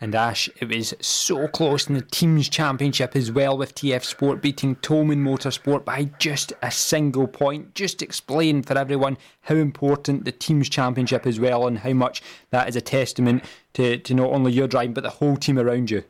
And 0.00 0.14
Ash, 0.14 0.50
it 0.60 0.68
was 0.68 0.92
so 1.00 1.48
close 1.48 1.88
in 1.88 1.94
the 1.94 2.02
teams 2.02 2.48
championship 2.48 3.14
as 3.14 3.30
well 3.30 3.56
with 3.56 3.74
TF 3.74 4.04
Sport 4.04 4.42
beating 4.42 4.76
Tolman 4.76 5.24
Motorsport 5.24 5.84
by 5.84 6.04
just 6.18 6.52
a 6.62 6.70
single 6.70 7.26
point. 7.26 7.74
Just 7.74 8.02
explain 8.02 8.62
for 8.62 8.76
everyone 8.76 9.16
how 9.42 9.54
important 9.54 10.24
the 10.24 10.32
teams 10.32 10.68
championship 10.68 11.26
as 11.26 11.38
well 11.38 11.66
and 11.66 11.78
how 11.78 11.92
much 11.92 12.22
that 12.50 12.68
is 12.68 12.76
a 12.76 12.80
testament 12.80 13.44
to, 13.74 13.98
to 13.98 14.14
not 14.14 14.30
only 14.30 14.52
your 14.52 14.68
driving 14.68 14.94
but 14.94 15.04
the 15.04 15.10
whole 15.10 15.36
team 15.36 15.58
around 15.58 15.90
you. 15.90 16.02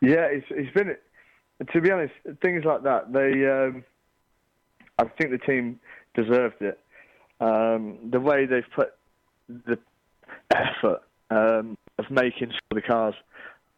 Yeah, 0.00 0.26
it's, 0.26 0.46
it's 0.50 0.72
been, 0.72 0.96
to 1.72 1.80
be 1.80 1.90
honest, 1.90 2.14
things 2.40 2.64
like 2.64 2.82
that, 2.82 3.12
they, 3.12 3.46
um, 3.46 3.84
I 4.98 5.04
think 5.04 5.30
the 5.30 5.38
team 5.38 5.80
deserved 6.14 6.60
it. 6.60 6.78
Um, 7.40 7.98
the 8.10 8.20
way 8.20 8.44
they've 8.44 8.64
put 8.74 8.92
the 9.48 9.78
effort 10.50 11.02
um, 11.30 11.76
of 12.00 12.10
making 12.10 12.50
sure 12.50 12.74
the 12.74 12.82
cars 12.82 13.14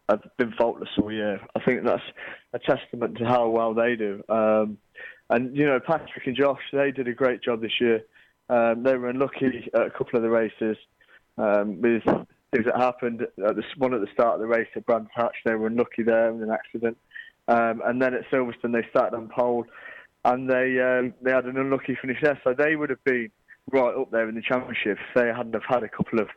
have 0.08 0.22
been 0.36 0.52
faultless 0.52 0.88
all 1.00 1.12
year. 1.12 1.40
I 1.54 1.60
think 1.60 1.84
that's 1.84 2.02
a 2.52 2.58
testament 2.58 3.18
to 3.18 3.24
how 3.24 3.48
well 3.48 3.74
they 3.74 3.96
do. 3.96 4.22
Um, 4.28 4.78
and 5.30 5.56
you 5.56 5.66
know, 5.66 5.80
Patrick 5.80 6.26
and 6.26 6.36
Josh, 6.36 6.60
they 6.72 6.90
did 6.90 7.08
a 7.08 7.14
great 7.14 7.42
job 7.42 7.62
this 7.62 7.80
year. 7.80 8.02
Um, 8.48 8.82
they 8.82 8.96
were 8.96 9.08
unlucky 9.08 9.70
at 9.74 9.86
a 9.86 9.90
couple 9.90 10.16
of 10.16 10.22
the 10.22 10.30
races 10.30 10.76
um, 11.38 11.80
with 11.80 12.02
things 12.04 12.66
that 12.66 12.76
happened. 12.76 13.22
At 13.22 13.56
the, 13.56 13.62
one 13.78 13.94
at 13.94 14.00
the 14.00 14.12
start 14.12 14.34
of 14.34 14.40
the 14.40 14.46
race 14.46 14.68
at 14.76 14.84
Brands 14.84 15.10
Hatch, 15.14 15.36
they 15.44 15.54
were 15.54 15.68
unlucky 15.68 16.02
there 16.02 16.32
with 16.32 16.42
an 16.42 16.50
accident. 16.50 16.98
Um, 17.48 17.82
and 17.84 18.00
then 18.00 18.14
at 18.14 18.28
Silverstone, 18.30 18.72
they 18.72 18.86
started 18.90 19.16
on 19.16 19.28
pole, 19.28 19.64
and 20.24 20.48
they 20.48 20.78
um, 20.80 21.14
they 21.22 21.32
had 21.32 21.46
an 21.46 21.56
unlucky 21.56 21.96
finish 22.00 22.18
there. 22.22 22.40
So 22.44 22.54
they 22.54 22.76
would 22.76 22.90
have 22.90 23.02
been 23.04 23.30
right 23.70 23.96
up 23.96 24.10
there 24.10 24.28
in 24.28 24.34
the 24.34 24.42
championship 24.42 24.98
if 24.98 25.14
they 25.14 25.28
hadn't 25.28 25.54
have 25.54 25.62
had 25.66 25.82
a 25.82 25.88
couple 25.88 26.20
of 26.20 26.28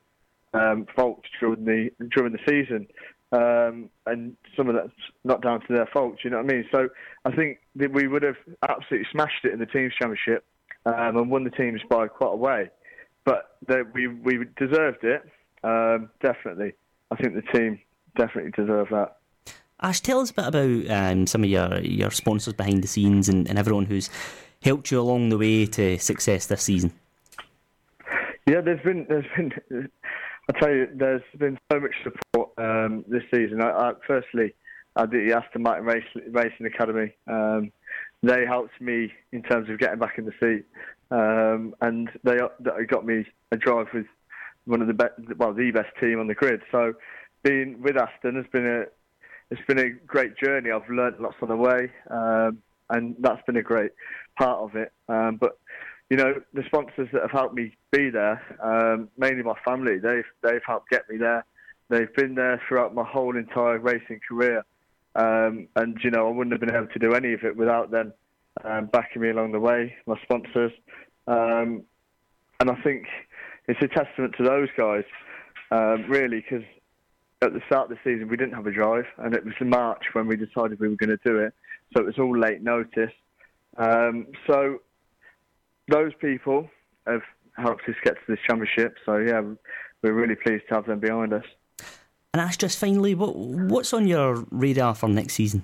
um, 0.55 0.87
faults 0.95 1.27
during 1.39 1.65
the 1.65 1.89
during 2.15 2.33
the 2.33 2.39
season. 2.47 2.87
Um, 3.31 3.89
and 4.05 4.37
some 4.55 4.69
of 4.69 4.75
that's 4.75 4.93
not 5.23 5.41
down 5.41 5.59
to 5.61 5.73
their 5.73 5.87
fault. 5.87 6.17
You 6.23 6.29
know 6.29 6.37
what 6.37 6.51
I 6.51 6.55
mean? 6.55 6.65
So 6.71 6.89
I 7.25 7.31
think 7.35 7.59
that 7.75 7.91
we 7.91 8.07
would 8.07 8.23
have 8.23 8.37
absolutely 8.69 9.07
smashed 9.11 9.43
it 9.43 9.51
in 9.51 9.59
the 9.59 9.65
teams 9.65 9.93
championship 9.99 10.45
um, 10.85 11.17
and 11.17 11.29
won 11.29 11.43
the 11.43 11.49
teams 11.49 11.81
by 11.89 12.07
quite 12.07 12.33
a 12.33 12.37
way. 12.37 12.69
But 13.25 13.57
they, 13.67 13.81
we 13.93 14.07
we 14.07 14.45
deserved 14.57 15.03
it 15.03 15.23
um, 15.65 16.09
definitely. 16.21 16.73
I 17.11 17.15
think 17.15 17.33
the 17.33 17.41
team 17.41 17.79
definitely 18.15 18.51
deserve 18.51 18.87
that. 18.91 19.17
Ash, 19.81 19.99
tell 19.99 20.19
us 20.19 20.29
a 20.29 20.33
bit 20.33 20.47
about 20.47 20.89
um, 20.89 21.27
some 21.27 21.43
of 21.43 21.49
your, 21.49 21.79
your 21.81 22.11
sponsors 22.11 22.53
behind 22.53 22.83
the 22.83 22.87
scenes 22.87 23.27
and, 23.27 23.49
and 23.49 23.59
everyone 23.59 23.85
who's 23.85 24.09
helped 24.61 24.89
you 24.91 25.01
along 25.01 25.29
the 25.29 25.37
way 25.37 25.65
to 25.65 25.97
success 25.97 26.45
this 26.45 26.63
season. 26.63 26.93
Yeah, 28.47 28.61
there's 28.61 28.81
been 28.83 29.07
there's 29.09 29.25
been 29.35 29.89
I 30.47 30.59
tell 30.59 30.69
you, 30.69 30.87
there's 30.93 31.23
been 31.37 31.57
so 31.71 31.79
much 31.79 31.93
support 32.03 32.51
um, 32.57 33.03
this 33.07 33.23
season. 33.33 33.61
I, 33.61 33.69
I, 33.69 33.91
firstly, 34.05 34.53
I 34.95 35.05
did 35.05 35.29
the 35.29 35.35
Aston 35.35 35.63
Martin 35.63 35.85
Race, 35.85 36.03
Racing 36.29 36.67
Academy. 36.67 37.13
Um, 37.27 37.71
they 38.21 38.45
helped 38.45 38.79
me 38.79 39.11
in 39.31 39.41
terms 39.43 39.69
of 39.69 39.79
getting 39.79 39.99
back 39.99 40.17
in 40.17 40.25
the 40.25 40.33
seat, 40.39 40.65
um, 41.11 41.75
and 41.81 42.09
they, 42.23 42.37
they 42.59 42.85
got 42.85 43.05
me 43.05 43.25
a 43.51 43.57
drive 43.57 43.87
with 43.93 44.05
one 44.65 44.81
of 44.81 44.87
the 44.87 44.93
best, 44.93 45.13
well, 45.37 45.53
the 45.53 45.71
best 45.71 45.89
team 45.99 46.19
on 46.19 46.27
the 46.27 46.35
grid. 46.35 46.61
So, 46.71 46.93
being 47.43 47.81
with 47.81 47.97
Aston 47.97 48.35
has 48.35 48.45
been 48.51 48.65
a 48.65 48.85
it's 49.51 49.61
been 49.67 49.79
a 49.79 49.89
great 49.89 50.35
journey. 50.37 50.71
I've 50.71 50.89
learned 50.89 51.19
lots 51.19 51.35
on 51.41 51.49
the 51.49 51.55
way, 51.55 51.91
um, 52.09 52.59
and 52.89 53.15
that's 53.19 53.41
been 53.45 53.57
a 53.57 53.63
great 53.63 53.91
part 54.37 54.59
of 54.59 54.75
it. 54.75 54.91
Um, 55.07 55.37
but 55.39 55.59
you 56.09 56.17
know, 56.17 56.35
the 56.53 56.63
sponsors 56.67 57.09
that 57.13 57.21
have 57.21 57.31
helped 57.31 57.55
me 57.55 57.75
be 57.91 58.09
there, 58.09 58.41
um, 58.61 59.09
mainly 59.17 59.43
my 59.43 59.55
family, 59.65 59.97
they've 59.97 60.25
they've 60.43 60.61
helped 60.65 60.89
get 60.89 61.09
me 61.09 61.17
there. 61.17 61.45
They've 61.89 62.13
been 62.15 62.35
there 62.35 62.61
throughout 62.67 62.93
my 62.93 63.03
whole 63.03 63.35
entire 63.35 63.79
racing 63.79 64.19
career, 64.27 64.63
um, 65.15 65.67
and 65.75 65.97
you 66.03 66.11
know, 66.11 66.27
I 66.27 66.31
wouldn't 66.31 66.53
have 66.53 66.61
been 66.61 66.75
able 66.75 66.87
to 66.87 66.99
do 66.99 67.13
any 67.13 67.33
of 67.33 67.43
it 67.43 67.55
without 67.55 67.91
them 67.91 68.13
um, 68.63 68.85
backing 68.87 69.21
me 69.21 69.29
along 69.29 69.51
the 69.51 69.59
way. 69.59 69.95
My 70.05 70.15
sponsors, 70.23 70.71
um, 71.27 71.83
and 72.59 72.69
I 72.69 72.75
think 72.83 73.05
it's 73.67 73.81
a 73.81 73.87
testament 73.87 74.35
to 74.37 74.43
those 74.43 74.69
guys, 74.77 75.05
um, 75.71 76.05
really, 76.07 76.41
because 76.41 76.65
at 77.41 77.53
the 77.53 77.61
start 77.65 77.91
of 77.91 77.97
the 77.97 78.11
season 78.11 78.27
we 78.27 78.37
didn't 78.37 78.53
have 78.53 78.67
a 78.67 78.71
drive, 78.71 79.05
and 79.17 79.33
it 79.33 79.43
was 79.43 79.55
in 79.59 79.69
March 79.69 80.03
when 80.13 80.27
we 80.27 80.35
decided 80.35 80.79
we 80.79 80.87
were 80.87 80.95
going 80.95 81.09
to 81.09 81.19
do 81.25 81.39
it, 81.39 81.53
so 81.93 82.01
it 82.01 82.05
was 82.05 82.19
all 82.19 82.37
late 82.37 82.61
notice. 82.61 83.11
Um, 83.77 84.27
so 84.47 84.79
those 85.87 86.11
people 86.19 86.69
have 87.07 87.21
helped 87.57 87.83
us 87.87 87.95
get 88.03 88.15
to 88.15 88.21
this 88.27 88.39
championship. 88.47 88.95
So 89.05 89.17
yeah, 89.17 89.41
we're 90.01 90.13
really 90.13 90.35
pleased 90.35 90.63
to 90.69 90.75
have 90.75 90.85
them 90.85 90.99
behind 90.99 91.33
us. 91.33 91.45
And 92.33 92.41
Ash, 92.41 92.57
just 92.57 92.77
finally, 92.77 93.15
what 93.15 93.35
what's 93.35 93.93
on 93.93 94.07
your 94.07 94.45
radar 94.51 94.93
for 94.93 95.07
next 95.07 95.33
season? 95.33 95.63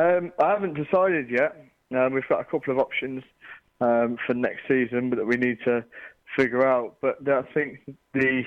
Um, 0.00 0.32
I 0.40 0.50
haven't 0.50 0.74
decided 0.74 1.30
yet. 1.30 1.56
Um, 1.94 2.12
we've 2.12 2.28
got 2.28 2.40
a 2.40 2.44
couple 2.44 2.72
of 2.72 2.78
options 2.78 3.22
um, 3.80 4.16
for 4.26 4.34
next 4.34 4.62
season, 4.68 5.10
but 5.10 5.16
that 5.16 5.26
we 5.26 5.36
need 5.36 5.58
to 5.64 5.84
figure 6.36 6.66
out. 6.66 6.96
But 7.00 7.28
I 7.28 7.42
think 7.52 7.80
the 8.12 8.42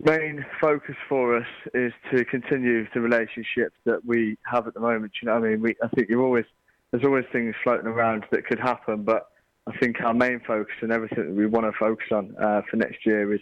main 0.00 0.44
focus 0.60 0.96
for 1.08 1.36
us 1.36 1.46
is 1.74 1.92
to 2.12 2.24
continue 2.24 2.86
the 2.92 3.00
relationship 3.00 3.72
that 3.84 4.04
we 4.04 4.36
have 4.44 4.66
at 4.66 4.74
the 4.74 4.80
moment. 4.80 5.12
You 5.22 5.28
know, 5.28 5.34
I 5.34 5.40
mean, 5.40 5.60
we 5.60 5.74
I 5.82 5.88
think 5.88 6.08
you're 6.08 6.22
always 6.22 6.46
there's 6.92 7.04
always 7.04 7.24
things 7.32 7.54
floating 7.64 7.86
around 7.86 8.24
that 8.30 8.46
could 8.46 8.60
happen, 8.60 9.02
but 9.02 9.28
I 9.66 9.76
think 9.78 10.00
our 10.02 10.14
main 10.14 10.40
focus 10.46 10.74
and 10.82 10.92
everything 10.92 11.26
that 11.26 11.34
we 11.34 11.46
want 11.46 11.66
to 11.66 11.72
focus 11.78 12.06
on 12.12 12.34
uh, 12.40 12.60
for 12.70 12.76
next 12.76 13.06
year 13.06 13.32
is 13.32 13.40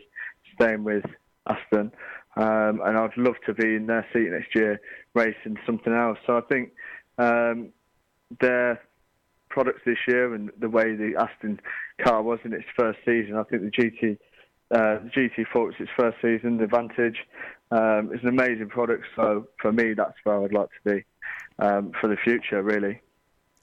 staying 0.54 0.84
with 0.84 1.04
Aston. 1.46 1.92
Um, 2.36 2.80
and 2.84 2.96
I'd 2.96 3.16
love 3.16 3.34
to 3.46 3.54
be 3.54 3.74
in 3.74 3.86
their 3.86 4.06
seat 4.12 4.30
next 4.30 4.54
year 4.54 4.80
racing 5.14 5.56
something 5.66 5.92
else. 5.92 6.18
So 6.26 6.36
I 6.38 6.42
think 6.42 6.70
um, 7.18 7.70
their 8.40 8.80
products 9.48 9.80
this 9.84 9.98
year 10.06 10.32
and 10.32 10.50
the 10.60 10.68
way 10.68 10.94
the 10.94 11.14
Aston 11.18 11.60
car 12.00 12.22
was 12.22 12.38
in 12.44 12.52
its 12.52 12.66
first 12.78 13.00
season, 13.04 13.36
I 13.36 13.42
think 13.42 13.62
the 13.62 13.70
GT 13.70 14.18
uh, 14.72 15.00
the 15.02 15.10
GT4 15.10 15.70
it's 15.70 15.80
its 15.80 15.90
first 15.98 16.16
season, 16.22 16.56
the 16.56 16.66
Vantage 16.68 17.18
um, 17.72 18.12
is 18.14 18.20
an 18.22 18.28
amazing 18.28 18.68
product. 18.68 19.04
So 19.16 19.48
for 19.60 19.72
me, 19.72 19.94
that's 19.94 20.14
where 20.22 20.44
I'd 20.44 20.52
like 20.52 20.68
to 20.68 20.94
be 20.94 21.04
um, 21.58 21.90
for 22.00 22.06
the 22.06 22.16
future, 22.16 22.62
really. 22.62 23.00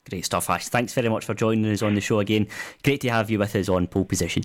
Great 0.10 0.26
stuff, 0.26 0.50
Ash. 0.50 0.68
Thanks 0.68 0.94
very 0.94 1.10
much 1.10 1.26
for 1.26 1.34
joining 1.34 1.72
us 1.72 1.82
on 1.82 1.96
the 1.96 2.02
show 2.02 2.20
again. 2.20 2.48
Great 2.84 3.02
to 3.02 3.10
have 3.10 3.30
you 3.30 3.40
with 3.40 3.56
us 3.56 3.70
on 3.70 3.88
pole 3.88 4.06
position. 4.06 4.44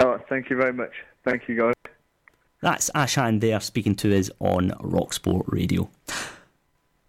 Oh, 0.00 0.18
thank 0.28 0.50
you 0.50 0.56
very 0.56 0.72
much. 0.72 0.92
Thank 1.24 1.48
you, 1.48 1.56
guys. 1.56 1.74
That's 2.60 2.90
Ash 2.94 3.16
Hand 3.16 3.40
there 3.40 3.60
speaking 3.60 3.94
to 3.96 4.16
us 4.16 4.30
on 4.40 4.72
Rock 4.80 5.12
Sport 5.12 5.46
Radio. 5.48 5.90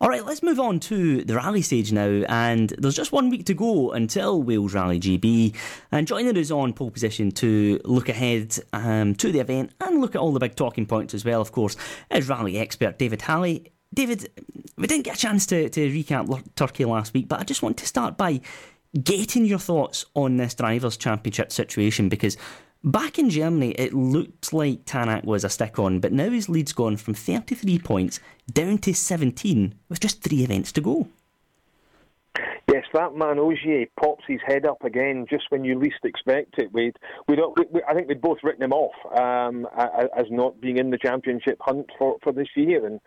All 0.01 0.07
right, 0.07 0.25
let's 0.25 0.41
move 0.41 0.61
on 0.61 0.79
to 0.81 1.25
the 1.25 1.35
rally 1.35 1.61
stage 1.61 1.91
now. 1.91 2.23
And 2.29 2.69
there's 2.77 2.95
just 2.95 3.11
one 3.11 3.29
week 3.29 3.45
to 3.47 3.53
go 3.53 3.91
until 3.91 4.41
Wales 4.41 4.73
Rally 4.73 4.99
GB. 4.99 5.53
And 5.91 6.07
joining 6.07 6.37
us 6.37 6.51
on 6.51 6.73
pole 6.73 6.89
position 6.89 7.31
to 7.33 7.81
look 7.83 8.07
ahead 8.07 8.57
um, 8.71 9.13
to 9.15 9.31
the 9.31 9.39
event 9.39 9.71
and 9.81 9.99
look 9.99 10.15
at 10.15 10.21
all 10.21 10.31
the 10.31 10.39
big 10.39 10.55
talking 10.55 10.85
points 10.85 11.13
as 11.13 11.25
well, 11.25 11.41
of 11.41 11.51
course, 11.51 11.75
is 12.09 12.29
rally 12.29 12.57
expert 12.57 12.97
David 12.97 13.23
Halley. 13.23 13.73
David, 13.93 14.29
we 14.77 14.87
didn't 14.87 15.05
get 15.05 15.17
a 15.17 15.19
chance 15.19 15.45
to, 15.47 15.69
to 15.69 15.89
recap 15.91 16.43
Turkey 16.55 16.85
last 16.85 17.13
week, 17.13 17.27
but 17.27 17.39
I 17.39 17.43
just 17.43 17.63
want 17.63 17.77
to 17.77 17.85
start 17.85 18.17
by 18.17 18.41
getting 19.03 19.45
your 19.45 19.59
thoughts 19.59 20.05
on 20.15 20.37
this 20.37 20.53
Drivers' 20.55 20.97
Championship 20.97 21.51
situation 21.51 22.09
because 22.09 22.37
back 22.83 23.19
in 23.19 23.29
Germany 23.29 23.71
it 23.71 23.93
looked 23.93 24.53
like 24.53 24.85
Tanak 24.85 25.25
was 25.25 25.43
a 25.43 25.49
stick 25.49 25.79
on, 25.79 25.99
but 25.99 26.13
now 26.13 26.29
his 26.29 26.49
lead's 26.49 26.73
gone 26.73 26.97
from 26.97 27.13
33 27.13 27.79
points 27.79 28.19
down 28.51 28.77
to 28.79 28.93
17 28.93 29.75
with 29.89 29.99
just 29.99 30.21
three 30.21 30.43
events 30.43 30.71
to 30.73 30.81
go. 30.81 31.07
Yes, 32.71 32.85
that 32.93 33.15
man 33.15 33.39
Ogier 33.39 33.87
pops 33.99 34.23
his 34.27 34.39
head 34.45 34.65
up 34.67 34.83
again 34.83 35.25
just 35.27 35.45
when 35.49 35.63
you 35.63 35.79
least 35.79 36.03
expect 36.03 36.59
it. 36.59 36.71
We'd, 36.71 36.97
we'd, 37.27 37.39
we, 37.71 37.81
I 37.87 37.95
think 37.95 38.07
we'd 38.07 38.21
both 38.21 38.37
written 38.43 38.61
him 38.61 38.73
off 38.73 38.93
um, 39.19 39.65
as 40.15 40.25
not 40.29 40.61
being 40.61 40.77
in 40.77 40.91
the 40.91 40.97
championship 40.99 41.57
hunt 41.61 41.87
for, 41.97 42.17
for 42.21 42.31
this 42.31 42.49
year, 42.55 42.85
and 42.85 42.99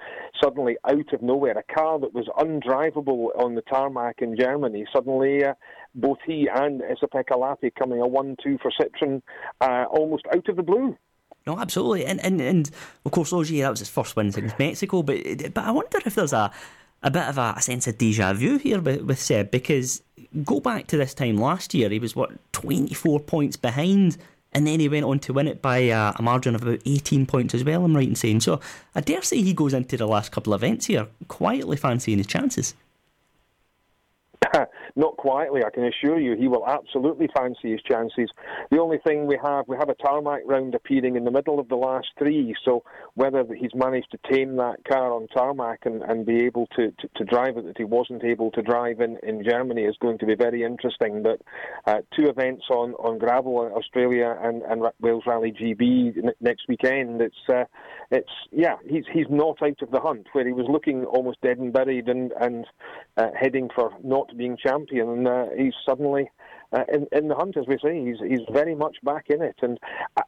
suddenly 0.43 0.77
out 0.85 1.13
of 1.13 1.23
nowhere, 1.23 1.57
a 1.57 1.75
car 1.75 2.01
that 2.01 2.13
was 2.13 2.27
undrivable 2.39 3.29
on 3.41 3.55
the 3.55 3.63
tarmac 3.63 4.17
in 4.19 4.37
Germany, 4.37 4.85
suddenly 4.93 5.45
uh, 5.45 5.55
both 5.95 6.19
he 6.27 6.49
and 6.53 6.81
Esapekka 6.81 7.37
Lappi 7.37 7.73
coming 7.79 8.01
a 8.01 8.07
one-two 8.07 8.59
for 8.61 8.73
Citroen 8.73 9.23
uh, 9.61 9.85
almost 9.91 10.25
out 10.35 10.49
of 10.49 10.57
the 10.57 10.63
blue. 10.65 10.97
No, 11.47 11.59
absolutely, 11.59 12.05
and 12.07 12.21
and 12.25 12.41
and 12.41 12.71
of 13.05 13.11
course 13.11 13.33
Ogier 13.33 13.63
that 13.63 13.71
was 13.71 13.81
his 13.81 13.89
first 13.89 14.15
win 14.15 14.31
since 14.31 14.53
Mexico, 14.61 15.03
but 15.03 15.19
but 15.53 15.65
I 15.65 15.73
wonder 15.73 15.99
if 16.05 16.15
there's 16.15 16.33
a 16.33 16.53
a 17.03 17.11
bit 17.11 17.29
of 17.29 17.39
a, 17.39 17.55
a 17.57 17.63
sense 17.63 17.87
of 17.87 17.99
deja 17.99 18.33
vu 18.33 18.59
here 18.59 18.81
with, 18.81 19.03
with 19.03 19.19
Seb 19.19 19.51
because 19.51 20.03
go 20.45 20.61
back 20.61 20.87
to 20.89 20.97
this 20.97 21.15
time 21.15 21.37
last 21.37 21.75
year, 21.75 21.89
he 21.91 21.99
was 21.99 22.15
what 22.17 22.33
24 22.53 23.21
points 23.21 23.57
behind, 23.57 24.17
and 24.53 24.67
then 24.67 24.81
he 24.81 24.89
went 24.89 25.05
on 25.05 25.19
to 25.21 25.33
win 25.33 25.49
it 25.49 25.61
by 25.61 25.79
a, 25.79 26.13
a 26.17 26.23
margin 26.23 26.55
of 26.55 26.63
about 26.63 26.81
18 26.87 27.27
points 27.27 27.55
as 27.55 27.65
well. 27.65 27.85
I'm 27.85 27.97
right 27.97 28.09
in 28.09 28.15
saying 28.15 28.41
so. 28.41 28.61
I 28.95 29.01
dare 29.01 29.23
say 29.23 29.43
he 29.43 29.53
goes 29.53 29.75
into 29.75 29.97
the 29.97 30.07
last 30.07 30.33
couple 30.33 30.55
of 30.55 30.63
events 30.63 30.87
here 30.87 31.09
quietly 31.29 31.77
fancying 31.77 32.19
his 32.19 32.27
chances. 32.27 32.75
Not 34.97 35.17
quietly, 35.17 35.63
I 35.65 35.71
can 35.71 35.85
assure 35.85 36.21
you, 36.21 36.37
he 36.37 36.49
will 36.49 36.69
absolutely 36.69 37.29
fancy 37.37 37.73
his 37.73 37.83
chances. 37.83 38.31
The 38.71 38.79
only 38.79 38.99
thing 38.99 39.27
we 39.27 39.39
have, 39.43 39.67
we 39.69 39.77
have 39.77 39.89
a 39.89 39.95
tarmac 39.95 40.43
round 40.47 40.75
appearing 40.75 41.17
in 41.17 41.25
the 41.25 41.31
middle 41.31 41.59
of 41.59 41.69
the 41.69 41.77
last 41.77 42.09
three, 42.19 42.55
so 42.65 42.85
whether 43.15 43.45
he's 43.55 43.75
managed 43.75 44.11
to 44.11 44.19
tame 44.31 44.57
that 44.57 44.85
car 44.87 45.13
on 45.13 45.29
tarmac 45.29 45.81
and, 45.85 46.03
and 46.03 46.27
be 46.27 46.45
able 46.45 46.67
to, 46.77 46.91
to, 46.93 47.09
to 47.17 47.25
drive 47.25 47.57
it 47.57 47.65
that 47.65 47.79
he 47.79 47.85
wasn't 47.85 48.23
able 48.25 48.51
to 48.51 48.63
drive 48.63 49.01
in, 49.01 49.19
in 49.23 49.43
Germany 49.43 49.83
is 49.83 49.97
going 50.01 50.19
to 50.19 50.27
be 50.27 50.35
very 50.35 50.63
interesting. 50.63 51.23
But 51.23 51.41
uh, 51.87 52.01
two 52.17 52.27
events 52.27 52.65
on, 52.71 52.93
on 52.95 53.19
gravel, 53.19 53.67
in 53.67 53.73
Australia 53.73 54.37
and, 54.43 54.63
and 54.63 54.83
Wales 55.01 55.25
Rally 55.27 55.53
GB 55.53 56.17
next 56.41 56.65
weekend, 56.69 57.21
it's, 57.21 57.35
uh, 57.49 57.65
it's 58.11 58.31
yeah, 58.51 58.77
he's, 58.89 59.05
he's 59.13 59.27
not 59.31 59.63
out 59.63 59.81
of 59.81 59.91
the 59.91 60.01
hunt, 60.01 60.27
where 60.33 60.47
he 60.47 60.53
was 60.53 60.67
looking 60.69 61.05
almost 61.05 61.41
dead 61.41 61.59
and 61.59 61.73
buried 61.73 62.09
and, 62.09 62.33
and 62.41 62.67
uh, 63.17 63.29
heading 63.39 63.69
for 63.75 63.91
not 64.05 64.37
being 64.37 64.57
champion, 64.57 64.82
and 64.91 65.27
uh, 65.27 65.47
he's 65.57 65.75
suddenly 65.87 66.31
uh, 66.73 66.85
in, 66.93 67.07
in 67.13 67.29
the 67.29 67.35
hunt, 67.35 67.57
as 67.57 67.67
we 67.67 67.79
say. 67.83 68.05
He's, 68.05 68.17
he's 68.27 68.47
very 68.53 68.75
much 68.75 68.97
back 69.03 69.27
in 69.29 69.43
it. 69.43 69.57
And 69.63 69.79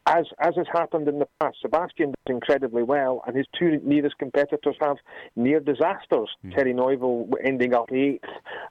as, 0.06 0.26
as 0.40 0.54
has 0.56 0.66
happened 0.72 1.08
in 1.08 1.18
the 1.18 1.28
past, 1.40 1.56
Sebastian 1.62 2.10
does 2.10 2.34
incredibly 2.34 2.82
well, 2.82 3.22
and 3.26 3.36
his 3.36 3.46
two 3.58 3.80
nearest 3.82 4.18
competitors 4.18 4.76
have 4.80 4.96
near 5.36 5.60
disasters. 5.60 6.28
Mm. 6.44 6.54
Thierry 6.54 6.72
Neuville 6.74 7.28
ending 7.42 7.74
up 7.74 7.90
eighth, 7.92 8.24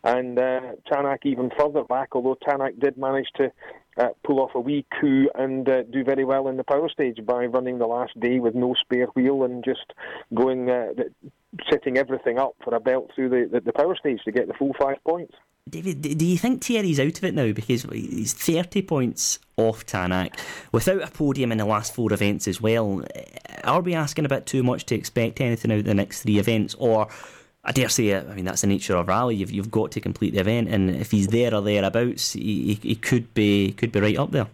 and 0.04 0.38
uh, 0.38 0.62
Tanak 0.92 1.20
even 1.24 1.50
further 1.58 1.84
back, 1.84 2.10
although 2.14 2.38
Tanak 2.48 2.80
did 2.80 2.98
manage 2.98 3.28
to 3.38 3.52
uh, 3.98 4.10
pull 4.24 4.40
off 4.40 4.52
a 4.56 4.60
wee 4.60 4.86
coup 5.00 5.30
and 5.36 5.68
uh, 5.70 5.84
do 5.84 6.04
very 6.04 6.26
well 6.26 6.48
in 6.48 6.58
the 6.58 6.64
power 6.64 6.90
stage 6.90 7.20
by 7.26 7.46
running 7.46 7.80
the 7.80 7.88
last 7.88 8.20
day 8.20 8.40
with 8.40 8.56
no 8.56 8.74
spare 8.82 9.08
wheel 9.16 9.44
and 9.44 9.64
just 9.64 9.94
going, 10.34 10.70
uh, 10.70 10.88
setting 11.70 11.98
everything 11.98 12.40
up 12.40 12.56
for 12.64 12.74
a 12.76 12.80
belt 12.80 13.12
through 13.16 13.30
the, 13.30 13.50
the, 13.52 13.62
the 13.62 13.74
power 13.74 13.96
stage 13.96 14.22
to 14.26 14.32
get 14.32 14.48
the 14.48 14.54
full 14.54 14.74
five 14.80 14.98
points. 15.06 15.36
David, 15.70 16.02
do 16.02 16.26
you 16.26 16.38
think 16.38 16.62
Thierry's 16.62 17.00
out 17.00 17.18
of 17.18 17.24
it 17.24 17.34
now 17.34 17.54
because 17.54 17.84
he's 17.84 18.34
30 18.34 18.82
points 18.82 19.40
off 19.56 19.86
Tanak 19.86 20.38
without 20.74 21.02
a 21.02 21.08
podium 21.10 21.54
in 21.54 21.58
the 21.58 21.66
last 21.66 21.96
four 21.96 22.12
events 22.12 22.50
as 22.50 22.60
well? 22.60 23.02
Are 23.64 23.80
we 23.80 23.94
asking 23.94 24.26
a 24.26 24.30
bit 24.30 24.46
too 24.46 24.62
much 24.62 24.86
to 24.88 24.96
expect 24.96 25.40
anything 25.40 25.72
out 25.72 25.80
of 25.80 25.86
the 25.86 25.94
next 25.94 26.24
three 26.24 26.38
events, 26.38 26.76
or 26.76 27.08
I 27.64 27.72
dare 27.72 27.90
say, 27.90 28.16
I 28.16 28.22
mean, 28.36 28.46
that's 28.46 28.62
the 28.62 28.68
nature 28.68 28.96
of 28.96 29.08
rally. 29.08 29.36
You've, 29.36 29.52
you've 29.52 29.72
got 29.72 29.92
to 29.92 30.02
complete 30.02 30.34
the 30.34 30.40
event, 30.40 30.68
and 30.68 30.90
if 30.90 31.12
he's 31.12 31.28
there 31.28 31.54
or 31.54 31.62
thereabouts, 31.62 32.34
he, 32.34 32.74
he, 32.74 32.90
he 32.90 32.96
could 32.96 33.34
be 33.34 33.72
could 33.72 33.92
be 33.92 34.02
right 34.02 34.18
up 34.18 34.32
there 34.32 34.48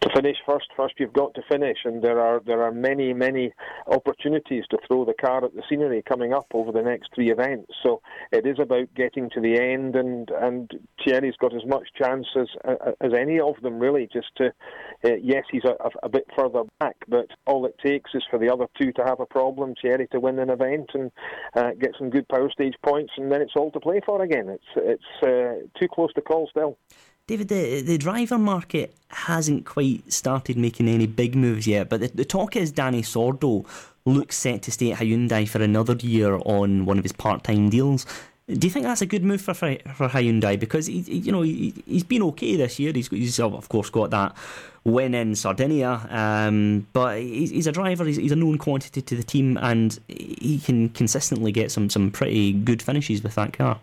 to 0.00 0.10
finish 0.14 0.36
first. 0.46 0.66
First, 0.76 0.94
you've 0.98 1.12
got 1.12 1.34
to 1.34 1.42
finish, 1.50 1.78
and 1.84 2.02
there 2.02 2.20
are 2.20 2.40
there 2.44 2.62
are 2.62 2.72
many 2.72 3.12
many 3.12 3.52
opportunities 3.86 4.64
to 4.70 4.78
throw 4.86 5.04
the 5.04 5.14
car 5.14 5.44
at 5.44 5.54
the 5.54 5.62
scenery 5.68 6.02
coming 6.02 6.32
up 6.32 6.46
over 6.54 6.72
the 6.72 6.82
next 6.82 7.10
three 7.14 7.30
events. 7.30 7.72
So 7.82 8.00
it 8.32 8.46
is 8.46 8.58
about 8.60 8.94
getting 8.94 9.30
to 9.30 9.40
the 9.40 9.58
end, 9.60 9.96
and 9.96 10.30
and 10.30 10.70
Thierry's 11.04 11.36
got 11.40 11.54
as 11.54 11.64
much 11.66 11.88
chance 12.00 12.26
as 12.36 12.48
as 13.00 13.12
any 13.18 13.40
of 13.40 13.54
them 13.62 13.78
really. 13.78 14.08
Just 14.12 14.34
to 14.36 14.46
uh, 15.04 15.16
yes, 15.22 15.44
he's 15.50 15.64
a, 15.64 15.76
a, 16.02 16.08
bit 16.08 16.26
further 16.36 16.62
back, 16.78 16.96
but 17.08 17.26
all 17.46 17.66
it 17.66 17.76
takes 17.84 18.10
is 18.14 18.22
for 18.30 18.38
the 18.38 18.50
other 18.50 18.66
two 18.80 18.92
to 18.92 19.04
have 19.04 19.20
a 19.20 19.26
problem, 19.26 19.74
Thierry 19.80 20.06
to 20.08 20.20
win 20.20 20.38
an 20.38 20.50
event 20.50 20.90
and 20.94 21.10
uh, 21.54 21.70
get 21.78 21.94
some 21.98 22.10
good 22.10 22.28
power 22.28 22.50
stage 22.50 22.74
points, 22.84 23.12
and 23.16 23.30
then 23.30 23.42
it's 23.42 23.56
all 23.56 23.70
to 23.72 23.80
play 23.80 24.00
for 24.04 24.22
again. 24.22 24.48
It's 24.48 24.64
it's 24.76 25.22
uh, 25.22 25.66
too 25.78 25.88
close 25.88 26.12
to 26.14 26.20
call 26.20 26.48
still. 26.48 26.78
David, 27.26 27.48
the, 27.48 27.80
the 27.80 27.96
driver 27.96 28.36
market 28.36 28.94
hasn't 29.08 29.64
quite 29.64 30.12
started 30.12 30.58
making 30.58 30.88
any 30.88 31.06
big 31.06 31.34
moves 31.34 31.66
yet, 31.66 31.88
but 31.88 32.00
the, 32.00 32.08
the 32.08 32.24
talk 32.24 32.54
is 32.54 32.70
Dani 32.70 33.00
Sordo 33.00 33.64
looks 34.04 34.36
set 34.36 34.60
to 34.62 34.70
stay 34.70 34.92
at 34.92 34.98
Hyundai 34.98 35.48
for 35.48 35.62
another 35.62 35.94
year 35.94 36.38
on 36.44 36.84
one 36.84 36.98
of 36.98 37.04
his 37.04 37.12
part-time 37.12 37.70
deals. 37.70 38.04
Do 38.46 38.66
you 38.66 38.70
think 38.70 38.84
that's 38.84 39.00
a 39.00 39.06
good 39.06 39.24
move 39.24 39.40
for 39.40 39.54
for, 39.54 39.74
Hyundai? 39.74 40.60
Because 40.60 40.86
he, 40.86 40.98
you 40.98 41.32
know 41.32 41.40
he, 41.40 41.72
has 41.90 42.02
been 42.04 42.22
okay 42.24 42.56
this 42.56 42.78
year. 42.78 42.92
He's, 42.92 43.08
he's 43.08 43.40
of 43.40 43.70
course 43.70 43.88
got 43.88 44.10
that 44.10 44.36
win 44.84 45.14
in 45.14 45.34
Sardinia, 45.34 46.06
um, 46.10 46.86
but 46.92 47.20
he's, 47.20 47.48
he's, 47.48 47.66
a 47.66 47.72
driver. 47.72 48.04
He's, 48.04 48.16
he's, 48.16 48.32
a 48.32 48.36
known 48.36 48.58
quantity 48.58 49.00
to 49.00 49.16
the 49.16 49.22
team, 49.22 49.56
and 49.62 49.98
he 50.08 50.60
can 50.62 50.90
consistently 50.90 51.52
get 51.52 51.72
some 51.72 51.88
some 51.88 52.10
pretty 52.10 52.52
good 52.52 52.82
finishes 52.82 53.22
with 53.22 53.34
that 53.36 53.54
car 53.54 53.80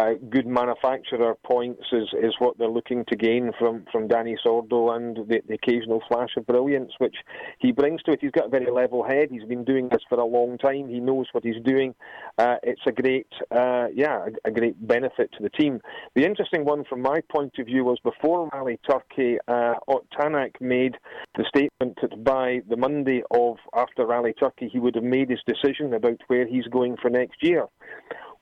uh, 0.00 0.14
good 0.30 0.46
manufacturer 0.46 1.34
points 1.44 1.82
is, 1.92 2.08
is 2.22 2.34
what 2.38 2.56
they're 2.56 2.68
looking 2.68 3.04
to 3.06 3.16
gain 3.16 3.50
from, 3.58 3.84
from 3.92 4.08
Dani 4.08 4.36
Sordo 4.44 4.96
and 4.96 5.16
the, 5.28 5.42
the, 5.46 5.54
occasional 5.54 6.02
flash 6.08 6.30
of 6.36 6.46
brilliance 6.46 6.92
which 6.98 7.16
he 7.58 7.70
brings 7.72 8.02
to 8.02 8.12
it. 8.12 8.18
He's 8.20 8.30
got 8.30 8.46
a 8.46 8.48
very 8.48 8.70
level 8.70 9.04
head. 9.04 9.28
He's 9.30 9.44
been 9.44 9.64
doing 9.64 9.88
this 9.90 10.00
for 10.08 10.18
a 10.18 10.24
long 10.24 10.56
time. 10.58 10.88
He 10.88 11.00
knows 11.00 11.26
what 11.32 11.44
he's 11.44 11.62
doing. 11.64 11.94
Uh, 12.38 12.56
it's 12.62 12.80
a 12.86 12.92
great, 12.92 13.26
uh, 13.50 13.88
yeah, 13.94 14.26
a, 14.44 14.48
a, 14.48 14.50
great 14.50 14.86
benefit 14.86 15.30
to 15.36 15.42
the 15.42 15.50
team. 15.50 15.80
The 16.14 16.24
interesting 16.24 16.64
one 16.64 16.84
from 16.88 17.02
my 17.02 17.20
point 17.30 17.54
of 17.58 17.66
view 17.66 17.84
was 17.84 17.98
before 18.02 18.48
Rally 18.52 18.78
Turkey, 18.88 19.36
uh, 19.48 19.74
Tanak 20.18 20.60
made 20.60 20.96
the 21.36 21.44
statement 21.48 21.98
that 22.00 22.24
by 22.24 22.60
the 22.68 22.76
Monday 22.76 23.22
of 23.30 23.56
after 23.76 24.06
Rally 24.06 24.32
Turkey, 24.32 24.70
he 24.72 24.78
would 24.78 24.94
have 24.94 25.04
made 25.04 25.30
his 25.30 25.40
decision 25.46 25.92
about 25.92 26.18
where 26.28 26.46
he's 26.46 26.66
going 26.66 26.96
for 26.96 27.10
next 27.10 27.42
year 27.42 27.66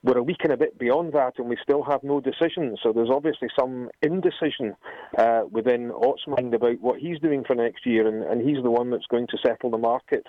we're 0.02 0.18
a 0.18 0.22
week 0.22 0.38
and 0.44 0.52
a 0.52 0.56
bit 0.56 0.78
beyond 0.78 1.12
that, 1.12 1.34
and 1.38 1.48
we 1.48 1.56
still 1.62 1.82
have 1.82 2.02
no 2.02 2.20
decision. 2.20 2.76
So 2.82 2.92
there's 2.92 3.10
obviously 3.10 3.48
some 3.58 3.90
indecision 4.02 4.76
uh, 5.16 5.42
within 5.50 5.90
Ott's 5.90 6.26
mind 6.26 6.54
about 6.54 6.80
what 6.80 7.00
he's 7.00 7.18
doing 7.18 7.44
for 7.44 7.54
next 7.54 7.84
year, 7.84 8.06
and, 8.06 8.22
and 8.22 8.48
he's 8.48 8.62
the 8.62 8.70
one 8.70 8.90
that's 8.90 9.06
going 9.06 9.26
to 9.28 9.38
settle 9.44 9.70
the 9.70 9.78
market 9.78 10.24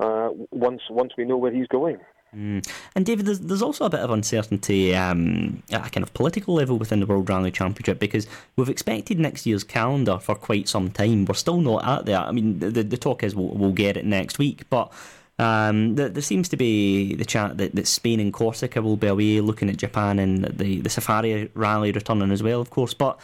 uh, 0.00 0.30
once 0.50 0.82
once 0.88 1.12
we 1.18 1.24
know 1.24 1.36
where 1.36 1.52
he's 1.52 1.66
going. 1.68 1.98
Mm. 2.34 2.66
And 2.94 3.04
David, 3.04 3.26
there's, 3.26 3.40
there's 3.40 3.62
also 3.62 3.84
a 3.86 3.90
bit 3.90 4.00
of 4.00 4.10
uncertainty 4.10 4.94
um, 4.94 5.62
at 5.72 5.88
a 5.88 5.90
kind 5.90 6.04
of 6.04 6.14
political 6.14 6.54
level 6.54 6.78
within 6.78 7.00
the 7.00 7.06
World 7.06 7.28
Rally 7.28 7.50
Championship 7.50 7.98
because 7.98 8.28
we've 8.56 8.68
expected 8.68 9.18
next 9.18 9.46
year's 9.46 9.64
calendar 9.64 10.18
for 10.18 10.36
quite 10.36 10.68
some 10.68 10.90
time. 10.92 11.24
We're 11.24 11.34
still 11.34 11.60
not 11.60 11.84
at 11.84 12.06
there. 12.06 12.18
I 12.18 12.30
mean, 12.30 12.60
the, 12.60 12.70
the 12.70 12.96
talk 12.96 13.24
is 13.24 13.34
we'll, 13.34 13.48
we'll 13.48 13.72
get 13.72 13.96
it 13.96 14.04
next 14.04 14.38
week, 14.38 14.70
but 14.70 14.92
um, 15.40 15.94
there, 15.94 16.10
there, 16.10 16.22
seems 16.22 16.50
to 16.50 16.56
be 16.56 17.14
the 17.14 17.24
chat 17.24 17.56
that, 17.56 17.74
that 17.74 17.86
Spain 17.86 18.20
and 18.20 18.30
Corsica 18.30 18.82
will 18.82 18.98
be 18.98 19.06
away, 19.06 19.40
looking 19.40 19.70
at 19.70 19.78
Japan 19.78 20.18
and 20.18 20.44
the, 20.44 20.80
the 20.80 20.90
Safari 20.90 21.50
rally 21.54 21.92
returning 21.92 22.30
as 22.30 22.42
well, 22.42 22.60
of 22.60 22.68
course. 22.68 22.92
But 22.92 23.18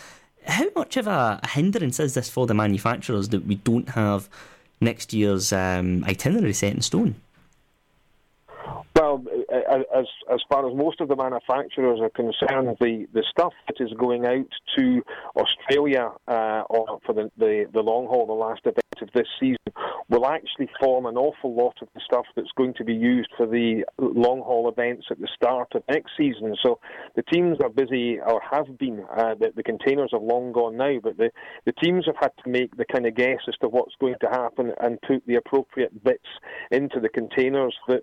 how 0.47 0.67
much 0.75 0.97
of 0.97 1.07
a, 1.07 1.39
a 1.43 1.49
hindrance 1.49 2.01
is 2.01 2.15
this 2.15 2.31
for 2.31 2.47
the 2.47 2.55
manufacturers 2.55 3.29
that 3.31 3.45
we 3.47 3.57
don't 3.57 3.91
have 3.91 4.31
next 4.81 5.13
year's 5.13 5.53
um, 5.53 6.05
itinerary 6.05 6.55
set 6.55 6.73
in 6.73 6.81
stone? 6.81 7.17
Well, 8.95 9.23
as 9.95 10.07
as 10.33 10.41
far 10.49 10.69
as 10.69 10.77
most 10.77 11.01
of 11.01 11.09
the 11.09 11.17
manufacturers 11.17 12.01
are 12.01 12.11
concerned, 12.11 12.77
the, 12.81 13.07
the 13.13 13.25
stuff 13.31 13.53
that 13.69 13.83
is 13.85 13.93
going 13.99 14.27
out 14.27 14.51
to 14.77 15.03
Australia 15.37 16.11
uh, 16.29 16.63
or 16.69 16.99
for 17.05 17.13
the, 17.13 17.31
the, 17.39 17.67
the 17.73 17.81
long 17.81 18.07
haul, 18.07 18.27
the 18.27 18.33
last 18.33 18.61
event 18.65 18.81
of 19.03 19.09
this 19.15 19.29
season, 19.39 19.57
will 20.09 20.27
actually 20.27 20.69
form 20.81 21.07
an 21.07 21.17
awful 21.17 21.55
lot 21.55 21.77
of 21.83 21.89
the 21.95 22.01
stuff 22.05 22.25
that's 22.35 22.51
going 22.57 22.75
to 22.75 22.85
be 22.85 22.95
used 22.95 23.29
for 23.37 23.47
the 23.47 23.85
long 23.99 24.41
haul 24.41 24.69
events 24.69 25.07
at 25.11 25.21
the 25.21 25.29
start 25.35 25.69
of 25.75 25.83
next 25.89 26.13
season. 26.17 26.57
So 26.63 26.79
the 27.15 27.23
teams 27.23 27.59
are 27.63 27.69
busy, 27.69 28.19
or 28.21 28.41
have 28.51 28.79
been. 28.79 29.05
Uh, 29.17 29.35
the, 29.35 29.53
the 29.55 29.63
containers 29.63 30.11
have 30.13 30.23
long 30.23 30.53
gone 30.53 30.77
now, 30.77 30.99
but 31.03 31.17
the, 31.17 31.31
the 31.65 31.73
teams 31.73 32.07
have 32.07 32.17
had 32.21 32.33
to 32.45 32.51
make 32.51 32.77
the 32.77 32.85
kind 32.85 33.07
of 33.07 33.15
guess 33.15 33.41
as 33.49 33.55
to 33.61 33.69
what's 33.69 33.95
going 34.01 34.17
to 34.21 34.29
happen 34.29 34.73
and 34.81 35.01
put 35.03 35.27
the 35.27 35.37
appropriate 35.37 36.05
bits 36.05 36.27
into 36.71 37.01
the 37.01 37.09
containers 37.09 37.75
that 37.89 38.03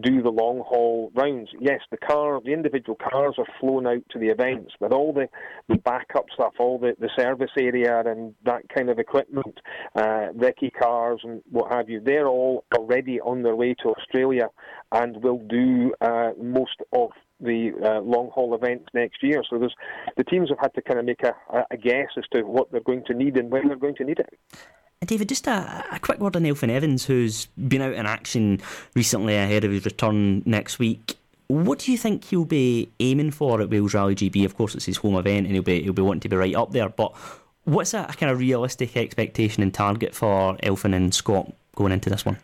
do 0.00 0.22
the 0.22 0.30
long 0.30 0.62
haul 0.66 0.93
rounds. 1.14 1.50
Yes, 1.60 1.80
the 1.90 1.96
car, 1.96 2.40
the 2.44 2.52
individual 2.52 2.96
cars 2.96 3.34
are 3.38 3.46
flown 3.60 3.86
out 3.86 4.02
to 4.10 4.18
the 4.18 4.28
events, 4.28 4.72
but 4.80 4.92
all 4.92 5.12
the, 5.12 5.28
the 5.68 5.76
backup 5.76 6.26
stuff, 6.32 6.54
all 6.58 6.78
the, 6.78 6.94
the 6.98 7.10
service 7.16 7.50
area 7.58 8.02
and 8.06 8.34
that 8.44 8.62
kind 8.74 8.90
of 8.90 8.98
equipment, 8.98 9.60
uh, 9.96 10.28
cars 10.80 11.20
and 11.24 11.42
what 11.50 11.72
have 11.72 11.88
you, 11.88 12.00
they're 12.00 12.26
all 12.26 12.64
already 12.76 13.20
on 13.20 13.42
their 13.42 13.56
way 13.56 13.74
to 13.74 13.88
Australia 13.90 14.48
and 14.92 15.22
will 15.22 15.42
do 15.48 15.92
uh, 16.00 16.30
most 16.40 16.76
of 16.92 17.10
the 17.40 17.72
uh, 17.84 18.00
long 18.00 18.30
haul 18.32 18.54
events 18.54 18.86
next 18.94 19.22
year. 19.22 19.42
So 19.48 19.58
the 20.16 20.24
teams 20.24 20.48
have 20.48 20.58
had 20.60 20.74
to 20.74 20.82
kind 20.82 20.98
of 20.98 21.04
make 21.04 21.22
a, 21.22 21.34
a 21.70 21.76
guess 21.76 22.08
as 22.16 22.24
to 22.32 22.42
what 22.42 22.70
they're 22.70 22.80
going 22.80 23.04
to 23.06 23.14
need 23.14 23.36
and 23.36 23.50
when 23.50 23.68
they're 23.68 23.76
going 23.76 23.96
to 23.96 24.04
need 24.04 24.20
it. 24.20 24.38
David, 25.04 25.28
just 25.28 25.46
a, 25.46 25.84
a, 25.92 25.98
quick 25.98 26.18
word 26.18 26.36
on 26.36 26.42
Elfyn 26.42 26.70
Evans, 26.70 27.04
who's 27.04 27.46
been 27.68 27.82
out 27.82 27.94
in 27.94 28.06
action 28.06 28.60
recently 28.94 29.36
ahead 29.36 29.64
of 29.64 29.70
his 29.70 29.84
return 29.84 30.42
next 30.44 30.78
week. 30.78 31.16
What 31.48 31.80
do 31.80 31.92
you 31.92 31.98
think 31.98 32.24
he'll 32.24 32.44
be 32.44 32.90
aiming 33.00 33.30
for 33.30 33.60
at 33.60 33.70
Wales 33.70 33.94
Rally 33.94 34.14
GB? 34.14 34.44
Of 34.44 34.56
course, 34.56 34.74
it's 34.74 34.86
his 34.86 34.96
home 34.96 35.16
event, 35.16 35.46
and 35.46 35.54
he'll 35.54 35.62
be 35.62 35.82
he'll 35.82 35.92
be 35.92 36.02
wanting 36.02 36.20
to 36.20 36.28
be 36.28 36.36
right 36.36 36.54
up 36.54 36.72
there. 36.72 36.88
But 36.88 37.14
what's 37.64 37.94
a, 37.94 38.06
a 38.08 38.14
kind 38.14 38.32
of 38.32 38.38
realistic 38.38 38.96
expectation 38.96 39.62
and 39.62 39.72
target 39.72 40.14
for 40.14 40.56
Elfyn 40.58 40.94
and 40.94 41.14
Scott 41.14 41.52
going 41.74 41.92
into 41.92 42.10
this 42.10 42.24
one? 42.24 42.38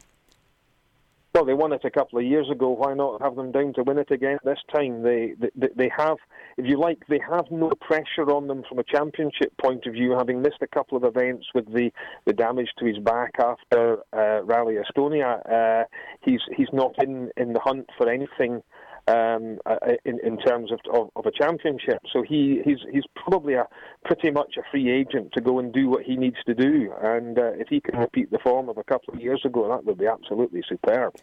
Well, 1.33 1.45
they 1.45 1.55
won 1.55 1.73
it 1.73 1.85
a 1.85 1.91
couple 1.91 2.19
of 2.19 2.25
years 2.25 2.51
ago. 2.51 2.71
Why 2.71 2.93
not 2.93 3.23
have 3.23 3.37
them 3.37 3.53
down 3.53 3.73
to 3.75 3.85
win 3.85 3.99
it 3.99 4.11
again 4.11 4.39
this 4.45 4.59
time? 4.75 5.03
They, 5.03 5.35
they, 5.55 5.69
they 5.77 5.91
have, 5.97 6.17
if 6.57 6.67
you 6.67 6.77
like, 6.77 7.07
they 7.09 7.21
have 7.31 7.45
no 7.53 7.71
pressure 7.81 8.29
on 8.33 8.49
them 8.49 8.65
from 8.69 8.81
a 8.81 8.85
championship 8.85 9.57
point 9.63 9.87
of 9.87 9.93
view, 9.93 10.17
having 10.19 10.43
missed 10.43 10.61
a 10.61 10.67
couple 10.67 10.99
of 10.99 11.05
events 11.05 11.47
with 11.55 11.73
the, 11.73 11.93
the 12.25 12.33
damage 12.33 12.71
to 12.81 12.85
his 12.85 12.99
back 12.99 13.35
after 13.39 13.99
uh, 14.13 14.43
Rally 14.43 14.75
Estonia. 14.75 15.41
Uh, 15.49 15.85
he's 16.21 16.41
he's 16.57 16.69
not 16.73 17.01
in, 17.03 17.31
in 17.37 17.53
the 17.53 17.61
hunt 17.61 17.89
for 17.97 18.11
anything 18.11 18.63
um, 19.09 19.59
uh, 19.67 19.77
in, 20.05 20.19
in 20.21 20.39
terms 20.39 20.71
of, 20.73 20.81
of, 20.93 21.11
of, 21.17 21.27
a 21.27 21.31
championship. 21.31 22.01
So 22.13 22.23
he, 22.23 22.61
he's, 22.65 22.79
he's 22.93 23.05
probably 23.15 23.55
a 23.55 23.67
pretty 24.05 24.31
much 24.31 24.57
a 24.59 24.63
free 24.71 24.91
agent 24.91 25.33
to 25.35 25.41
go 25.41 25.59
and 25.59 25.73
do 25.73 25.89
what 25.89 26.05
he 26.05 26.17
needs 26.17 26.37
to 26.47 26.55
do. 26.55 26.93
And 27.03 27.39
uh, 27.39 27.53
if 27.53 27.69
he 27.69 27.81
can 27.81 27.99
repeat 27.99 28.31
the 28.31 28.39
form 28.39 28.69
of 28.69 28.79
a 28.79 28.85
couple 28.85 29.15
of 29.15 29.21
years 29.21 29.43
ago, 29.45 29.69
that 29.69 29.85
would 29.85 29.99
be 29.99 30.07
absolutely 30.07 30.63
superb. 30.69 31.15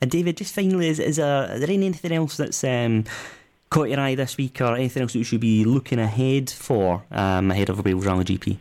And 0.00 0.10
David, 0.10 0.36
just 0.36 0.54
finally, 0.54 0.88
is, 0.88 0.98
is, 0.98 1.16
there, 1.16 1.52
is 1.52 1.60
there 1.60 1.70
anything 1.70 2.12
else 2.12 2.36
that's 2.36 2.62
um, 2.64 3.04
caught 3.70 3.88
your 3.88 4.00
eye 4.00 4.14
this 4.14 4.36
week, 4.36 4.60
or 4.60 4.74
anything 4.74 5.02
else 5.02 5.12
that 5.12 5.18
you 5.18 5.24
should 5.24 5.40
be 5.40 5.64
looking 5.64 5.98
ahead 5.98 6.50
for 6.50 7.04
um, 7.10 7.50
ahead 7.50 7.70
of 7.70 7.84
Wales 7.84 8.04
Rally 8.04 8.24
GB? 8.24 8.58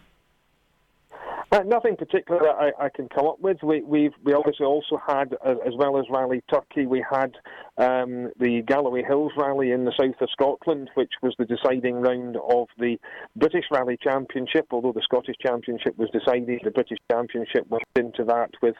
Uh, 1.53 1.61
nothing 1.67 1.95
particular 1.95 2.41
that 2.41 2.55
I, 2.79 2.85
I, 2.85 2.89
can 2.89 3.07
come 3.09 3.27
up 3.27 3.39
with. 3.39 3.57
We, 3.61 3.83
we've 3.83 4.13
we 4.23 4.33
obviously 4.33 4.65
also 4.65 4.99
had, 5.07 5.35
uh, 5.45 5.57
as 5.67 5.73
well 5.77 5.99
as 5.99 6.05
Rally 6.09 6.41
Turkey, 6.51 6.87
we 6.87 7.05
had 7.07 7.35
um, 7.77 8.31
the 8.39 8.63
Galloway 8.65 9.03
Hills 9.03 9.33
Rally 9.37 9.69
in 9.69 9.85
the 9.85 9.93
south 9.95 10.19
of 10.19 10.29
Scotland, 10.31 10.89
which 10.95 11.11
was 11.21 11.35
the 11.37 11.45
deciding 11.45 11.97
round 11.97 12.37
of 12.37 12.69
the 12.79 12.97
British 13.35 13.65
Rally 13.69 13.99
Championship. 14.01 14.65
Although 14.71 14.93
the 14.93 15.03
Scottish 15.03 15.35
Championship 15.45 15.95
was 15.95 16.09
decided, 16.09 16.61
the 16.63 16.71
British 16.71 16.97
Championship 17.11 17.67
went 17.69 17.83
into 17.95 18.23
that 18.23 18.49
with 18.63 18.73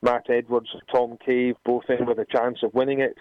Matt 0.00 0.30
Edwards 0.30 0.68
and 0.72 0.82
Tom 0.94 1.18
Cave 1.26 1.56
both 1.64 1.82
in 1.88 2.06
with 2.06 2.20
a 2.20 2.26
chance 2.26 2.58
of 2.62 2.72
winning 2.74 3.00
it, 3.00 3.18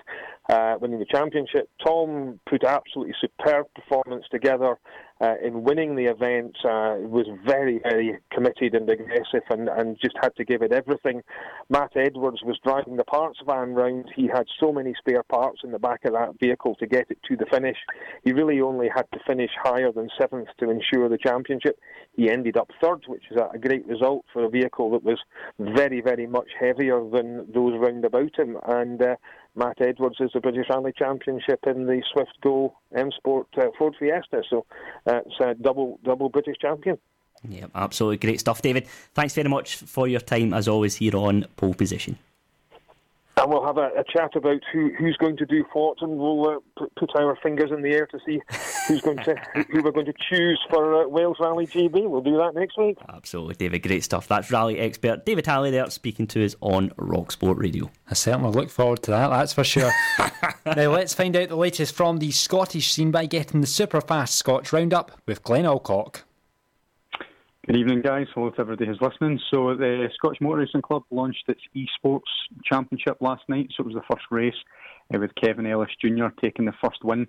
uh, 0.52 0.76
winning 0.80 1.00
the 1.00 1.06
championship. 1.06 1.68
Tom 1.84 2.40
put 2.48 2.64
absolutely 2.64 3.16
superb 3.20 3.66
performance 3.74 4.26
together 4.30 4.78
uh, 5.22 5.36
in 5.44 5.64
winning 5.64 5.96
the 5.96 6.06
event, 6.06 6.56
uh, 6.64 6.96
was 7.00 7.28
very, 7.46 7.80
very 7.80 8.18
committed 8.32 8.74
and 8.74 8.90
aggressive 8.90 9.44
and, 9.50 9.68
and 9.70 9.98
just 10.00 10.16
had 10.22 10.36
to 10.36 10.46
give 10.46 10.62
it 10.62 10.72
everything. 10.72 11.22
Matt 11.70 11.92
Edwards 11.96 12.42
was 12.44 12.58
driving 12.64 12.96
the 12.96 13.04
parts 13.04 13.40
van 13.46 13.74
round. 13.74 14.10
He 14.16 14.28
had 14.28 14.46
so 14.60 14.72
many 14.72 14.94
spare 14.98 15.24
parts 15.24 15.62
in 15.64 15.72
the 15.72 15.80
back 15.80 16.06
of 16.06 16.14
that 16.14 16.40
vehicle 16.40 16.76
to 16.76 16.88
get 16.88 17.10
it 17.10 17.18
to 17.30 17.36
the 17.36 17.46
finish. 17.46 17.78
He 18.24 18.32
really 18.32 18.62
only 18.62 18.90
had 18.94 19.06
to 19.14 19.20
finish 19.28 19.52
higher 19.62 19.92
than 19.92 20.10
seventh 20.20 20.50
to 20.60 20.70
ensure 20.70 21.10
the 21.10 21.18
championship. 21.18 21.80
He 22.16 22.30
ended 22.30 22.58
up 22.58 22.70
third, 22.82 23.04
which 23.08 23.24
is 23.32 23.38
a 23.38 23.58
great 23.58 23.86
result 23.88 24.26
for 24.32 24.46
a 24.46 24.50
vehicle 24.50 24.92
that 24.92 25.04
was 25.04 25.20
very, 25.60 26.02
very 26.02 26.28
much 26.28 26.50
heavier 26.60 27.04
than 27.10 27.52
those 27.52 27.78
round 27.78 28.06
about 28.06 28.38
him. 28.38 28.58
And 28.68 29.02
uh, 29.02 29.16
Matt 29.56 29.82
Edwards 29.82 30.18
is 30.20 30.32
the 30.34 30.40
British 30.40 30.68
Rally 30.70 30.94
Championship 30.98 31.60
in 31.68 31.86
the 31.86 32.02
Swift 32.14 32.38
Go 32.42 32.78
M 32.96 33.12
Sport 33.12 33.48
uh, 33.58 33.68
Ford 33.78 33.96
Fiesta. 34.00 34.44
So 34.50 34.66
it's 35.06 35.40
a 35.42 35.56
double 35.56 36.00
double 36.04 36.30
British 36.30 36.58
champion. 36.62 36.98
Yeah, 37.48 37.68
absolutely 37.74 38.18
great 38.18 38.40
stuff, 38.40 38.62
David. 38.62 38.88
Thanks 39.14 39.34
very 39.34 39.50
much 39.50 39.78
for 39.78 40.08
your 40.08 40.20
time 40.20 40.54
as 40.54 40.68
always 40.68 40.96
here 40.98 41.16
on 41.16 41.46
Pole 41.56 41.74
Position 41.74 42.18
and 43.40 43.52
we'll 43.52 43.66
have 43.66 43.78
a, 43.78 43.90
a, 43.98 44.04
chat 44.04 44.36
about 44.36 44.62
who, 44.72 44.92
who's 44.98 45.16
going 45.18 45.38
to 45.38 45.46
do 45.46 45.64
what, 45.74 45.98
and 46.02 46.18
we'll 46.18 46.50
uh, 46.50 46.60
put, 46.78 46.96
put, 46.96 47.16
our 47.16 47.38
fingers 47.42 47.72
in 47.72 47.82
the 47.82 47.90
air 47.90 48.06
to 48.08 48.20
see 48.26 48.42
who's 48.88 49.02
going 49.02 49.18
to 49.18 49.36
who 49.72 49.82
we're 49.82 49.92
going 49.92 50.06
to 50.06 50.14
choose 50.30 50.60
for 50.70 51.04
uh, 51.04 51.08
Wales 51.08 51.38
Rally 51.40 51.66
GB. 51.66 52.08
We'll 52.10 52.22
do 52.22 52.38
that 52.38 52.54
next 52.56 52.78
week. 52.78 52.98
Absolutely, 53.08 53.56
David. 53.56 53.84
Great 53.84 54.04
stuff. 54.04 54.28
That's 54.28 54.52
rally 54.52 54.80
expert 54.80 55.26
David 55.26 55.46
Halley 55.46 55.72
there 55.72 55.90
speaking 55.90 56.28
to 56.28 56.46
us 56.46 56.56
on 56.62 56.92
Rock 56.98 57.32
Sport 57.32 57.58
Radio. 57.58 57.90
I 58.10 58.14
certainly 58.14 58.52
look 58.52 58.70
forward 58.70 59.04
to 59.04 59.12
that. 59.12 59.30
That's 59.30 59.54
for 59.54 59.64
sure. 59.64 59.92
now 60.66 60.92
let's 60.92 61.14
find 61.14 61.36
out 61.36 61.50
the 61.50 61.56
latest 61.56 61.96
from 61.96 62.18
the 62.18 62.32
Scottish 62.32 62.92
scene 62.92 63.12
by 63.12 63.26
getting 63.26 63.62
the 63.62 63.68
Superfast 63.68 64.30
Scots 64.30 64.74
roundup 64.74 65.12
with 65.26 65.44
Glenn 65.44 65.66
Alcock. 65.66 66.24
Good 67.70 67.82
evening, 67.82 68.02
guys. 68.02 68.26
Hello 68.34 68.50
to 68.50 68.62
everybody 68.62 68.88
who's 68.88 69.00
listening. 69.00 69.40
So, 69.54 69.76
the 69.76 70.10
Scottish 70.16 70.42
Motor 70.42 70.62
Racing 70.62 70.82
Club 70.82 71.04
launched 71.12 71.44
its 71.48 71.62
esports 71.78 72.22
championship 72.66 73.18
last 73.22 73.44
night. 73.48 73.68
So, 73.78 73.84
it 73.84 73.86
was 73.86 73.94
the 73.94 74.02
first 74.12 74.26
race 74.32 74.56
uh, 75.14 75.20
with 75.20 75.36
Kevin 75.36 75.68
Ellis 75.68 75.92
Jr. 76.02 76.30
taking 76.42 76.66
the 76.66 76.74
first 76.84 77.04
win 77.04 77.28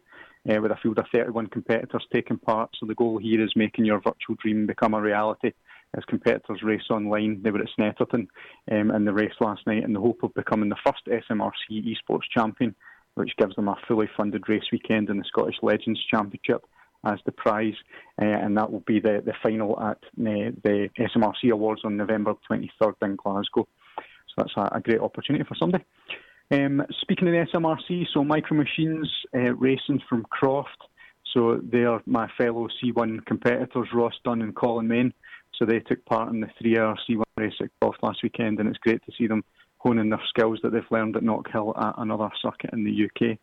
uh, 0.48 0.58
with 0.62 0.70
a 0.70 0.78
field 0.82 0.98
of 0.98 1.04
31 1.12 1.48
competitors 1.48 2.06
taking 2.10 2.38
part. 2.38 2.70
So, 2.80 2.86
the 2.86 2.94
goal 2.94 3.18
here 3.18 3.44
is 3.44 3.52
making 3.54 3.84
your 3.84 4.00
virtual 4.00 4.36
dream 4.40 4.66
become 4.66 4.94
a 4.94 5.00
reality. 5.02 5.52
As 5.94 6.04
competitors 6.06 6.62
race 6.62 6.88
online, 6.88 7.42
they 7.42 7.50
were 7.50 7.60
at 7.60 7.68
Snetterton 7.78 8.26
um, 8.72 8.90
in 8.92 9.04
the 9.04 9.12
race 9.12 9.34
last 9.40 9.66
night 9.66 9.84
in 9.84 9.92
the 9.92 10.00
hope 10.00 10.22
of 10.22 10.32
becoming 10.32 10.70
the 10.70 10.76
first 10.82 11.04
SMRC 11.06 11.84
esports 11.84 12.30
champion, 12.34 12.74
which 13.14 13.36
gives 13.36 13.56
them 13.56 13.68
a 13.68 13.76
fully 13.86 14.08
funded 14.16 14.48
race 14.48 14.72
weekend 14.72 15.10
in 15.10 15.18
the 15.18 15.24
Scottish 15.24 15.56
Legends 15.60 16.00
Championship 16.10 16.64
as 17.04 17.18
the 17.24 17.32
prize, 17.32 17.74
uh, 18.20 18.24
and 18.24 18.56
that 18.56 18.70
will 18.70 18.80
be 18.80 19.00
the, 19.00 19.22
the 19.24 19.32
final 19.42 19.78
at 19.80 19.98
uh, 19.98 20.52
the 20.64 20.88
SMRC 20.98 21.50
Awards 21.50 21.82
on 21.84 21.96
November 21.96 22.34
23rd 22.50 22.94
in 23.02 23.16
Glasgow. 23.16 23.66
So 23.96 24.34
that's 24.36 24.52
a, 24.56 24.76
a 24.76 24.80
great 24.80 25.00
opportunity 25.00 25.44
for 25.44 25.54
somebody. 25.54 25.84
Um, 26.52 26.82
speaking 27.00 27.28
of 27.28 27.48
SMRC, 27.48 28.06
so 28.12 28.24
Micro 28.24 28.56
Machines 28.56 29.08
uh, 29.34 29.54
racing 29.54 30.00
from 30.08 30.24
Croft. 30.30 30.76
So 31.32 31.60
they 31.62 31.84
are 31.84 32.02
my 32.06 32.28
fellow 32.36 32.66
C1 32.82 33.24
competitors, 33.24 33.88
Ross 33.94 34.14
Dunn 34.24 34.42
and 34.42 34.54
Colin 34.54 34.88
Main. 34.88 35.14
So 35.56 35.64
they 35.64 35.78
took 35.78 36.04
part 36.06 36.32
in 36.32 36.40
the 36.40 36.48
three-hour 36.60 36.98
C1 37.08 37.22
race 37.36 37.54
at 37.60 37.68
Croft 37.80 38.02
last 38.02 38.22
weekend, 38.22 38.58
and 38.58 38.68
it's 38.68 38.78
great 38.78 39.04
to 39.06 39.12
see 39.16 39.28
them 39.28 39.44
honing 39.78 40.10
their 40.10 40.22
skills 40.28 40.58
that 40.62 40.72
they've 40.72 40.82
learned 40.90 41.16
at 41.16 41.22
Knockhill 41.22 41.80
at 41.80 41.94
another 41.98 42.30
circuit 42.42 42.70
in 42.72 42.84
the 42.84 43.04
UK. 43.06 43.38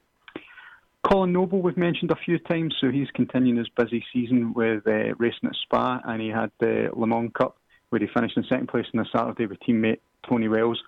Colin 1.07 1.31
Noble, 1.31 1.61
we've 1.61 1.77
mentioned 1.77 2.11
a 2.11 2.17
few 2.25 2.37
times, 2.37 2.75
so 2.81 2.91
he's 2.91 3.07
continuing 3.15 3.57
his 3.57 3.69
busy 3.69 4.03
season 4.11 4.53
with 4.53 4.85
uh, 4.85 5.15
racing 5.17 5.47
at 5.47 5.55
Spa, 5.63 6.01
and 6.03 6.21
he 6.21 6.27
had 6.27 6.51
the 6.59 6.89
Le 6.93 7.07
Mans 7.07 7.31
Cup 7.33 7.57
where 7.89 8.01
he 8.01 8.07
finished 8.13 8.35
in 8.35 8.43
second 8.43 8.67
place 8.67 8.85
on 8.93 8.99
the 8.99 9.05
Saturday 9.15 9.45
with 9.45 9.57
teammate 9.61 9.99
Tony 10.27 10.49
Wells. 10.49 10.81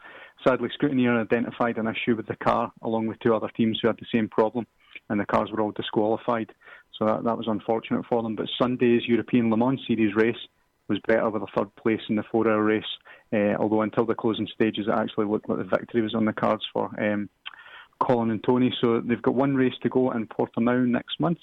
Sadly, 0.46 0.68
Scrutineer 0.78 1.22
identified 1.22 1.78
an 1.78 1.88
issue 1.88 2.18
with 2.18 2.28
the 2.28 2.36
car, 2.36 2.70
along 2.82 3.08
with 3.08 3.18
two 3.20 3.34
other 3.34 3.48
teams 3.56 3.80
who 3.82 3.88
had 3.88 3.96
the 3.96 4.06
same 4.14 4.28
problem, 4.28 4.68
and 5.10 5.22
the 5.22 5.26
cars 5.26 5.52
were 5.52 5.62
all 5.62 5.72
disqualified. 5.72 6.52
So 6.98 7.06
that, 7.06 7.24
that 7.24 7.38
was 7.38 7.48
unfortunate 7.48 8.06
for 8.10 8.22
them. 8.22 8.36
But 8.36 8.50
Sunday's 8.62 9.08
European 9.08 9.50
Le 9.50 9.56
Mans 9.56 9.80
Series 9.88 10.16
race 10.16 10.36
was 10.90 11.00
better 11.08 11.30
with 11.30 11.44
a 11.44 11.48
third 11.56 11.74
place 11.76 12.02
in 12.10 12.18
the 12.18 12.24
four-hour 12.30 12.62
race, 12.62 12.84
uh, 13.32 13.56
although 13.58 13.84
until 13.84 14.06
the 14.06 14.16
closing 14.16 14.50
stages, 14.54 14.88
it 14.90 15.00
actually 15.00 15.28
looked 15.28 15.48
like 15.48 15.60
the 15.60 15.64
victory 15.64 16.02
was 16.02 16.16
on 16.16 16.26
the 16.26 16.34
cards 16.34 16.66
for 16.74 16.90
um, 17.02 17.30
Colin 18.00 18.32
and 18.32 18.44
Tony. 18.44 18.74
So 18.82 19.02
they've 19.02 19.22
got 19.22 19.36
one 19.36 19.56
race 19.56 19.74
to 19.84 19.90
go 19.90 20.12
in 20.12 20.28
Portimao 20.28 20.88
next 20.88 21.20
month. 21.20 21.40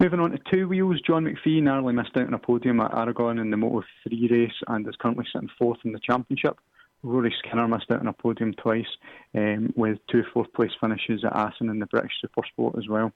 Moving 0.00 0.20
on 0.20 0.30
to 0.30 0.38
two 0.50 0.66
wheels, 0.66 1.00
John 1.06 1.24
McPhee 1.24 1.62
narrowly 1.62 1.92
missed 1.92 2.16
out 2.16 2.26
on 2.26 2.32
a 2.32 2.38
podium 2.38 2.80
at 2.80 2.94
Aragon 2.96 3.38
in 3.38 3.50
the 3.50 3.58
Moto 3.58 3.84
3 4.08 4.28
race 4.30 4.50
and 4.68 4.88
is 4.88 4.96
currently 4.98 5.26
sitting 5.30 5.50
fourth 5.58 5.78
in 5.84 5.92
the 5.92 6.00
championship. 6.00 6.58
Rory 7.02 7.34
Skinner 7.38 7.68
missed 7.68 7.90
out 7.90 8.00
on 8.00 8.06
a 8.06 8.12
podium 8.12 8.54
twice 8.54 8.86
um, 9.34 9.72
with 9.76 9.98
two 10.10 10.22
fourth 10.32 10.52
place 10.54 10.70
finishes 10.80 11.24
at 11.24 11.36
Assen 11.36 11.68
in 11.68 11.78
the 11.78 11.86
British 11.86 12.12
Supersport 12.24 12.78
as 12.78 12.88
well. 12.88 13.12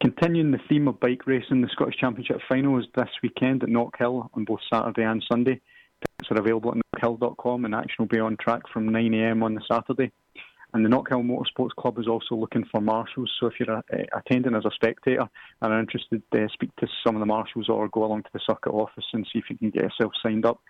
Continuing 0.00 0.50
the 0.50 0.60
theme 0.68 0.88
of 0.88 0.98
bike 0.98 1.26
racing, 1.26 1.62
the 1.62 1.68
Scottish 1.72 1.96
Championship 1.96 2.40
final 2.48 2.78
is 2.78 2.86
this 2.96 3.08
weekend 3.22 3.62
at 3.62 3.68
Knockhill 3.68 4.28
on 4.34 4.44
both 4.44 4.60
Saturday 4.72 5.04
and 5.04 5.24
Sunday. 5.30 5.60
Tickets 6.00 6.30
are 6.30 6.40
available 6.40 6.72
at 6.72 7.00
knockhill.com 7.00 7.64
and 7.64 7.74
action 7.74 7.96
will 7.98 8.06
be 8.06 8.18
on 8.18 8.36
track 8.36 8.62
from 8.72 8.90
9am 8.90 9.42
on 9.42 9.54
the 9.54 9.62
Saturday. 9.70 10.10
And 10.74 10.84
the 10.84 10.88
Knockhill 10.88 11.22
Motorsports 11.22 11.74
Club 11.78 11.98
is 11.98 12.08
also 12.08 12.34
looking 12.34 12.64
for 12.70 12.80
marshals. 12.80 13.30
So 13.38 13.46
if 13.46 13.54
you're 13.60 13.76
uh, 13.76 13.82
attending 14.16 14.54
as 14.54 14.64
a 14.64 14.70
spectator 14.74 15.28
and 15.60 15.72
are 15.72 15.80
interested, 15.80 16.22
uh, 16.32 16.48
speak 16.52 16.74
to 16.76 16.86
some 17.04 17.14
of 17.14 17.20
the 17.20 17.26
marshals 17.26 17.68
or 17.68 17.88
go 17.88 18.04
along 18.04 18.22
to 18.22 18.30
the 18.32 18.40
circuit 18.46 18.70
office 18.70 19.04
and 19.12 19.26
see 19.30 19.38
if 19.38 19.44
you 19.50 19.58
can 19.58 19.70
get 19.70 19.82
yourself 19.82 20.12
signed 20.22 20.46
up. 20.46 20.60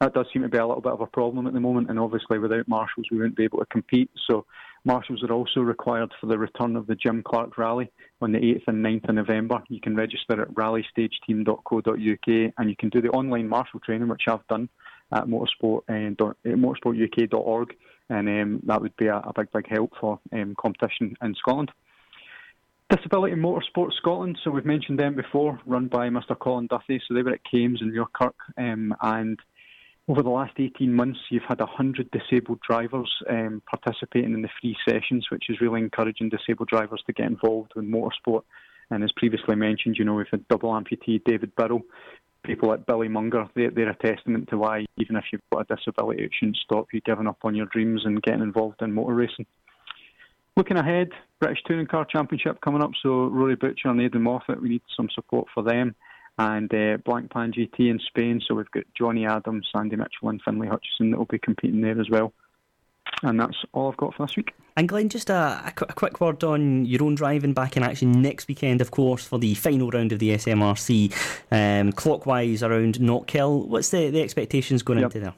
That 0.00 0.14
does 0.14 0.26
seem 0.32 0.42
to 0.42 0.48
be 0.48 0.58
a 0.58 0.66
little 0.66 0.82
bit 0.82 0.92
of 0.92 1.00
a 1.00 1.06
problem 1.06 1.46
at 1.46 1.52
the 1.52 1.60
moment, 1.60 1.88
and 1.88 1.98
obviously 1.98 2.38
without 2.38 2.66
marshals 2.66 3.06
we 3.10 3.18
wouldn't 3.18 3.36
be 3.36 3.44
able 3.44 3.60
to 3.60 3.66
compete. 3.66 4.10
So 4.26 4.46
marshals 4.84 5.22
are 5.22 5.32
also 5.32 5.60
required 5.60 6.10
for 6.20 6.26
the 6.26 6.38
return 6.38 6.74
of 6.74 6.88
the 6.88 6.96
Jim 6.96 7.22
Clark 7.22 7.56
Rally 7.56 7.88
on 8.20 8.32
the 8.32 8.38
8th 8.38 8.64
and 8.66 8.84
9th 8.84 9.08
of 9.10 9.14
November. 9.14 9.62
You 9.68 9.80
can 9.80 9.94
register 9.94 10.42
at 10.42 10.52
rallystageteam.co.uk 10.54 12.52
and 12.58 12.68
you 12.70 12.76
can 12.76 12.88
do 12.88 13.00
the 13.00 13.10
online 13.10 13.48
marshal 13.48 13.78
training, 13.78 14.08
which 14.08 14.22
I've 14.26 14.44
done 14.48 14.68
at 15.12 15.26
motorsport, 15.26 15.82
uh, 15.88 16.24
motorsportuk.org 16.46 17.76
and 18.08 18.28
um, 18.28 18.60
that 18.64 18.80
would 18.80 18.96
be 18.96 19.06
a, 19.06 19.16
a, 19.16 19.32
big, 19.34 19.50
big 19.52 19.68
help 19.68 19.92
for 20.00 20.20
um, 20.32 20.54
competition 20.58 21.14
in 21.22 21.34
Scotland. 21.34 21.70
Disability 22.90 23.36
Motorsport 23.36 23.92
Scotland, 23.94 24.38
so 24.42 24.50
we've 24.50 24.66
mentioned 24.66 24.98
them 24.98 25.14
before, 25.14 25.58
run 25.64 25.88
by 25.88 26.08
Mr. 26.08 26.38
Colin 26.38 26.66
Duthie. 26.66 27.00
So 27.06 27.14
they 27.14 27.22
were 27.22 27.32
at 27.32 27.40
Kames 27.50 27.80
in 27.80 27.90
Muirkirk, 27.92 28.34
um, 28.58 28.94
and 29.00 29.38
over 30.08 30.22
the 30.22 30.30
last 30.30 30.52
18 30.58 30.92
months, 30.92 31.20
you've 31.30 31.44
had 31.44 31.60
100 31.60 32.10
disabled 32.10 32.60
drivers 32.60 33.10
um, 33.30 33.62
participating 33.66 34.34
in 34.34 34.42
the 34.42 34.48
free 34.60 34.76
sessions, 34.86 35.28
which 35.30 35.44
is 35.48 35.60
really 35.60 35.80
encouraging 35.80 36.28
disabled 36.28 36.68
drivers 36.68 37.02
to 37.06 37.12
get 37.12 37.26
involved 37.26 37.72
with 37.76 37.84
motorsport. 37.84 38.42
And 38.90 39.04
as 39.04 39.12
previously 39.16 39.54
mentioned, 39.54 39.96
you 39.96 40.04
know, 40.04 40.14
we've 40.14 40.26
had 40.30 40.46
double 40.48 40.70
amputee 40.72 41.22
David 41.24 41.54
Birrell, 41.54 41.82
people 42.44 42.68
like 42.68 42.86
Billy 42.86 43.08
Monger, 43.08 43.48
they're, 43.54 43.70
they're 43.70 43.90
a 43.90 43.96
testament 43.96 44.48
to 44.50 44.58
why, 44.58 44.84
even 44.98 45.16
if 45.16 45.24
you've 45.32 45.42
got 45.52 45.70
a 45.70 45.76
disability, 45.76 46.24
it 46.24 46.30
shouldn't 46.38 46.56
stop 46.58 46.86
you 46.92 47.00
giving 47.00 47.26
up 47.26 47.38
on 47.44 47.54
your 47.54 47.66
dreams 47.66 48.02
and 48.04 48.22
getting 48.22 48.42
involved 48.42 48.82
in 48.82 48.92
motor 48.92 49.14
racing. 49.14 49.46
Looking 50.56 50.76
ahead, 50.76 51.10
British 51.40 51.62
Touring 51.66 51.86
Car 51.86 52.04
Championship 52.04 52.60
coming 52.60 52.82
up, 52.82 52.90
so 53.02 53.26
Rory 53.26 53.56
Butcher 53.56 53.88
and 53.88 54.00
Aiden 54.00 54.20
Moffat, 54.20 54.60
we 54.60 54.68
need 54.68 54.82
some 54.96 55.08
support 55.14 55.48
for 55.54 55.62
them. 55.62 55.94
And 56.38 56.72
uh, 56.72 56.96
Blancpain 56.98 57.54
GT 57.54 57.90
in 57.90 58.00
Spain, 58.06 58.40
so 58.46 58.54
we've 58.54 58.70
got 58.70 58.84
Johnny 58.96 59.26
Adams, 59.26 59.68
Sandy 59.74 59.96
Mitchell, 59.96 60.30
and 60.30 60.40
Finlay 60.42 60.66
Hutchison 60.66 61.10
that 61.10 61.18
will 61.18 61.26
be 61.26 61.38
competing 61.38 61.82
there 61.82 62.00
as 62.00 62.08
well. 62.10 62.32
And 63.22 63.38
that's 63.38 63.64
all 63.72 63.90
I've 63.90 63.96
got 63.96 64.14
for 64.14 64.26
this 64.26 64.36
week. 64.36 64.52
And 64.76 64.88
Glenn, 64.88 65.10
just 65.10 65.28
a, 65.28 65.62
a, 65.66 65.72
quick 65.72 66.20
word 66.20 66.42
on 66.44 66.86
your 66.86 67.02
own 67.04 67.14
driving 67.14 67.52
back 67.52 67.76
in 67.76 67.82
action 67.82 68.22
next 68.22 68.48
weekend, 68.48 68.80
of 68.80 68.90
course, 68.90 69.24
for 69.24 69.38
the 69.38 69.54
final 69.54 69.90
round 69.90 70.12
of 70.12 70.18
the 70.18 70.30
SMRC, 70.30 71.12
um, 71.50 71.92
clockwise 71.92 72.62
around 72.62 72.94
Knockhill. 72.94 73.66
What's 73.66 73.90
the, 73.90 74.08
the 74.08 74.22
expectations 74.22 74.82
going 74.82 75.00
yep. 75.00 75.06
into 75.14 75.20
there? 75.20 75.34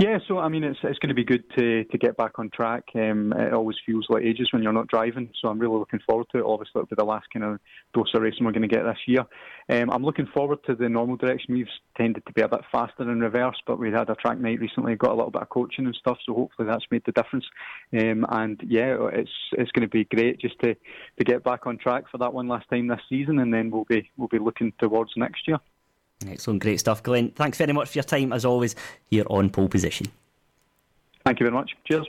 Yeah, 0.00 0.16
so 0.28 0.38
I 0.38 0.48
mean, 0.48 0.64
it's 0.64 0.78
it's 0.82 0.98
going 0.98 1.10
to 1.10 1.14
be 1.14 1.26
good 1.26 1.44
to, 1.58 1.84
to 1.84 1.98
get 1.98 2.16
back 2.16 2.38
on 2.38 2.48
track. 2.48 2.84
Um, 2.94 3.34
it 3.36 3.52
always 3.52 3.76
feels 3.84 4.06
like 4.08 4.24
ages 4.24 4.48
when 4.50 4.62
you're 4.62 4.72
not 4.72 4.88
driving, 4.88 5.28
so 5.38 5.48
I'm 5.48 5.58
really 5.58 5.76
looking 5.76 6.00
forward 6.06 6.26
to 6.32 6.38
it. 6.38 6.44
Obviously, 6.46 6.80
it'll 6.80 6.86
be 6.86 6.96
the 6.96 7.04
last 7.04 7.26
kind 7.30 7.44
of 7.44 7.60
dose 7.92 8.10
of 8.14 8.22
racing 8.22 8.46
we're 8.46 8.52
going 8.52 8.66
to 8.66 8.74
get 8.74 8.82
this 8.82 8.96
year. 9.06 9.26
Um, 9.68 9.90
I'm 9.90 10.02
looking 10.02 10.26
forward 10.32 10.60
to 10.64 10.74
the 10.74 10.88
normal 10.88 11.16
direction. 11.16 11.52
We've 11.52 11.66
tended 11.98 12.24
to 12.24 12.32
be 12.32 12.40
a 12.40 12.48
bit 12.48 12.62
faster 12.72 13.02
in 13.02 13.20
reverse, 13.20 13.60
but 13.66 13.78
we 13.78 13.90
had 13.90 14.08
a 14.08 14.14
track 14.14 14.40
night 14.40 14.58
recently, 14.58 14.96
got 14.96 15.10
a 15.10 15.16
little 15.16 15.30
bit 15.30 15.42
of 15.42 15.50
coaching 15.50 15.84
and 15.84 15.94
stuff, 15.96 16.16
so 16.24 16.32
hopefully 16.32 16.66
that's 16.66 16.86
made 16.90 17.02
the 17.04 17.12
difference. 17.12 17.44
Um, 17.92 18.24
and 18.30 18.58
yeah, 18.66 18.96
it's 19.12 19.30
it's 19.52 19.72
going 19.72 19.86
to 19.86 19.88
be 19.88 20.04
great 20.04 20.40
just 20.40 20.58
to, 20.60 20.74
to 20.74 21.24
get 21.24 21.44
back 21.44 21.66
on 21.66 21.76
track 21.76 22.04
for 22.10 22.16
that 22.16 22.32
one 22.32 22.48
last 22.48 22.70
time 22.70 22.88
this 22.88 23.00
season, 23.10 23.38
and 23.38 23.52
then 23.52 23.70
we'll 23.70 23.84
be 23.84 24.08
we'll 24.16 24.28
be 24.28 24.38
looking 24.38 24.72
towards 24.80 25.10
next 25.18 25.46
year. 25.46 25.58
Excellent, 26.26 26.62
great 26.62 26.80
stuff, 26.80 27.02
Glenn. 27.02 27.30
Thanks 27.30 27.58
very 27.58 27.72
much 27.72 27.88
for 27.88 27.98
your 27.98 28.04
time, 28.04 28.32
as 28.32 28.44
always, 28.44 28.76
here 29.10 29.24
on 29.30 29.50
Pole 29.50 29.68
Position. 29.68 30.06
Thank 31.24 31.40
you 31.40 31.46
very 31.46 31.54
much. 31.54 31.76
Cheers. 31.84 32.06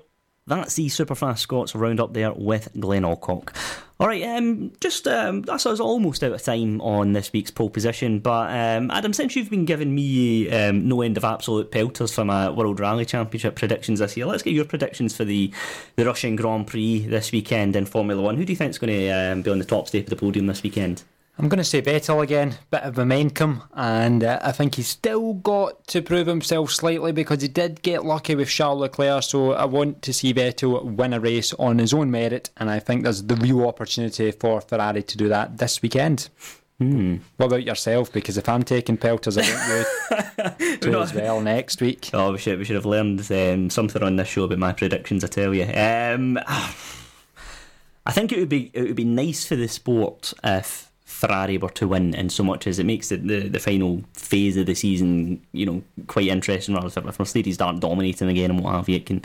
That's 0.47 0.73
the 0.73 0.87
Superfast 0.87 1.37
Scots 1.37 1.75
roundup 1.75 2.13
there 2.13 2.33
with 2.33 2.69
Glenn 2.79 3.05
Alcock. 3.05 3.55
All 3.99 4.07
right, 4.07 4.23
um, 4.23 4.73
just 4.81 5.07
um, 5.07 5.43
that's 5.43 5.67
us 5.67 5.79
almost 5.79 6.23
out 6.23 6.31
of 6.31 6.41
time 6.41 6.81
on 6.81 7.13
this 7.13 7.31
week's 7.31 7.51
pole 7.51 7.69
position. 7.69 8.19
But 8.19 8.49
um, 8.49 8.89
Adam, 8.89 9.13
since 9.13 9.35
you've 9.35 9.51
been 9.51 9.65
giving 9.65 9.93
me 9.93 10.49
um, 10.49 10.87
no 10.87 11.03
end 11.03 11.17
of 11.17 11.23
absolute 11.23 11.69
pelters 11.69 12.11
for 12.11 12.25
my 12.25 12.49
World 12.49 12.79
Rally 12.79 13.05
Championship 13.05 13.55
predictions 13.55 13.99
this 13.99 14.17
year, 14.17 14.25
let's 14.25 14.41
get 14.41 14.53
your 14.53 14.65
predictions 14.65 15.15
for 15.15 15.23
the, 15.23 15.53
the 15.97 16.05
Russian 16.05 16.35
Grand 16.35 16.65
Prix 16.65 17.05
this 17.05 17.31
weekend 17.31 17.75
in 17.75 17.85
Formula 17.85 18.19
One. 18.19 18.37
Who 18.37 18.43
do 18.43 18.51
you 18.51 18.57
think 18.57 18.71
is 18.71 18.79
going 18.79 18.91
to 18.91 19.09
um, 19.09 19.41
be 19.43 19.51
on 19.51 19.59
the 19.59 19.65
top 19.65 19.87
step 19.87 20.05
of 20.05 20.09
the 20.09 20.15
podium 20.15 20.47
this 20.47 20.63
weekend? 20.63 21.03
I'm 21.37 21.47
going 21.47 21.57
to 21.57 21.63
say 21.63 21.81
Vettel 21.81 22.21
again, 22.21 22.55
bit 22.69 22.83
of 22.83 22.97
momentum, 22.97 23.63
and 23.73 24.23
uh, 24.23 24.39
I 24.43 24.51
think 24.51 24.75
he's 24.75 24.89
still 24.89 25.33
got 25.33 25.87
to 25.87 26.01
prove 26.01 26.27
himself 26.27 26.71
slightly 26.71 27.11
because 27.13 27.41
he 27.41 27.47
did 27.47 27.81
get 27.81 28.05
lucky 28.05 28.35
with 28.35 28.49
Charles 28.49 28.81
Leclerc. 28.81 29.23
So 29.23 29.53
I 29.53 29.65
want 29.65 30.01
to 30.03 30.13
see 30.13 30.33
Vettel 30.33 30.83
win 30.83 31.13
a 31.13 31.19
race 31.19 31.53
on 31.53 31.79
his 31.79 31.93
own 31.93 32.11
merit, 32.11 32.49
and 32.57 32.69
I 32.69 32.79
think 32.79 33.03
there's 33.03 33.23
the 33.23 33.35
real 33.35 33.65
opportunity 33.65 34.31
for 34.31 34.61
Ferrari 34.61 35.03
to 35.03 35.17
do 35.17 35.29
that 35.29 35.57
this 35.57 35.81
weekend. 35.81 36.29
Hmm. 36.79 37.17
What 37.37 37.45
about 37.45 37.63
yourself? 37.63 38.11
Because 38.11 38.37
if 38.37 38.49
I'm 38.49 38.63
taking 38.63 38.97
pelters, 38.97 39.37
I 39.37 39.41
want 39.41 40.59
you 40.59 40.77
to 40.77 40.99
as 40.99 41.13
well 41.13 41.39
next 41.39 41.79
week. 41.79 42.09
Oh, 42.13 42.33
we 42.33 42.39
should 42.39 42.59
we 42.59 42.65
should 42.65 42.75
have 42.75 42.85
learned 42.85 43.31
um, 43.31 43.69
something 43.69 44.03
on 44.03 44.15
this 44.15 44.27
show 44.27 44.43
about 44.43 44.57
my 44.57 44.73
predictions. 44.73 45.23
I 45.23 45.27
tell 45.27 45.53
you. 45.53 45.63
Um, 45.63 46.37
I 48.05 48.11
think 48.11 48.31
it 48.31 48.39
would 48.39 48.49
be 48.49 48.69
it 48.73 48.81
would 48.81 48.95
be 48.95 49.05
nice 49.05 49.45
for 49.45 49.55
the 49.55 49.67
sport 49.67 50.33
if 50.43 50.90
Ferrari 51.11 51.57
were 51.57 51.69
to 51.69 51.87
win, 51.87 52.15
in 52.15 52.29
so 52.29 52.43
much 52.43 52.65
as 52.65 52.79
it 52.79 52.85
makes 52.85 53.09
the, 53.09 53.17
the, 53.17 53.49
the 53.49 53.59
final 53.59 54.01
phase 54.13 54.57
of 54.57 54.65
the 54.65 54.73
season, 54.73 55.41
you 55.51 55.65
know, 55.65 55.83
quite 56.07 56.27
interesting. 56.27 56.73
Rather, 56.73 56.87
if 57.07 57.19
Mercedes 57.19 57.55
start 57.55 57.79
dominating 57.79 58.29
again 58.29 58.51
and 58.51 58.63
what 58.63 58.73
have 58.73 58.89
you, 58.89 58.95
it 58.95 59.05
can, 59.05 59.21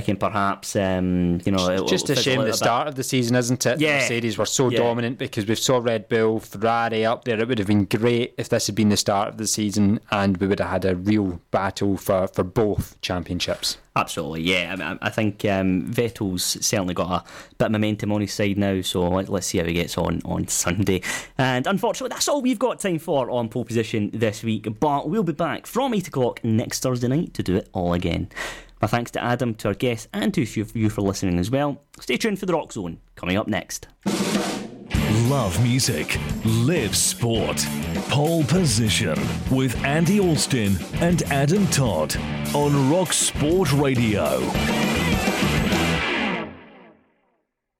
can 0.00 0.16
perhaps, 0.16 0.76
um, 0.76 1.40
you 1.44 1.52
know, 1.52 1.68
it's 1.68 1.90
just 1.90 2.10
a 2.10 2.16
shame 2.16 2.42
the 2.42 2.52
start 2.52 2.88
of 2.88 2.94
the 2.94 3.02
season, 3.02 3.36
isn't 3.36 3.64
it? 3.66 3.80
Yeah. 3.80 3.98
Mercedes 3.98 4.38
were 4.38 4.46
so 4.46 4.70
Yeah. 4.70 4.78
dominant 4.78 5.18
because 5.18 5.46
we've 5.46 5.58
saw 5.58 5.78
Red 5.78 6.08
Bull, 6.08 6.40
Ferrari 6.40 7.04
up 7.04 7.24
there. 7.24 7.38
It 7.40 7.48
would 7.48 7.58
have 7.58 7.68
been 7.68 7.84
great 7.84 8.34
if 8.38 8.48
this 8.48 8.66
had 8.66 8.74
been 8.74 8.88
the 8.88 8.96
start 8.96 9.28
of 9.28 9.36
the 9.36 9.46
season 9.46 10.00
and 10.10 10.36
we 10.38 10.46
would 10.46 10.60
have 10.60 10.70
had 10.70 10.84
a 10.84 10.96
real 10.96 11.40
battle 11.50 11.96
for, 11.96 12.26
for 12.28 12.44
both 12.44 13.00
championships. 13.00 13.78
Absolutely, 13.96 14.42
yeah. 14.42 14.72
I, 14.72 14.76
mean, 14.76 14.98
I 15.02 15.08
think 15.08 15.44
um, 15.44 15.86
Vettel's 15.88 16.42
certainly 16.66 16.94
got 16.94 17.10
a 17.12 17.24
bit 17.58 17.66
of 17.66 17.72
momentum 17.72 18.10
on 18.10 18.22
his 18.22 18.34
side 18.34 18.58
now, 18.58 18.80
so 18.80 19.08
let's 19.08 19.46
see 19.46 19.58
how 19.58 19.64
he 19.64 19.72
gets 19.72 19.96
on 19.96 20.20
on 20.24 20.48
Sunday. 20.48 21.00
And 21.38 21.64
unfortunately, 21.68 22.12
that's 22.12 22.26
all 22.26 22.42
we've 22.42 22.58
got 22.58 22.80
time 22.80 22.98
for 22.98 23.30
on 23.30 23.48
pole 23.48 23.64
position 23.64 24.10
this 24.12 24.42
week. 24.42 24.66
But 24.80 25.08
we'll 25.08 25.22
be 25.22 25.32
back 25.32 25.68
from 25.68 25.94
8 25.94 26.08
o'clock 26.08 26.42
next 26.42 26.82
Thursday 26.82 27.06
night 27.06 27.34
to 27.34 27.44
do 27.44 27.54
it 27.54 27.68
all 27.72 27.92
again. 27.92 28.30
My 28.84 28.88
thanks 28.88 29.10
to 29.12 29.24
Adam, 29.24 29.54
to 29.54 29.68
our 29.68 29.74
guests, 29.74 30.08
and 30.12 30.34
to 30.34 30.44
you 30.76 30.90
for 30.90 31.00
listening 31.00 31.38
as 31.38 31.50
well. 31.50 31.80
Stay 32.00 32.18
tuned 32.18 32.38
for 32.38 32.44
the 32.44 32.52
Rock 32.52 32.70
Zone 32.70 33.00
coming 33.16 33.38
up 33.38 33.48
next. 33.48 33.88
Love 35.30 35.58
music, 35.62 36.20
live 36.44 36.94
sport. 36.94 37.66
Pole 38.10 38.44
position 38.44 39.18
with 39.50 39.82
Andy 39.86 40.20
Alston 40.20 40.76
and 40.96 41.22
Adam 41.32 41.66
Todd 41.68 42.14
on 42.54 42.90
Rock 42.90 43.14
Sport 43.14 43.72
Radio. 43.72 44.40